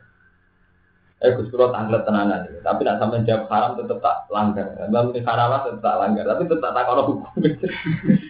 eh 1.23 1.29
gus 1.35 1.47
kulo 1.47 1.71
tanggal 1.71 2.03
tenanan, 2.03 2.43
tapi 2.59 2.81
nak 2.83 2.99
sampai 2.99 3.23
jawab 3.23 3.47
haram 3.47 3.71
tetap 3.79 3.99
tak 4.03 4.17
langgar. 4.27 4.67
Bang 4.91 5.15
ini 5.15 5.23
haram 5.23 5.51
tetap 5.63 5.79
tak 5.79 5.95
langgar, 6.01 6.23
tapi 6.27 6.43
tetap 6.51 6.71
tak 6.75 6.85
kalau 6.85 7.03
hukum. 7.07 7.43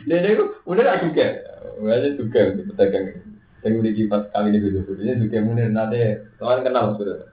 Jadi 0.05 0.27
itu 0.37 0.45
udah 0.69 0.85
aku 0.93 1.05
juga, 1.09 1.27
udah 1.81 2.11
juga 2.13 2.41
pedagang. 2.53 3.05
Saya 3.65 3.81
udah 3.81 3.93
kipas 3.97 4.29
kali 4.29 4.53
ini 4.53 4.61
video 4.61 4.85
videonya 4.85 5.17
juga 5.17 5.37
munir 5.41 5.73
nanti 5.73 5.97
kawan 6.37 6.61
kenal 6.61 6.93
sudah. 7.01 7.25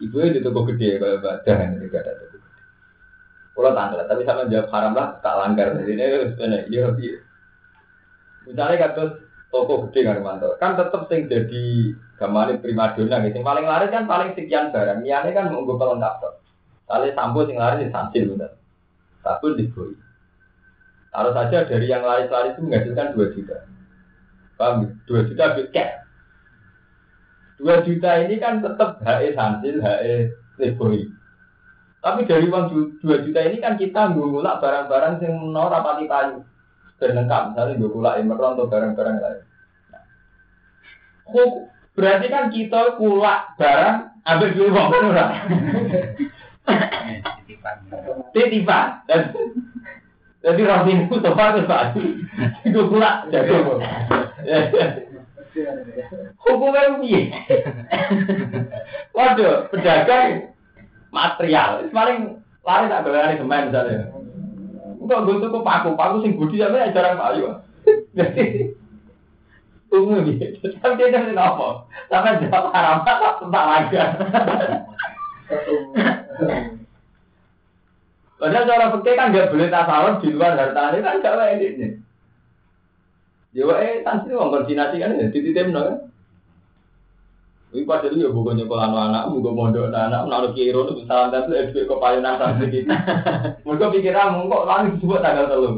Ibu 0.00 0.16
di 0.32 0.40
toko 0.40 0.64
gede 0.72 0.96
badan 0.96 1.76
ini 1.76 1.92
gak 1.92 2.08
ada 2.08 2.12
toko. 2.16 2.35
Kalau 3.56 3.72
tanggal, 3.72 4.04
tapi 4.04 4.22
sama 4.28 4.52
jawab 4.52 4.68
haram 4.68 4.92
lah 4.92 5.16
tak 5.24 5.34
langgar. 5.40 5.72
Jadi 5.80 5.96
ini 5.96 6.04
sebenarnya 6.36 6.60
iya 6.68 6.84
iya. 7.00 7.16
Misalnya 8.44 8.76
kata 8.84 9.02
toko 9.48 9.88
gede 9.88 10.00
kan 10.04 10.20
mantap, 10.20 10.60
kan 10.60 10.76
tetap 10.76 11.08
sing 11.08 11.24
jadi 11.24 11.64
gamane 12.20 12.60
primadona 12.60 13.24
gitu. 13.24 13.40
Paling 13.40 13.64
laris 13.64 13.88
kan 13.88 14.04
paling 14.04 14.36
sekian 14.36 14.76
barang. 14.76 15.00
Niane 15.00 15.32
kan 15.32 15.48
mau 15.48 15.64
gue 15.64 15.72
pelengkap 15.72 16.14
tuh. 16.20 16.36
Kali 16.84 17.16
sampo 17.16 17.48
sing 17.48 17.56
laris 17.56 17.80
di 17.80 17.88
sansil 17.88 18.36
bener. 18.36 18.60
Sabun 19.24 19.56
di 19.56 19.64
boy. 19.72 19.96
Saja 21.16 21.64
dari 21.64 21.88
yang 21.88 22.04
laris-laris 22.04 22.52
itu 22.52 22.60
menghasilkan 22.60 23.16
2 23.16 23.34
juta. 23.40 23.56
Paham? 24.60 25.00
Dua 25.08 25.24
juta 25.24 25.56
cash. 25.72 26.04
Dua 27.56 27.80
juta 27.80 28.20
ini 28.20 28.36
kan 28.36 28.60
tetap 28.60 29.00
HE 29.00 29.32
Sansil, 29.32 29.80
HE 29.80 30.28
Leboi. 30.60 31.08
Tapi 32.06 32.22
dari 32.22 32.46
uang 32.46 32.70
dua 33.02 33.18
juta 33.18 33.40
ini 33.42 33.58
kan 33.58 33.74
kita 33.74 34.14
ngulak 34.14 34.62
barang-barang 34.62 35.18
yang 35.26 35.42
menor 35.42 35.74
rapati 35.74 36.06
payu. 36.06 36.38
Berlengkap, 37.02 37.50
misalnya 37.50 37.82
gue 37.82 37.90
kulak 37.90 38.22
emeron 38.22 38.54
atau 38.54 38.70
barang-barang 38.70 39.16
lain. 39.18 39.42
Nah. 39.90 40.06
Berarti 41.98 42.26
kan 42.30 42.54
kita 42.54 42.94
kulak 42.94 43.58
barang, 43.58 44.22
ambil 44.22 44.48
dulu 44.54 44.70
uang 44.70 44.86
kan 44.86 45.02
orang. 45.10 45.32
Titipan. 48.30 48.88
Jadi 50.46 50.62
roti 50.62 50.92
itu 50.94 51.16
sofa 51.18 51.44
itu 51.58 51.66
pak. 51.66 51.82
Itu 52.62 52.80
kulak 52.86 53.34
jago. 53.34 53.82
Hukumnya 56.46 57.02
piye? 57.02 57.34
Waduh, 59.10 59.66
pedagang 59.74 60.55
material. 61.16 61.88
Paling 61.88 62.44
lari 62.60 62.92
tak 62.92 63.02
bayar 63.08 63.40
semen 63.40 63.72
misalnya. 63.72 64.12
Enggak 65.00 65.22
gue 65.24 65.40
tuh 65.40 65.64
paku, 65.64 65.96
paku 65.96 66.16
sing 66.20 66.36
budi 66.36 66.60
sampai 66.60 66.92
jarang 66.92 67.16
payu. 67.16 67.56
Jadi 68.12 68.74
umum 69.94 70.26
gitu. 70.26 70.66
Tapi 70.82 70.98
dia 70.98 71.14
dari 71.14 71.32
apa? 71.32 71.86
Sampai 72.10 72.42
jawab 72.44 72.74
haram 72.74 73.06
tak 73.06 73.40
tak 73.48 73.64
lagi. 73.70 73.96
Padahal 78.36 78.68
cara 78.68 78.92
fikih 78.92 79.14
kan 79.16 79.32
nggak 79.32 79.48
boleh 79.48 79.72
tasawuf 79.72 80.20
di 80.20 80.28
luar 80.28 80.60
harta 80.60 80.92
ini 80.92 81.00
kan 81.00 81.24
gak 81.24 81.36
wae 81.40 81.56
ini. 81.56 81.88
Ya 83.56 83.64
wae 83.64 84.04
tansi 84.04 84.36
wong 84.36 84.52
koordinasi 84.52 85.00
kan 85.00 85.16
ya 85.16 85.32
titip 85.32 85.72
no. 87.76 87.80
Ini 87.82 87.88
pada 87.88 88.08
dulu 88.08 88.24
ya 88.24 88.30
bukan 88.32 88.56
nyekolah 88.56 88.88
anak, 88.88 89.24
bukan 89.28 89.52
mondok 89.52 89.92
anak, 89.92 90.24
menaruh 90.24 90.52
kiro 90.56 90.88
itu 90.88 91.04
misalnya 91.04 91.44
tapi 91.44 91.52
lebih 91.52 91.84
ke 91.84 91.94
payunan 92.00 92.34
sampai 92.40 92.72
gitu. 92.72 92.88
Mereka 93.68 93.92
pikiran 93.92 94.48
kok 94.48 94.64
lagi 94.64 94.88
disebut 94.96 95.20
tanggal 95.20 95.46
telur. 95.52 95.74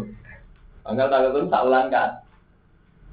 Tanggal 0.87 1.07
tanggal 1.11 1.31
telur 1.35 1.49
tak 1.51 1.65
ulang 1.67 1.87
kan. 1.91 2.11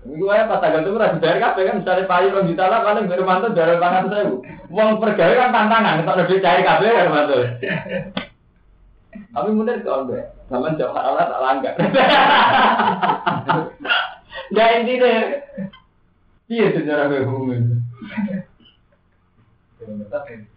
Ini 0.05 0.13
gue 0.21 0.37
pas 0.45 0.61
tanggal 0.61 0.81
telur 0.85 1.01
harus 1.01 1.17
bayar 1.17 1.37
kafe 1.41 1.61
kan, 1.65 1.75
misalnya 1.81 2.05
payu 2.05 2.27
orang 2.29 2.47
juta 2.53 2.65
lah, 2.69 2.79
paling 2.85 3.09
bermantu 3.09 3.47
dari 3.57 3.75
pangan 3.81 4.05
saya. 4.13 4.23
Uang 4.69 4.89
pergawai 5.01 5.41
kan 5.41 5.49
tantangan, 5.49 6.05
kalau 6.05 6.19
lebih 6.21 6.37
cair 6.45 6.61
kafe 6.61 6.87
kan 6.93 7.07
mantu. 7.09 7.37
Tapi 9.15 9.49
bener 9.49 9.75
kok 9.81 9.99
enggak. 10.05 10.25
Zaman 10.45 10.77
jam 10.77 10.93
haram 10.93 11.17
tak 11.17 11.41
langgar. 11.41 11.73
Ya 14.53 14.77
intinya 14.77 15.41
Iya 16.45 16.77
sejarah 16.77 17.09
kehukuman. 17.09 17.84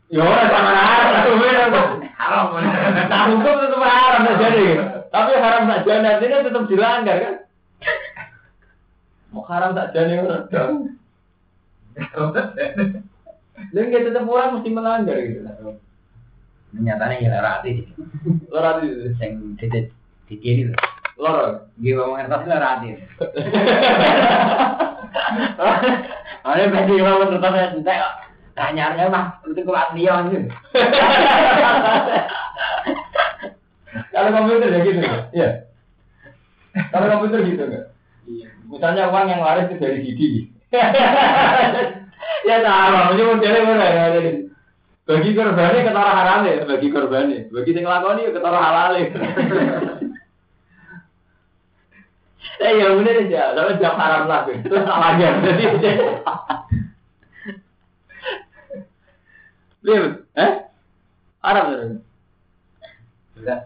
Ya 0.08 0.24
ora 0.24 0.44
sama 0.48 0.70
haram, 0.78 1.34
haram. 2.16 2.46
Nah 3.08 3.22
hukum 3.28 3.54
tetap 3.60 3.82
haram 3.84 4.22
jadi. 4.40 4.66
Tapi 5.08 5.32
haram 5.36 5.62
tak 5.68 5.80
jadi 5.84 6.06
artinya 6.16 6.46
tetap 6.46 6.64
dilanggar 6.68 7.16
kan. 7.20 7.34
Mau 9.32 9.44
haram 9.44 9.76
tak 9.76 9.92
jadi 9.92 10.24
orang 10.24 10.44
dong. 10.48 10.74
Dan 13.74 13.90
kita 13.90 14.08
tetap 14.14 14.24
orang 14.24 14.60
mesti 14.60 14.70
melanggar 14.70 15.16
gitu. 15.20 15.42
Nyatanya 16.78 17.16
ya. 17.24 17.84
Lora 18.48 18.80
itu, 18.84 19.12
Yang 19.18 19.32
titik 19.60 19.84
titik 20.28 20.44
ini. 20.44 20.62
lora. 21.18 21.66
Gue 21.82 21.98
mau 21.98 22.14
ngertos 22.14 22.46
lara 22.46 22.78
hati. 22.78 22.94
Ada 26.46 26.62
bagi 26.70 26.94
ngertos 26.96 27.42
saya 27.42 27.74
entek 27.74 27.96
kok. 27.98 28.14
Tanyanya 28.58 29.06
mah 29.06 29.38
itu 29.46 29.62
kelas 29.62 29.94
Leon 29.94 30.34
gitu. 30.34 30.50
Kalau 34.10 34.34
komputer 34.34 34.68
ya 34.74 34.80
gitu, 34.82 34.98
iya. 35.30 35.48
Kalau 36.90 37.06
komputer 37.06 37.38
gitu 37.46 37.62
nggak? 37.62 37.84
Iya. 38.26 38.48
Misalnya 38.66 39.08
uang 39.14 39.26
yang 39.30 39.40
waris 39.40 39.70
itu 39.70 39.78
dari 39.78 39.98
Didi. 40.02 40.28
ya 42.48 42.56
sama, 42.60 43.14
ini 43.14 43.22
modelnya 43.24 43.62
mana 43.62 43.86
ya? 43.86 44.04
Bagi 45.08 45.32
korbannya 45.32 45.86
ketara 45.86 46.12
haram 46.12 46.44
ya, 46.44 46.66
bagi 46.68 46.88
korbannya. 46.92 47.48
Bagi 47.48 47.72
yang 47.72 47.84
ngelakoni 47.86 48.26
ya 48.28 48.30
ketara 48.34 48.58
halal 48.60 48.92
ya. 48.98 49.06
Eh 52.58 52.72
ya 52.74 52.90
bener 52.90 53.22
aja, 53.22 53.54
tapi 53.54 53.78
jam 53.78 53.94
haram 53.94 54.26
lah, 54.26 54.42
terus 54.50 54.82
aja. 54.82 55.28
Jadi, 55.46 55.64
lihat, 59.82 60.26
eh? 60.34 60.52
Haram 61.38 61.64
terus. 61.70 62.02
Sudah. 63.38 63.58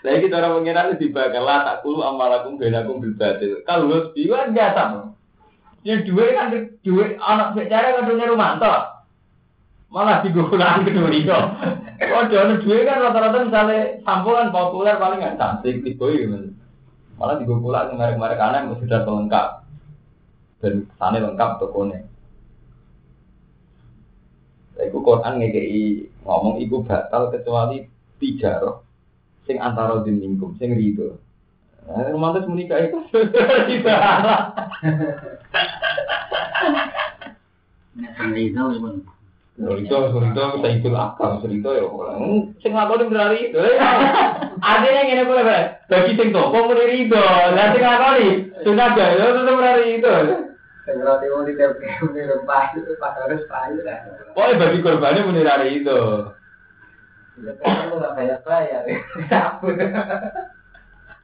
Saya 0.00 0.16
kita 0.22 0.38
orang 0.40 0.62
mengira 0.62 0.88
lebih 0.88 1.12
bakal 1.12 1.44
lah 1.44 1.66
tak 1.66 1.84
kulu 1.84 2.00
amalakum 2.00 2.56
benakum 2.56 3.04
bil 3.04 3.12
batil. 3.18 3.60
Kalau 3.68 3.84
lu 3.90 3.98
biwa 4.16 4.48
enggak 4.48 4.72
sama. 4.72 5.12
Yang 5.84 6.08
dua 6.08 6.24
kan 6.32 6.46
dua 6.80 7.04
anak 7.20 7.52
bicara 7.52 8.00
kan 8.00 8.08
dunia 8.08 8.32
Rumanto. 8.32 8.74
Malah 9.92 10.24
digunakan 10.24 10.82
kedua 10.88 11.10
itu. 11.12 11.36
Oh, 12.16 12.24
jangan 12.32 12.58
dua 12.64 12.76
kan 12.86 12.96
rata-rata 13.04 13.38
misalnya 13.44 13.80
sampulan 14.08 14.48
populer 14.48 14.96
paling 14.96 15.20
nggak 15.20 15.36
cantik 15.36 15.84
boy 16.00 16.16
gitu. 16.16 16.56
Malah 17.20 17.44
merek-merek 17.44 18.40
aneh 18.40 18.60
yang 18.72 18.78
sudah 18.80 19.04
lengkap 19.04 19.65
dan 20.60 20.88
sana 20.96 21.20
lengkap 21.20 21.60
tokonya. 21.60 22.00
Iku 24.76 25.00
Quran 25.00 25.40
ngekei 25.40 26.04
ngomong 26.24 26.60
iku 26.60 26.84
batal 26.84 27.32
kecuali 27.32 27.88
tiga 28.20 28.60
roh 28.60 28.84
sing 29.48 29.56
antara 29.62 30.04
din 30.04 30.20
minkum 30.20 30.52
sing 30.60 30.76
rido. 30.76 31.16
Nah, 31.86 32.10
romantis 32.10 32.50
menikah 32.50 32.82
itu 32.82 32.98
tidak. 33.14 34.02
Nek 37.96 38.12
penlido 38.20 38.76
pun. 38.76 39.15
Cerita, 39.56 39.96
cerita, 40.12 40.42
saya 40.60 41.00
akal, 41.08 41.40
cerita 41.40 41.68
ya. 41.72 41.88
Hmm, 41.88 42.52
Sing 42.60 42.76
lakoni 42.76 43.08
berari 43.08 43.48
itu. 43.48 43.56
Artinya 44.60 45.00
ngene 45.08 45.24
boleh 45.24 45.42
boleh. 45.48 45.64
Bagi 45.88 46.12
sing 46.12 46.28
toko 46.28 46.68
muni 46.68 46.84
rido, 46.84 47.16
lah 47.24 47.72
sing 47.72 47.80
lakoni 47.80 48.28
sudah 48.60 48.92
ada, 48.92 49.04
ya 49.16 49.26
tetep 49.32 49.54
berari 49.56 49.84
itu. 49.96 50.12
Segera 50.84 51.18
tiba 51.18 51.40
di 51.48 51.52
TP 51.56 51.80
di 52.12 52.22
rumah 52.28 52.70
itu 52.76 52.92
pas 53.00 53.16
harus 53.16 53.42
payu 53.48 53.80
lah. 53.80 54.06
Pokoknya 54.36 54.60
bagi 54.60 54.78
korbannya 54.84 55.24
muni 55.24 55.40
rari 55.40 55.68
itu. 55.80 55.98
Ya 57.40 57.52
kan 57.64 57.88
lu 57.88 57.96
nggak 57.96 58.12
bayar 58.12 58.38
bayar. 58.44 58.82
Cabut. 59.32 59.76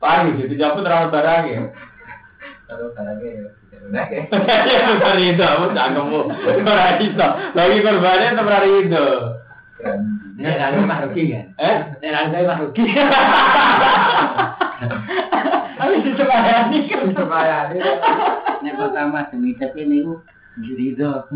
Paling 0.00 0.40
jadi 0.40 0.54
cabut 0.56 0.82
terlalu 0.82 1.08
barang 1.12 1.42
ya. 1.52 1.62
Ya 3.92 5.12
itu, 5.18 5.42
aku 5.42 5.64
cangkemmu. 5.74 6.20
Itu. 6.30 7.26
Tetep 8.22 8.44
berari 8.46 8.70
itu. 8.86 9.06
Nek 10.38 10.58
aku 10.58 10.78
mah 10.86 11.02
rugi 11.06 11.34
kan. 11.34 11.46
Eh? 11.58 11.76
Nek 12.00 12.14
aku 12.14 12.46
mah 12.46 12.58
rugi. 12.62 12.84
Aku 15.82 15.92
disemayani 15.98 16.78
kan. 16.86 17.96
Nek 18.62 18.74
pertama 18.78 19.26
demi 19.28 19.58
tapi 19.58 19.82
niku 19.82 20.22
jurido. 20.62 21.26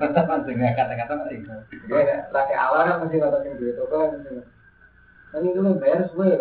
Pertama 0.00 0.34
dengan 0.44 0.76
kata-kata 0.76 1.12
masih. 1.24 1.48
Ya, 1.88 2.28
laki 2.28 2.54
awal 2.54 2.80
kan 2.84 2.96
masih 3.04 3.18
kata 3.20 3.36
yang 3.44 3.56
duit 3.56 3.74
toko 3.80 3.96
kan 4.04 4.20
masih. 4.20 4.44
Kan 5.32 5.40
itu 5.48 5.58
lu 5.58 5.80
bayar 5.80 6.04
ya 6.04 6.36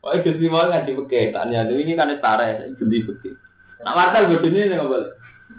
Wah, 0.00 0.16
jadi 0.24 0.46
mau 0.48 0.64
ngaji 0.64 0.96
beke, 0.96 1.36
tanya 1.36 1.68
tuh 1.68 1.76
ini 1.76 1.92
kan 1.92 2.16
tare, 2.16 2.72
jadi 2.80 2.98
beke. 3.04 3.36
Nak 3.84 3.92
wartel 3.92 4.32
gue 4.32 4.40
sini 4.40 4.72
nih 4.72 4.76
ngobrol. 4.80 5.04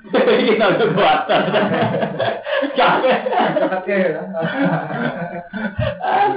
Ini 0.11 0.55
kita 0.55 0.65
udah 0.67 0.89
wartel. 0.99 1.41
Capek. 2.75 3.17
Capek 3.61 3.97
ya. 4.03 4.23
Ah, 6.03 6.27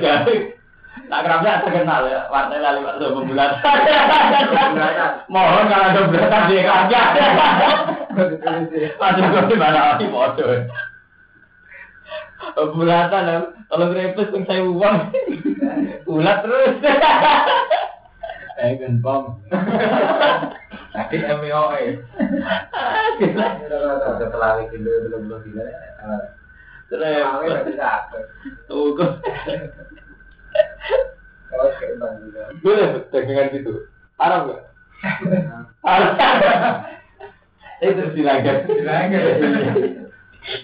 capek. 0.00 0.61
Kerasa 1.20 1.60
terkenal 1.60 2.08
ya, 2.08 2.24
wartel 2.32 2.64
lali 2.64 2.80
waktu 2.80 3.04
pembulan. 3.12 3.50
Mohon 5.32 5.68
kalau 5.68 5.86
ada 5.92 6.00
beratan 6.08 6.48
dia 6.48 6.62
kagak. 6.64 7.06
Ada 8.96 9.20
gue 9.20 9.42
di 9.52 9.56
mana 9.60 9.80
lagi 9.92 10.08
bodoh. 10.08 10.64
Bulatan, 12.52 13.54
kalau 13.70 13.92
grepes 13.92 14.32
pun 14.32 14.42
saya 14.48 14.64
uang, 14.64 14.96
bulat 16.08 16.38
terus. 16.42 16.74
Eh, 18.60 18.76
gempong. 18.76 19.40
Tadi 20.92 21.16
MIOE. 21.24 21.98
Udah 23.24 24.28
pelari 24.28 24.68
gitu, 24.74 24.90
belum 25.08 25.28
belum 25.28 25.40
gila. 25.48 25.64
Terus, 26.92 27.24
tuh 28.68 28.92
Boleh 32.62 33.06
dagangan 33.10 33.52
gitu. 33.54 33.72
Haram 34.18 34.40
nggak? 34.48 34.60
Eh 37.82 37.90
terus 37.92 38.14
dilanggar. 38.14 38.66
Dilanggar. 38.66 39.22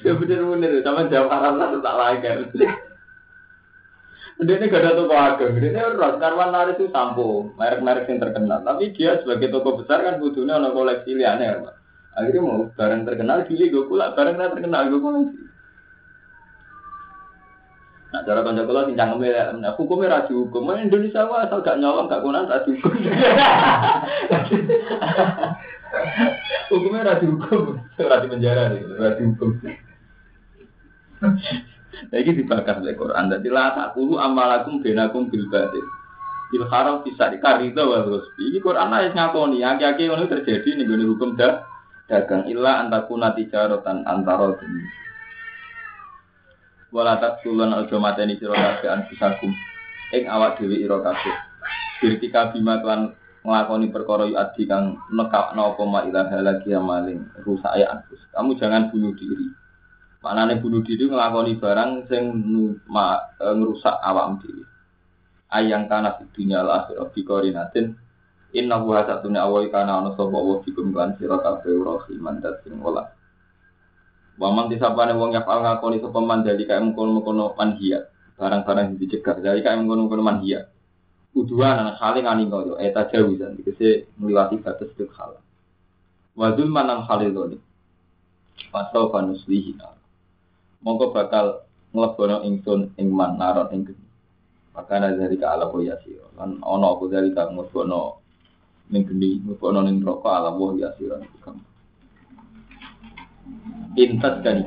Ya 0.02 0.12
bener-bener, 0.14 0.82
sama 0.82 1.06
jam 1.06 1.30
haram 1.30 1.54
lah 1.58 1.70
tak 1.78 1.96
langgar. 1.98 2.38
Dia 4.38 4.54
ini 4.54 4.70
gak 4.70 4.86
ada 4.86 4.94
toko 4.94 5.18
ageng, 5.18 5.58
dia 5.58 5.74
ini 5.74 5.82
orang 5.82 6.22
karwan 6.22 6.54
laris 6.54 6.78
itu 6.78 6.86
sampo, 6.94 7.50
merek-merek 7.58 8.06
yang 8.06 8.22
terkenal. 8.22 8.62
Tapi 8.62 8.94
dia 8.94 9.18
sebagai 9.18 9.50
toko 9.50 9.82
besar 9.82 10.06
kan 10.06 10.22
butuhnya 10.22 10.62
ada 10.62 10.70
koleksi 10.70 11.18
liane, 11.18 11.58
Pak. 11.58 11.74
Akhirnya 12.14 12.46
mau 12.46 12.70
barang 12.70 13.02
terkenal, 13.02 13.50
gili 13.50 13.66
gue 13.66 13.90
pula 13.90 14.14
barang 14.14 14.38
terkenal 14.38 14.94
gue 14.94 15.02
koleksi. 15.02 15.42
Nah, 18.08 18.24
cara 18.24 18.40
kanca 18.40 18.64
kula 18.64 18.88
sing 18.88 18.96
cangkeme 18.96 19.28
nah, 19.60 19.76
hukumnya 19.76 20.08
ra 20.08 20.24
dihukum. 20.24 20.64
Mau 20.64 20.80
Indonesia 20.80 21.28
wae 21.28 21.44
asal 21.44 21.60
gak 21.60 21.76
nyolong 21.76 22.08
gak 22.08 22.24
kunan 22.24 22.48
ra 22.48 22.64
dihukum. 22.64 22.96
hukumnya 26.72 27.04
ra 27.04 27.20
dihukum, 27.20 27.76
ra 28.00 28.16
di 28.24 28.28
penjara 28.32 28.72
nih, 28.72 28.80
ra 28.96 29.12
dihukum. 29.12 29.60
Nah, 32.08 32.16
ini 32.16 32.32
dibakar 32.32 32.80
oleh 32.80 32.96
Quran. 32.96 33.28
Jadi 33.28 33.48
la 33.52 33.76
takulu 33.76 34.16
amalakum 34.16 34.80
benakum 34.80 35.28
bil 35.28 35.44
batil. 35.52 35.84
Bil 36.48 36.64
haram 36.72 37.04
bisa 37.04 37.28
dikarida 37.28 37.84
wal 37.84 38.08
ghusbi. 38.08 38.56
Ini 38.56 38.64
Quran 38.64 38.88
ayat 38.88 39.12
ngakoni, 39.12 39.60
aki-aki 39.60 40.08
ngono 40.08 40.24
terjadi 40.32 40.80
nih 40.80 41.04
hukum 41.04 41.36
dah 41.36 41.60
dagang 42.08 42.48
illa 42.48 42.80
antakuna 42.88 43.36
tijaratan 43.36 44.08
antara 44.08 44.56
demi. 44.56 44.80
Wala 46.88 47.20
takulun 47.20 47.76
aja 47.76 48.00
mateni 48.00 48.40
sira 48.40 48.56
kabeh 48.56 48.88
anfusakum 48.88 49.52
ing 50.16 50.24
awak 50.24 50.56
dhewe 50.56 50.80
ira 50.80 51.04
kabeh. 51.04 51.36
Birtika 52.00 52.48
bima 52.48 52.80
kelan 52.80 53.12
nglakoni 53.44 53.92
perkara 53.92 54.24
yu 54.24 54.40
adi 54.40 54.64
kang 54.64 54.96
nekapno 55.12 55.76
apa 55.76 55.82
ma 55.84 56.00
ilaha 56.08 56.40
lagi 56.40 56.72
maling 56.72 57.28
rusak 57.44 57.76
ya 57.76 57.92
anfus. 57.92 58.24
Kamu 58.32 58.56
jangan 58.56 58.88
bunuh 58.88 59.12
diri. 59.12 59.52
Manane 60.24 60.64
bunuh 60.64 60.80
diri 60.80 61.12
nglakoni 61.12 61.60
barang 61.60 62.08
sing 62.08 62.24
eh, 62.32 63.52
ngerusak 63.52 63.96
awam 64.00 64.40
dhewe. 64.40 64.64
Ayang 65.52 65.92
kana 65.92 66.16
fid 66.16 66.32
dunya 66.32 66.64
al 66.64 66.72
akhirah 66.84 67.08
bi 67.12 67.20
inna 68.56 68.80
wa 68.80 69.04
satuna 69.04 69.44
awai 69.44 69.68
kana 69.68 70.00
ana 70.00 70.16
sapa 70.16 70.32
wa 70.32 70.64
kan. 70.64 70.88
Waman 74.38 74.70
disapane 74.70 75.18
wong 75.18 75.34
ya 75.34 75.42
pal 75.42 75.66
ngakoni 75.66 75.98
sapa 75.98 76.22
man 76.22 76.46
dari 76.46 76.62
kae 76.62 76.78
mengkono-mengkono 76.78 77.58
manhiya. 77.58 78.06
Barang-barang 78.38 78.94
yang 78.94 78.98
dicegah 79.02 79.34
dari 79.42 79.66
kae 79.66 79.74
mengkono-mengkono 79.74 80.22
manhiya. 80.22 80.62
Uduan 81.34 81.74
anak 81.74 81.98
saling 81.98 82.24
ngani 82.24 82.46
koyo 82.46 82.74
eta 82.78 83.10
jawizan 83.10 83.58
dikese 83.58 84.06
ngliwati 84.16 84.62
batas 84.62 84.94
tuk 84.94 85.10
hal. 85.18 85.42
Wadul 86.38 86.70
manan 86.70 87.02
haliloni. 87.02 87.58
Pasau 88.70 89.10
panuslihi 89.10 89.74
Mongko 90.86 91.10
bakal 91.10 91.66
nglebono 91.90 92.46
ingsun 92.46 92.94
ing 92.94 93.10
man 93.10 93.34
naron 93.42 93.74
ing. 93.74 93.90
Makana 94.70 95.10
dari 95.18 95.34
ka 95.34 95.58
ala 95.58 95.66
ya. 95.82 95.98
Lan 96.38 96.62
ana 96.62 96.86
apa 96.94 97.04
dari 97.10 97.34
ka 97.34 97.50
mlebono 97.50 98.22
ning 98.94 99.02
geni, 99.02 99.42
mlebono 99.42 99.82
ning 99.82 99.98
neraka 99.98 100.30
ala 100.30 100.54
ya 100.78 100.94
sira. 100.94 101.18
Intas 103.98 104.40
kan 104.46 104.62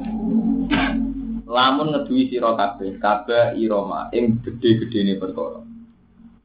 lamun 1.51 1.91
ngeduwi 1.91 2.32
sira 2.32 2.55
kabeh 2.55 2.99
kabeh 2.99 3.55
irama 3.59 4.07
ing 4.15 4.39
gedhe-gedhene 4.43 5.19
perkara. 5.19 5.63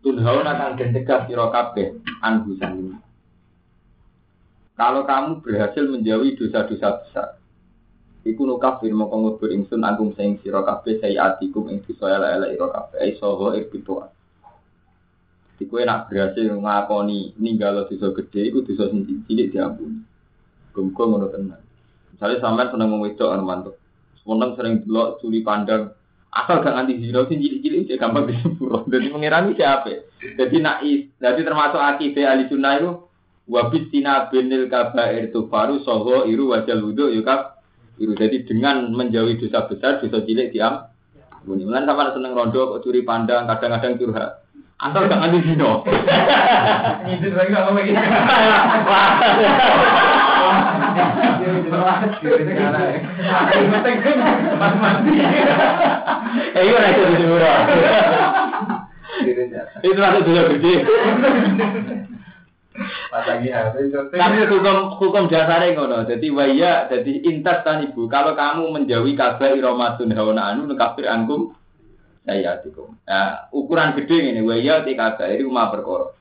Tunhaun 0.02 0.46
akan 0.46 0.78
den 0.78 0.94
cegah 0.94 1.26
sira 1.26 1.50
kabeh 1.50 1.98
anhu. 2.22 2.54
Kalau 4.76 5.02
kamu 5.08 5.40
berhasil 5.40 5.88
menjauhi 5.88 6.36
dosa-dosa 6.36 7.00
besar, 7.00 7.28
iku 8.28 8.44
nu 8.44 8.60
kafir 8.60 8.92
mongko 8.92 9.16
ngubur 9.18 9.50
ingsun 9.50 9.80
anggung 9.80 10.12
sing 10.14 10.36
sira 10.44 10.60
kabeh 10.62 11.00
sayiatikum 11.00 11.72
ing 11.72 11.80
dosa 11.86 12.12
elek-elek 12.20 12.50
ira 12.54 12.68
kabeh 12.70 12.98
ai 13.02 13.12
saha 13.16 13.56
irbituan. 13.56 14.10
Jadi 15.56 15.72
kowe 15.72 15.82
nak 15.82 16.12
berhasil 16.12 16.52
ngakoni 16.52 17.32
ninggalo 17.40 17.88
dosa 17.88 18.12
gede 18.12 18.52
iku 18.52 18.60
dosa 18.62 18.92
cilik 18.92 19.50
diampuni. 19.50 20.04
Muga 20.76 21.02
ngono 21.08 21.26
tenan. 21.32 21.65
Misalnya 22.16 22.40
sampean 22.40 22.72
seneng 22.72 22.96
wong 22.96 23.04
wedok 23.04 23.36
mantuk. 23.44 23.76
Seneng 24.24 24.56
sering 24.56 24.74
delok 24.88 25.20
curi 25.20 25.44
pandang 25.44 25.92
asal 26.36 26.60
gak 26.60 26.74
nganti 26.76 27.00
zina 27.00 27.24
sing 27.24 27.40
cilik-cilik 27.40 27.88
cek 27.88 28.00
gampang 28.00 28.28
disepuro. 28.28 28.84
Jadi 28.92 29.08
mengirani 29.08 29.56
siapa? 29.56 29.92
Jadi 30.20 30.56
nak 30.60 30.84
is, 30.84 31.08
jadi 31.20 31.40
termasuk 31.44 31.80
akidah 31.80 32.32
ahli 32.32 32.48
sunnah 32.48 32.80
itu 32.80 32.90
wabit 33.48 33.92
tina 33.92 34.28
benil 34.28 34.66
kabair 34.66 35.30
itu 35.30 35.46
baru 35.46 35.78
soho 35.84 36.26
iru 36.28 36.52
wajal 36.52 36.92
yukab 36.92 37.62
iru. 37.96 38.12
Jadi 38.16 38.44
dengan 38.44 38.92
menjauhi 38.92 39.40
dosa 39.40 39.68
besar, 39.68 40.00
dosa 40.00 40.24
cilik 40.24 40.52
diam. 40.52 40.84
Mulai 41.46 41.86
sama 41.86 42.10
seneng 42.10 42.34
rondo, 42.34 42.74
kok 42.74 42.82
curi 42.82 43.06
pandang, 43.06 43.46
kadang-kadang 43.46 44.02
curhat. 44.02 44.42
Asal 44.82 45.06
gak 45.06 45.20
nganti 45.24 45.46
zina. 45.46 45.70
Ngidit 47.06 47.32
lagi 47.32 47.50
nggak 47.54 47.64
ngomong. 47.70 47.86
Eh, 56.56 56.62
iya 56.66 56.76
rasa 56.76 57.02
disepuro. 57.12 57.52
Itu 59.80 60.00
rasa 60.00 60.18
dosa 60.20 60.42
gede. 60.52 60.74
Tapi 64.12 64.36
hukum 64.52 64.76
hukum 65.00 65.24
dasarnya 65.32 65.72
ngono. 65.72 66.04
Jadi 66.04 66.26
waya, 66.28 66.84
jadi 66.92 67.12
intas 67.24 67.64
tan 67.64 67.88
ibu. 67.88 68.04
Kalau 68.12 68.36
kamu 68.36 68.68
menjauhi 68.68 69.16
kabar 69.16 69.56
iromatun 69.56 70.12
hawana 70.12 70.52
anu 70.52 70.68
kafir 70.76 71.08
angkum 71.08 71.56
saya 72.28 72.60
tikum. 72.60 72.92
Ukuran 73.54 73.96
gede 73.96 74.34
ini 74.34 74.44
waya 74.44 74.84
ti 74.84 74.92
kabar 74.92 75.32
ini 75.32 75.48
umah 75.48 75.72
perkara. 75.72 76.12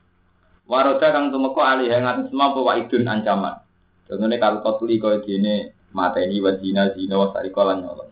Waroda 0.66 1.14
kang 1.14 1.30
tumeka 1.30 1.62
alih 1.62 1.86
yang 1.92 2.08
atas 2.08 2.26
semua 2.32 2.50
bahwa 2.50 2.74
idun 2.74 3.06
ancaman. 3.06 3.65
Contohnya 4.06 4.38
kalau 4.38 4.62
kau 4.62 4.78
tuli 4.78 5.02
kau 5.02 5.18
gini 5.22 5.70
mata 5.90 6.22
ini 6.22 6.38
wajina 6.38 6.94
zina 6.94 7.18
wasari 7.18 7.50
kolan 7.50 7.82
nyolong. 7.82 8.10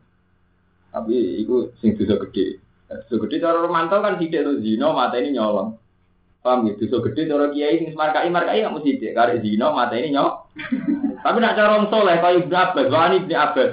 Tapi 0.90 1.42
itu 1.42 1.74
sing 1.78 1.95
dosa 1.95 2.18
gede. 2.26 2.59
Dosa 2.86 3.14
gede 3.26 3.36
cara 3.38 3.62
romanto 3.62 3.99
kan 4.03 4.18
tidak 4.18 4.47
tuh 4.47 4.59
zina 4.62 4.90
mata 4.90 5.16
ini 5.18 5.34
nyolong. 5.34 5.78
Paham 6.45 6.68
gitu, 6.68 6.92
so 6.92 7.01
gede 7.01 7.24
cara 7.24 7.49
kiai 7.49 7.80
sing 7.80 7.97
markai 7.97 8.28
markai 8.28 8.61
nggak 8.61 8.74
mesti 8.76 9.01
dek, 9.01 9.16
karek 9.16 9.40
zino 9.40 9.72
mata 9.72 9.97
ini 9.97 10.12
nyok. 10.12 10.32
Tapi 11.24 11.36
nak 11.40 11.57
cara 11.57 11.80
soleh 11.88 12.20
kayak 12.20 12.38
ibnu 12.45 12.53
Abbas, 12.53 12.86
wah 12.92 13.09
ini 13.09 13.24
ibnu 13.24 13.32
Abbas 13.32 13.72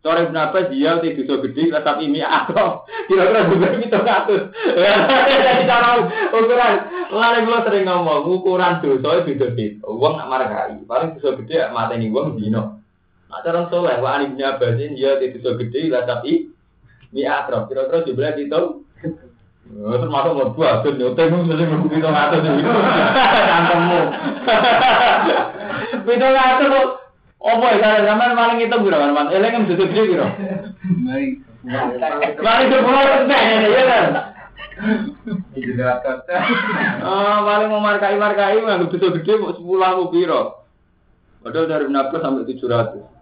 Cara 0.00 0.24
ibnu 0.24 0.38
Abbas 0.40 0.72
dia 0.72 0.96
itu 1.04 1.28
dosa 1.28 1.44
gede, 1.44 1.68
tapi 1.84 2.08
ini 2.08 2.24
aku 2.40 2.88
kira-kira 3.04 3.52
juga 3.52 3.68
itu 3.76 3.98
katus. 4.00 4.42
Jadi 5.28 5.62
cara 5.68 6.00
ukuran, 6.32 6.74
lalu 7.12 7.38
gue 7.44 7.58
sering 7.68 7.84
ngomong 7.84 8.24
ukuran 8.32 8.80
dosa 8.80 9.28
itu 9.28 9.36
beda. 9.36 9.84
Uang 9.84 10.16
nak 10.16 10.28
markai, 10.32 10.80
paling 10.88 11.20
dosa 11.20 11.36
gede 11.44 11.68
mata 11.76 12.00
ini 12.00 12.08
uang 12.08 12.40
zino. 12.40 12.80
Nak 13.28 13.44
cara 13.44 13.68
soleh, 13.68 14.00
wah 14.00 14.24
ibnu 14.24 14.40
Abbas 14.40 14.80
dia 14.80 15.20
itu 15.20 15.36
dosa 15.36 15.60
gede, 15.60 15.92
tapi 15.92 16.48
ini 17.12 17.22
akrab. 17.28 17.68
Kira-kira 17.68 18.00
juga 18.08 18.32
itu 18.40 18.80
Oh, 19.70 19.94
termasuk 19.94 20.34
mlebu 20.34 20.60
agen 20.66 20.98
yo 20.98 21.14
temu 21.14 21.46
sing 21.46 21.54
mlebu. 21.62 21.86
Kantemu. 22.02 24.00
Opo 27.40 27.64
ya 27.64 27.78
kare 27.80 28.04
sampean 28.04 28.36
paling 28.36 28.58
itu 28.60 28.76
piro 28.76 28.96
kan? 29.00 29.32
Eleng 29.32 29.52
em 29.56 29.68
dudu 29.68 29.84
gede 29.88 30.02
piro? 30.12 30.26
Paling 32.40 32.66
sepuluh 32.68 33.02
persen 33.08 33.58
ya 33.64 33.82
kan. 33.88 34.04
Itu 35.56 35.72
dapat. 35.76 36.16
Ah, 37.00 37.40
paling 37.44 37.68
mau 37.72 37.80
markai 37.80 38.20
markai 38.20 38.60
mah 38.60 38.84
dudu 38.84 39.16
gede 39.20 39.40
mau 39.40 39.56
sepuluh 39.56 39.84
aku 39.84 40.04
piro. 40.12 40.42
Padahal 41.40 41.72
dari 41.72 41.88
16 41.88 42.20
sampai 42.20 42.44
700. 42.44 43.20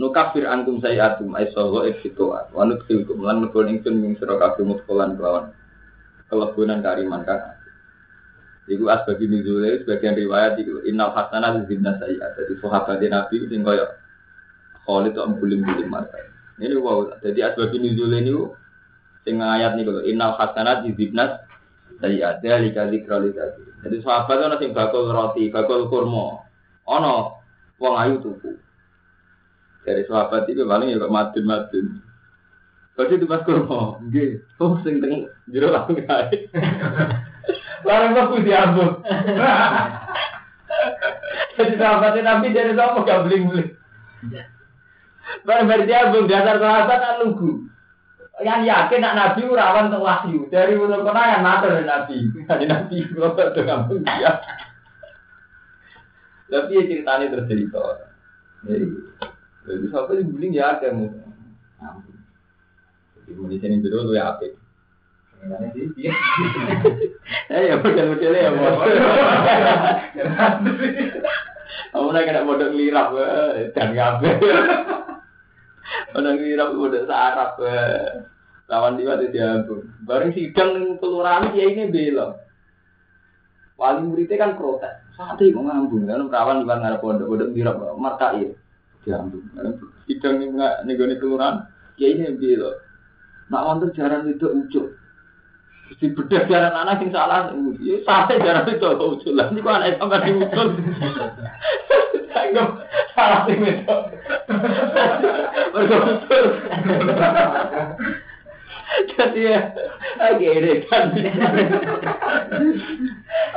nukafir 0.00 0.48
antum 0.48 0.80
sayatum 0.80 1.36
ay 1.36 1.52
soho 1.52 1.84
eksitoa 1.84 2.48
wanut 2.56 2.80
khilkum 2.88 3.20
lan 3.20 3.44
nukul 3.44 3.68
ingsun 3.68 4.00
ming 4.00 4.16
sira 4.16 4.40
kabeh 4.40 4.64
mutkolan 4.64 5.12
kelawan 5.20 5.52
kelebunan 6.32 6.80
kariman 6.80 7.20
kan 7.28 7.59
Iku 8.70 8.86
asbabi 8.86 9.26
nuzule 9.26 9.82
sebagian 9.82 10.14
riwayat 10.14 10.54
iku 10.62 10.86
innal 10.86 11.10
hasanat 11.10 11.66
zibna 11.66 11.98
sayyat. 11.98 12.38
Jadi 12.38 12.54
sahabat 12.62 13.02
Nabi 13.02 13.50
sing 13.50 13.66
kaya 13.66 13.98
Khalid 14.86 15.18
kok 15.18 15.26
bulim-bulim 15.42 15.90
mata. 15.90 16.22
Ini 16.62 16.78
wow, 16.78 17.18
jadi 17.18 17.50
asbabi 17.50 17.82
nuzule 17.82 18.22
niku 18.22 18.54
sing 19.26 19.42
ayat 19.42 19.74
niku 19.74 19.98
lho 19.98 20.06
innal 20.06 20.38
hasanat 20.38 20.86
zibna 20.86 21.42
sayyat. 21.98 22.46
Dari 22.46 22.70
kali 22.70 23.02
kali 23.02 23.34
Jadi 23.82 23.96
sahabat 24.06 24.38
ana 24.38 24.56
sing 24.62 24.70
bakul 24.70 25.10
roti, 25.10 25.50
bakul 25.50 25.90
kurma. 25.90 26.46
Ana 26.86 27.42
wong 27.82 27.94
ayu 27.98 28.22
tuku. 28.22 28.54
dari 29.80 30.04
sahabat 30.04 30.44
itu 30.46 30.62
paling 30.68 30.92
ya 30.92 31.00
kok 31.00 31.10
madun 31.10 31.44
madun. 31.48 31.86
Berarti 32.94 33.16
itu 33.16 33.26
mas 33.26 33.42
kurma, 33.48 33.96
nggih. 34.06 34.44
Oh 34.60 34.76
sing 34.84 35.00
teng 35.00 35.26
jero 35.48 35.72
langsung. 35.74 35.98
Barang 37.90 38.14
kok 38.14 38.38
diambung. 38.46 39.02
Jadi 41.58 41.74
sahabatnya 41.74 42.20
Nabi 42.22 42.54
dari 42.54 42.72
sama 42.78 43.02
gak 43.02 43.26
beli. 43.26 43.66
Barang 45.42 45.66
dari 45.66 45.90
diambung 45.90 46.30
dasar 46.30 46.62
sahabat 46.62 46.98
kan 47.02 47.18
lugu. 47.26 47.66
Yang 48.40 48.70
yakin 48.70 49.02
nak 49.02 49.16
Nabi 49.18 49.40
rawan 49.52 49.90
untuk 49.90 50.06
wahyu 50.06 50.46
dari 50.48 50.78
mulut 50.78 51.02
kenangan 51.02 51.42
matur 51.42 51.82
Nabi. 51.82 52.30
Dari 52.46 52.64
Nabi 52.70 52.96
kalau 53.10 53.34
tuh 53.34 53.64
ngambung 53.66 54.06
dia. 54.06 54.38
Tapi 56.46 56.78
ya 56.78 56.82
ceritanya 56.86 57.26
tercerita. 57.26 58.06
Jadi 58.64 58.86
jadi 59.66 59.86
sampai 59.90 60.18
di 60.22 60.30
guling 60.30 60.52
ya 60.54 60.78
ada 60.78 60.88
mu. 60.94 61.10
Jadi 63.18 63.30
mau 63.34 63.50
di 63.50 63.58
sini 63.58 63.82
dulu 63.82 64.08
lu 64.08 64.12
ya 64.16 64.34
apa? 64.34 64.59
Eh 67.50 67.66
ya 67.66 67.74
model-model 67.80 68.34
ya 68.36 68.52
mau. 68.52 68.84
Kamu 71.90 72.12
nak 72.12 72.24
kena 72.28 72.44
model 72.44 72.76
lirap 72.76 73.16
dan 73.72 73.96
ngabe. 73.96 74.30
Model 76.14 76.34
lirap 76.38 76.70
model 76.76 77.08
sarap. 77.08 77.56
Lawan 78.70 78.94
dia 79.00 79.10
ada 79.10 79.26
dia 79.26 79.66
Bareng 80.06 80.30
sidang 80.30 81.02
kelurahan 81.02 81.50
dia 81.50 81.66
ini 81.66 81.90
belok. 81.90 82.38
Wali 83.80 84.06
muridnya 84.06 84.38
kan 84.38 84.54
protes. 84.60 84.94
Saat 85.16 85.40
itu 85.42 85.58
ngambung 85.58 86.06
kan 86.06 86.30
perawan 86.30 86.62
di 86.62 86.66
mana 86.68 87.00
pondok-pondok 87.00 87.50
lirap 87.56 87.80
markai 87.98 88.54
diambil. 89.02 89.42
Sidang 90.04 90.36
ini 90.38 90.54
nggak 90.54 90.84
nego 90.84 91.08
kelurahan, 91.16 91.64
ya 91.96 92.12
ini 92.12 92.36
bilang, 92.36 92.76
nak 93.48 93.64
wonten 93.66 93.90
jaran 93.96 94.28
itu 94.28 94.46
ujuk. 94.46 94.99
Di 95.98 96.06
bedah 96.14 96.46
jaran 96.46 96.70
anak 96.70 97.02
sing 97.02 97.10
salah, 97.10 97.50
ya 97.82 97.98
jaran 98.30 98.62
itu 98.70 98.78
kok 98.78 99.10
usul. 99.10 99.34
Ini 99.34 99.58
kok 99.58 99.74
anak 99.74 99.98
sampai 99.98 100.22
diusul. 100.22 100.68
Anggap 102.40 102.68
salah 103.18 103.40
sing 103.50 103.58
itu. 103.58 103.96
Jadi 109.18 109.40
ya, 109.50 109.60
ini 110.38 110.72
kan. 110.86 111.10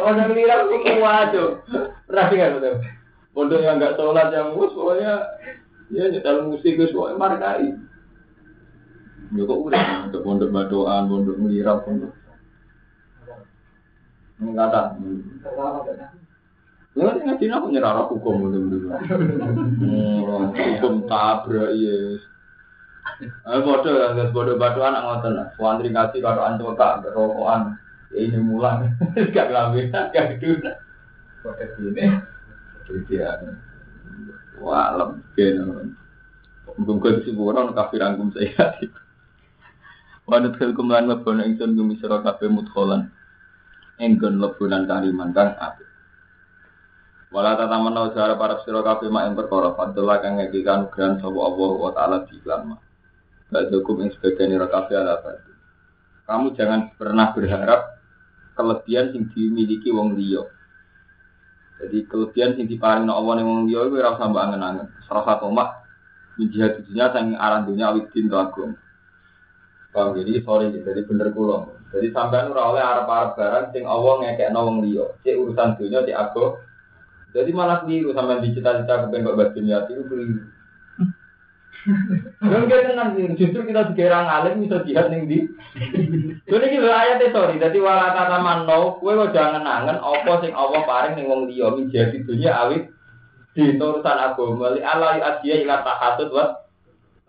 Yang 0.02 0.30
ngira 0.34 0.56
aku 0.66 0.76
kuat 0.82 1.28
tuh. 1.34 1.50
Pernah 2.10 2.26
dengar 2.34 2.50
betul? 2.58 2.76
Pondok 3.34 3.66
yang 3.66 3.82
nggak 3.82 3.98
sholat 3.98 4.30
yang 4.30 4.54
mus 4.54 4.74
pokoknya 4.78 5.26
ya 5.90 6.06
nyetel 6.06 6.54
musik 6.54 6.78
itu 6.78 6.94
pokoknya 6.94 7.18
markai. 7.18 7.70
Ya 9.34 9.42
kok 9.42 9.58
udah 9.58 9.86
untuk 10.06 10.22
pondok 10.22 10.54
badoan, 10.54 11.10
pondok 11.10 11.42
melirap, 11.42 11.82
pondok 11.82 12.14
Mengata. 14.44 15.00
Ya 16.94 17.10
kan 17.10 17.26
ngaji 17.26 17.46
aku 17.50 17.68
nyerah 17.72 18.06
hukum 18.06 18.54
dulu. 18.54 18.92
Hukum 20.52 20.94
tabrak 21.08 21.74
yes. 21.74 22.22
Ayo 23.48 23.60
bodoh 23.64 23.94
ya, 23.98 24.16
guys 24.16 24.32
bodoh 24.36 24.60
bodoh 24.60 24.84
anak 24.84 25.04
ngoten 25.04 25.32
lah. 25.34 25.48
Wandri 25.58 25.90
ngaji 25.90 26.18
kalau 26.20 26.44
anco 26.44 26.76
tak 26.76 27.08
rokokan. 27.16 27.80
Ya 28.14 28.30
ini 28.30 28.38
mulang, 28.38 28.94
gak 29.34 29.50
ngambil, 29.50 29.90
gak 29.90 30.38
gitu. 30.38 30.62
Kode 31.42 31.66
gini. 31.82 32.14
Jadi 32.86 33.18
ya, 33.18 33.42
wah 34.62 34.94
lembek. 34.94 35.66
Mungkin 36.78 37.02
kau 37.02 37.10
disebut 37.10 37.58
orang 37.58 37.74
kafir 37.74 38.06
angkum 38.06 38.30
saya. 38.38 38.78
Wanut 40.30 40.62
kelkum 40.62 40.94
lan 40.94 41.10
lebon 41.10 41.42
ingsun 41.42 41.74
gumi 41.74 41.98
sira 41.98 42.22
kabeh 42.22 42.54
mudkholan. 42.54 43.10
Enggon 44.02 44.42
lebunan 44.42 44.90
kariman 44.90 45.30
kang 45.34 45.54
apik. 45.54 45.86
Wala 47.34 47.58
tata 47.58 47.78
menau 47.82 48.14
jara 48.14 48.38
para 48.38 48.62
sira 48.62 48.86
kabeh 48.86 49.10
mak 49.10 49.26
ing 49.26 49.34
perkara 49.34 49.74
fadlah 49.74 50.22
kang 50.22 50.38
ngekikan 50.38 50.86
nugrahan 50.86 51.18
sapa 51.18 51.40
Allah 51.42 51.72
wa 51.78 51.92
taala 51.94 52.18
di 52.30 52.38
iklan 52.38 52.78
Gak 53.54 53.70
cukup 53.70 54.06
ing 54.06 54.10
sebagian 54.18 54.54
ira 54.54 54.70
kabeh 54.70 54.98
ala. 54.98 55.18
Kamu 56.30 56.54
jangan 56.54 56.94
pernah 56.94 57.34
berharap 57.34 58.02
kelebihan 58.54 59.14
sing 59.14 59.34
dimiliki 59.34 59.90
wong 59.90 60.14
liya. 60.14 60.46
Jadi 61.82 62.06
kelebihan 62.06 62.54
sing 62.54 62.70
diparing 62.70 63.10
Allah 63.10 63.34
ning 63.42 63.46
wong 63.50 63.62
liya 63.66 63.82
iku 63.90 63.98
ora 63.98 64.14
usah 64.14 64.30
mbok 64.30 64.42
angen-angen. 64.42 64.88
Salah 65.10 65.26
satu 65.26 65.50
mak 65.50 65.86
min 66.38 66.50
jihad 66.50 66.82
dunia 66.86 67.14
sang 67.14 67.34
aran 67.38 67.66
dunia 67.66 67.94
awit 67.94 68.10
din 68.14 68.30
jadi 69.94 70.42
sorry 70.42 70.74
jadi 70.74 71.02
bener 71.06 71.30
kula. 71.34 71.83
Jadi 71.94 72.10
sampean 72.10 72.50
ora 72.50 72.74
oleh 72.74 72.82
arep-arep 72.82 73.38
barang 73.38 73.66
sing 73.70 73.86
Allah 73.86 74.14
ngekekno 74.26 74.60
wong 74.66 74.78
liya. 74.82 75.06
Cek 75.22 75.38
urusan 75.38 75.78
dunia 75.78 76.02
cek 76.02 76.18
agung. 76.18 76.58
Jadi 77.38 77.50
malah 77.54 77.86
keliru 77.86 78.18
sampean 78.18 78.42
dicita-cita 78.42 79.06
kepen 79.06 79.22
kok 79.22 79.38
bas 79.38 79.54
dunia 79.54 79.86
itu 79.86 80.02
keliru. 80.10 80.42
Dan 82.42 82.66
kita 82.72 82.96
nanti 82.96 83.28
justru 83.38 83.62
kita 83.68 83.94
sekarang 83.94 84.26
alim 84.26 84.66
bisa 84.66 84.82
jihad 84.82 85.14
ning 85.14 85.30
di. 85.30 85.46
Jadi 86.50 86.66
kita 86.74 86.90
ayatnya 86.90 87.30
sorry. 87.30 87.62
Jadi 87.62 87.78
wala 87.78 88.16
kata 88.18 88.42
mano, 88.42 88.98
kue 88.98 89.14
kok 89.14 89.36
jangan 89.36 89.62
angen 89.62 90.02
apa 90.02 90.34
sing 90.42 90.58
Allah 90.58 90.82
paring 90.90 91.14
ning 91.14 91.30
wong 91.30 91.46
liya 91.46 91.78
menjadi 91.78 92.26
dunia 92.26 92.58
awit 92.58 92.90
di 93.54 93.78
urusan 93.78 94.18
agama 94.18 94.74
li 94.74 94.82
ala 94.82 95.22
asia 95.22 95.62
ila 95.62 95.86
tahasud 95.86 96.34
wa 96.34 96.58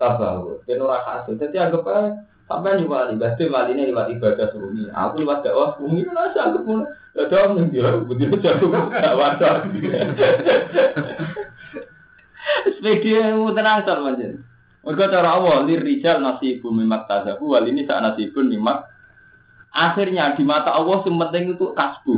tabawu. 0.01 0.65
Ben 0.65 0.81
ora. 0.81 1.21
Jadi 1.29 1.57
anggap 1.61 1.85
aja 1.85 2.33
sampai 2.45 2.81
juga 2.81 3.09
di 3.09 3.17
batin 3.17 3.49
maline 3.49 3.89
lewat 3.89 4.13
ibadah 4.17 4.49
sunyi. 4.53 4.85
Aku 4.93 5.25
lewat 5.25 5.45
dakwah 5.45 5.77
sunyi 5.81 6.05
lah 6.13 6.29
saya 6.37 6.53
anggap 6.53 6.63
mulai. 6.69 6.89
Ya 7.15 7.23
dong 7.31 7.51
ning 7.57 7.67
dia 7.71 7.95
begitu 8.05 8.35
jago 8.43 8.69
wadah. 8.75 9.65
Sepeda 12.77 13.39
mu 13.39 13.55
tenang 13.55 13.87
sal 13.87 14.03
manjen. 14.03 14.45
Mereka 14.85 15.09
cara 15.09 15.41
Allah 15.41 15.65
lir 15.65 15.81
rijal 15.81 16.21
nasibu 16.21 16.69
mimak 16.69 17.09
tazabu 17.09 17.57
wal 17.57 17.65
ini 17.65 17.89
saat 17.89 18.05
nasibun 18.05 18.53
mimak 18.53 18.85
akhirnya 19.73 20.37
di 20.37 20.45
mata 20.45 20.77
Allah 20.77 21.01
yang 21.07 21.17
penting 21.19 21.57
itu 21.57 21.73
kasbu. 21.73 22.13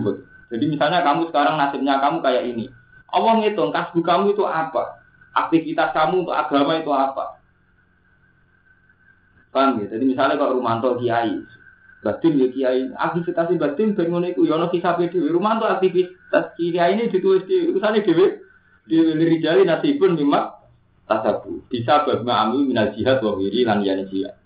Jadi 0.51 0.65
misalnya 0.67 1.03
kamu 1.07 1.31
sekarang 1.31 1.55
nasibnya 1.55 2.03
kamu 2.03 2.19
kayak 2.23 2.45
ini. 2.51 2.67
Allah 3.11 3.39
ngitung 3.39 3.71
kasbu 3.71 4.03
kamu 4.03 4.35
itu 4.35 4.43
apa? 4.43 4.99
Aktivitas 5.37 5.95
kamu 5.95 6.27
untuk 6.27 6.35
agama 6.35 6.81
itu 6.81 6.91
apa? 6.91 7.36
Paham 9.57 9.81
ya? 9.81 9.97
Jadi 9.97 10.05
misalnya 10.05 10.37
kalau 10.37 10.61
Rumanto 10.61 11.01
kiai, 11.01 11.41
batin 12.05 12.37
ya 12.37 12.53
kiai, 12.53 12.93
aktivitas 12.93 13.57
batin 13.57 13.97
bangun 13.97 14.29
itu, 14.29 14.45
yono 14.45 14.69
kisah 14.69 15.01
dewi. 15.01 15.33
Rumanto 15.33 15.65
aktivitas 15.65 16.53
kiai 16.61 16.93
ini 16.93 17.09
ditulis 17.09 17.49
di 17.49 17.73
urusannya 17.73 18.05
dewi. 18.05 18.45
Di 18.85 19.01
rijali 19.17 19.65
nasibun 19.65 20.21
mimak 20.21 20.61
tasabu. 21.09 21.65
Bisa 21.73 22.05
berma'ami 22.05 22.69
minal 22.69 22.93
jihad 22.93 23.25
wa 23.25 23.33
wiri 23.41 23.65
lan 23.65 23.81
yani 23.81 24.05
jihad. 24.13 24.37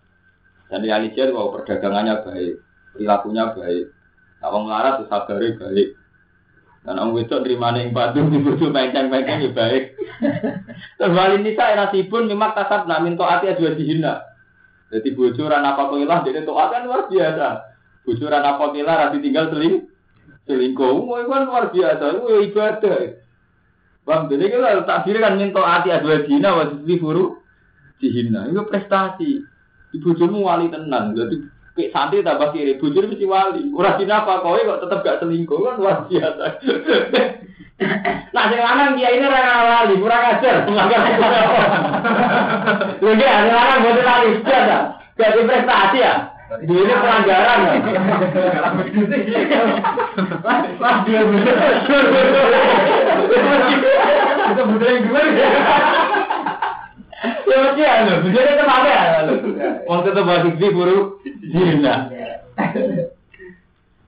Dan 0.71 0.87
yani 0.87 1.11
jihad 1.11 1.35
bahwa 1.35 1.59
perdagangannya 1.59 2.23
baik, 2.23 2.55
perilakunya 2.95 3.45
baik. 3.51 3.85
Nah, 4.41 4.47
orang 4.49 4.65
melarat 4.65 4.95
itu 5.03 5.05
sabari 5.11 5.49
baik. 5.59 5.89
Dan 6.87 6.97
orang 6.97 7.19
itu 7.21 7.37
terima 7.45 7.69
nih 7.75 7.91
batu 7.93 8.23
di 8.31 8.39
buju 8.39 8.71
penceng-penceng 8.71 9.39
ya 9.43 9.51
baik. 9.51 9.85
Terus 11.03 11.13
wali 11.13 11.37
nisa 11.43 11.77
nasibun 11.77 12.31
memang 12.31 12.55
tasab 12.55 12.87
namin 12.87 13.19
to'ati 13.19 13.53
dua 13.59 13.75
dihina. 13.75 14.30
Jadi 14.91 15.09
bocoran 15.15 15.63
apa 15.63 15.83
kilah 15.87 16.19
jadi 16.27 16.43
to'at 16.43 16.69
kan 16.75 16.83
luar 16.83 17.07
biasa. 17.07 17.49
Bocoran 18.03 18.43
apa 18.43 18.65
kilah 18.75 18.95
rasi 19.07 19.19
tinggal 19.23 19.47
seling 19.55 19.87
selingkuh. 20.51 21.07
Mau 21.07 21.23
kan 21.31 21.47
luar 21.47 21.71
biasa. 21.71 22.05
Itu 22.11 22.27
ibadah. 22.51 22.99
Bang, 24.03 24.27
jadi 24.27 24.51
kita 24.51 24.83
takdir 24.89 25.23
kan 25.23 25.39
minta 25.39 25.63
hati 25.63 25.95
dua 26.03 26.27
dina 26.27 26.51
waktu 26.59 26.83
di 26.83 26.99
buru 26.99 27.39
dihina. 28.03 28.51
Itu 28.51 28.67
prestasi. 28.67 29.47
Ibu 29.95 30.09
jumu 30.19 30.47
wali 30.47 30.67
tenan. 30.71 31.15
Jadi 31.15 31.39
kayak 31.77 31.93
santri 31.95 32.27
tambah 32.27 32.51
kiri. 32.53 32.79
Bujur 32.79 33.07
mesti 33.07 33.27
wali. 33.27 33.63
Dina 33.71 34.25
apa 34.25 34.43
kowe 34.43 34.59
kok 34.59 34.81
tetap 34.87 34.99
gak 35.07 35.19
selingkuh 35.23 35.61
kan 35.63 35.75
luar 35.79 35.97
biasa. 36.11 36.45
nah, 38.35 38.45
yang 38.53 38.65
lanang 38.65 38.91
dia 38.99 39.09
ini 39.15 39.25
orang 39.25 39.69
wali, 39.71 39.95
kurang 39.97 40.23
ajar. 40.37 40.57
Lagi 43.01 43.25
yang 43.25 43.49
lanang 43.49 43.79
buat 43.85 44.01
wali 44.03 44.29
sudah. 44.43 44.83
Jadi 45.21 45.41
prestasi 45.45 45.99
ya. 46.01 46.15
Ini 46.51 46.95
pelanggaran 46.99 47.59
ya. 47.63 47.75
Mas 50.83 50.97
dia 51.07 51.23
Itu 54.51 54.63
budaya 54.67 54.99
gue. 54.99 55.23
Ya 57.21 57.57
mesti 57.61 57.83
lo, 57.85 58.15
budaya 58.25 58.51
itu 58.57 58.65
apa 58.65 58.89
ya? 58.89 59.03
Waktu 59.85 60.09
itu 60.09 60.23
balik 60.25 60.55
di 60.57 60.69
buru 60.73 61.21
Zina. 61.53 62.09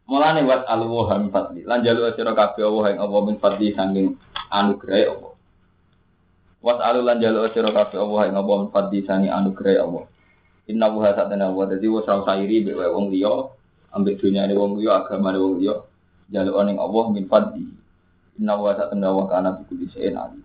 Mulane 0.08 0.40
wat 0.48 0.64
alwa 0.64 1.12
min 1.20 1.28
fadli. 1.28 1.60
Lan 1.68 1.84
jalu 1.84 2.08
sira 2.16 2.32
kabeh 2.32 2.64
Allah 2.64 2.84
ing 2.92 2.98
Allah 3.00 3.20
min 3.28 3.36
fadli 3.36 3.76
saking 3.76 4.16
anugerah 4.48 5.12
Allah. 5.12 5.32
Wat 6.64 6.78
alu 6.80 7.00
lan 7.04 7.20
jalu 7.20 7.48
sira 7.52 7.68
kabeh 7.72 8.00
Allah 8.00 8.32
ing 8.32 8.36
Allah 8.36 8.56
min 8.64 8.68
fadli 8.72 9.04
saking 9.04 9.28
anugerah 9.28 9.84
Allah. 9.84 10.04
Inna 10.72 10.86
wuha 10.88 11.12
satana 11.12 11.52
wa 11.52 11.68
dadi 11.68 11.88
wa 11.88 12.00
sairi 12.04 12.64
be 12.64 12.72
wong 12.72 13.12
liya 13.12 13.50
ambek 13.92 14.20
dunyane 14.24 14.56
wong 14.56 14.80
liya 14.80 15.04
agamane 15.04 15.36
wong 15.36 15.60
liya 15.60 15.74
jaluk 16.32 16.56
ning 16.64 16.76
Allah 16.80 17.04
min 17.12 17.24
fadli. 17.28 17.64
Inna 18.40 18.56
wuha 18.56 18.72
satana 18.76 19.12
wa 19.12 19.28
kana 19.28 19.52
bi 19.56 19.68
kulli 19.68 19.88
shay'in 19.92 20.16
alim. 20.16 20.44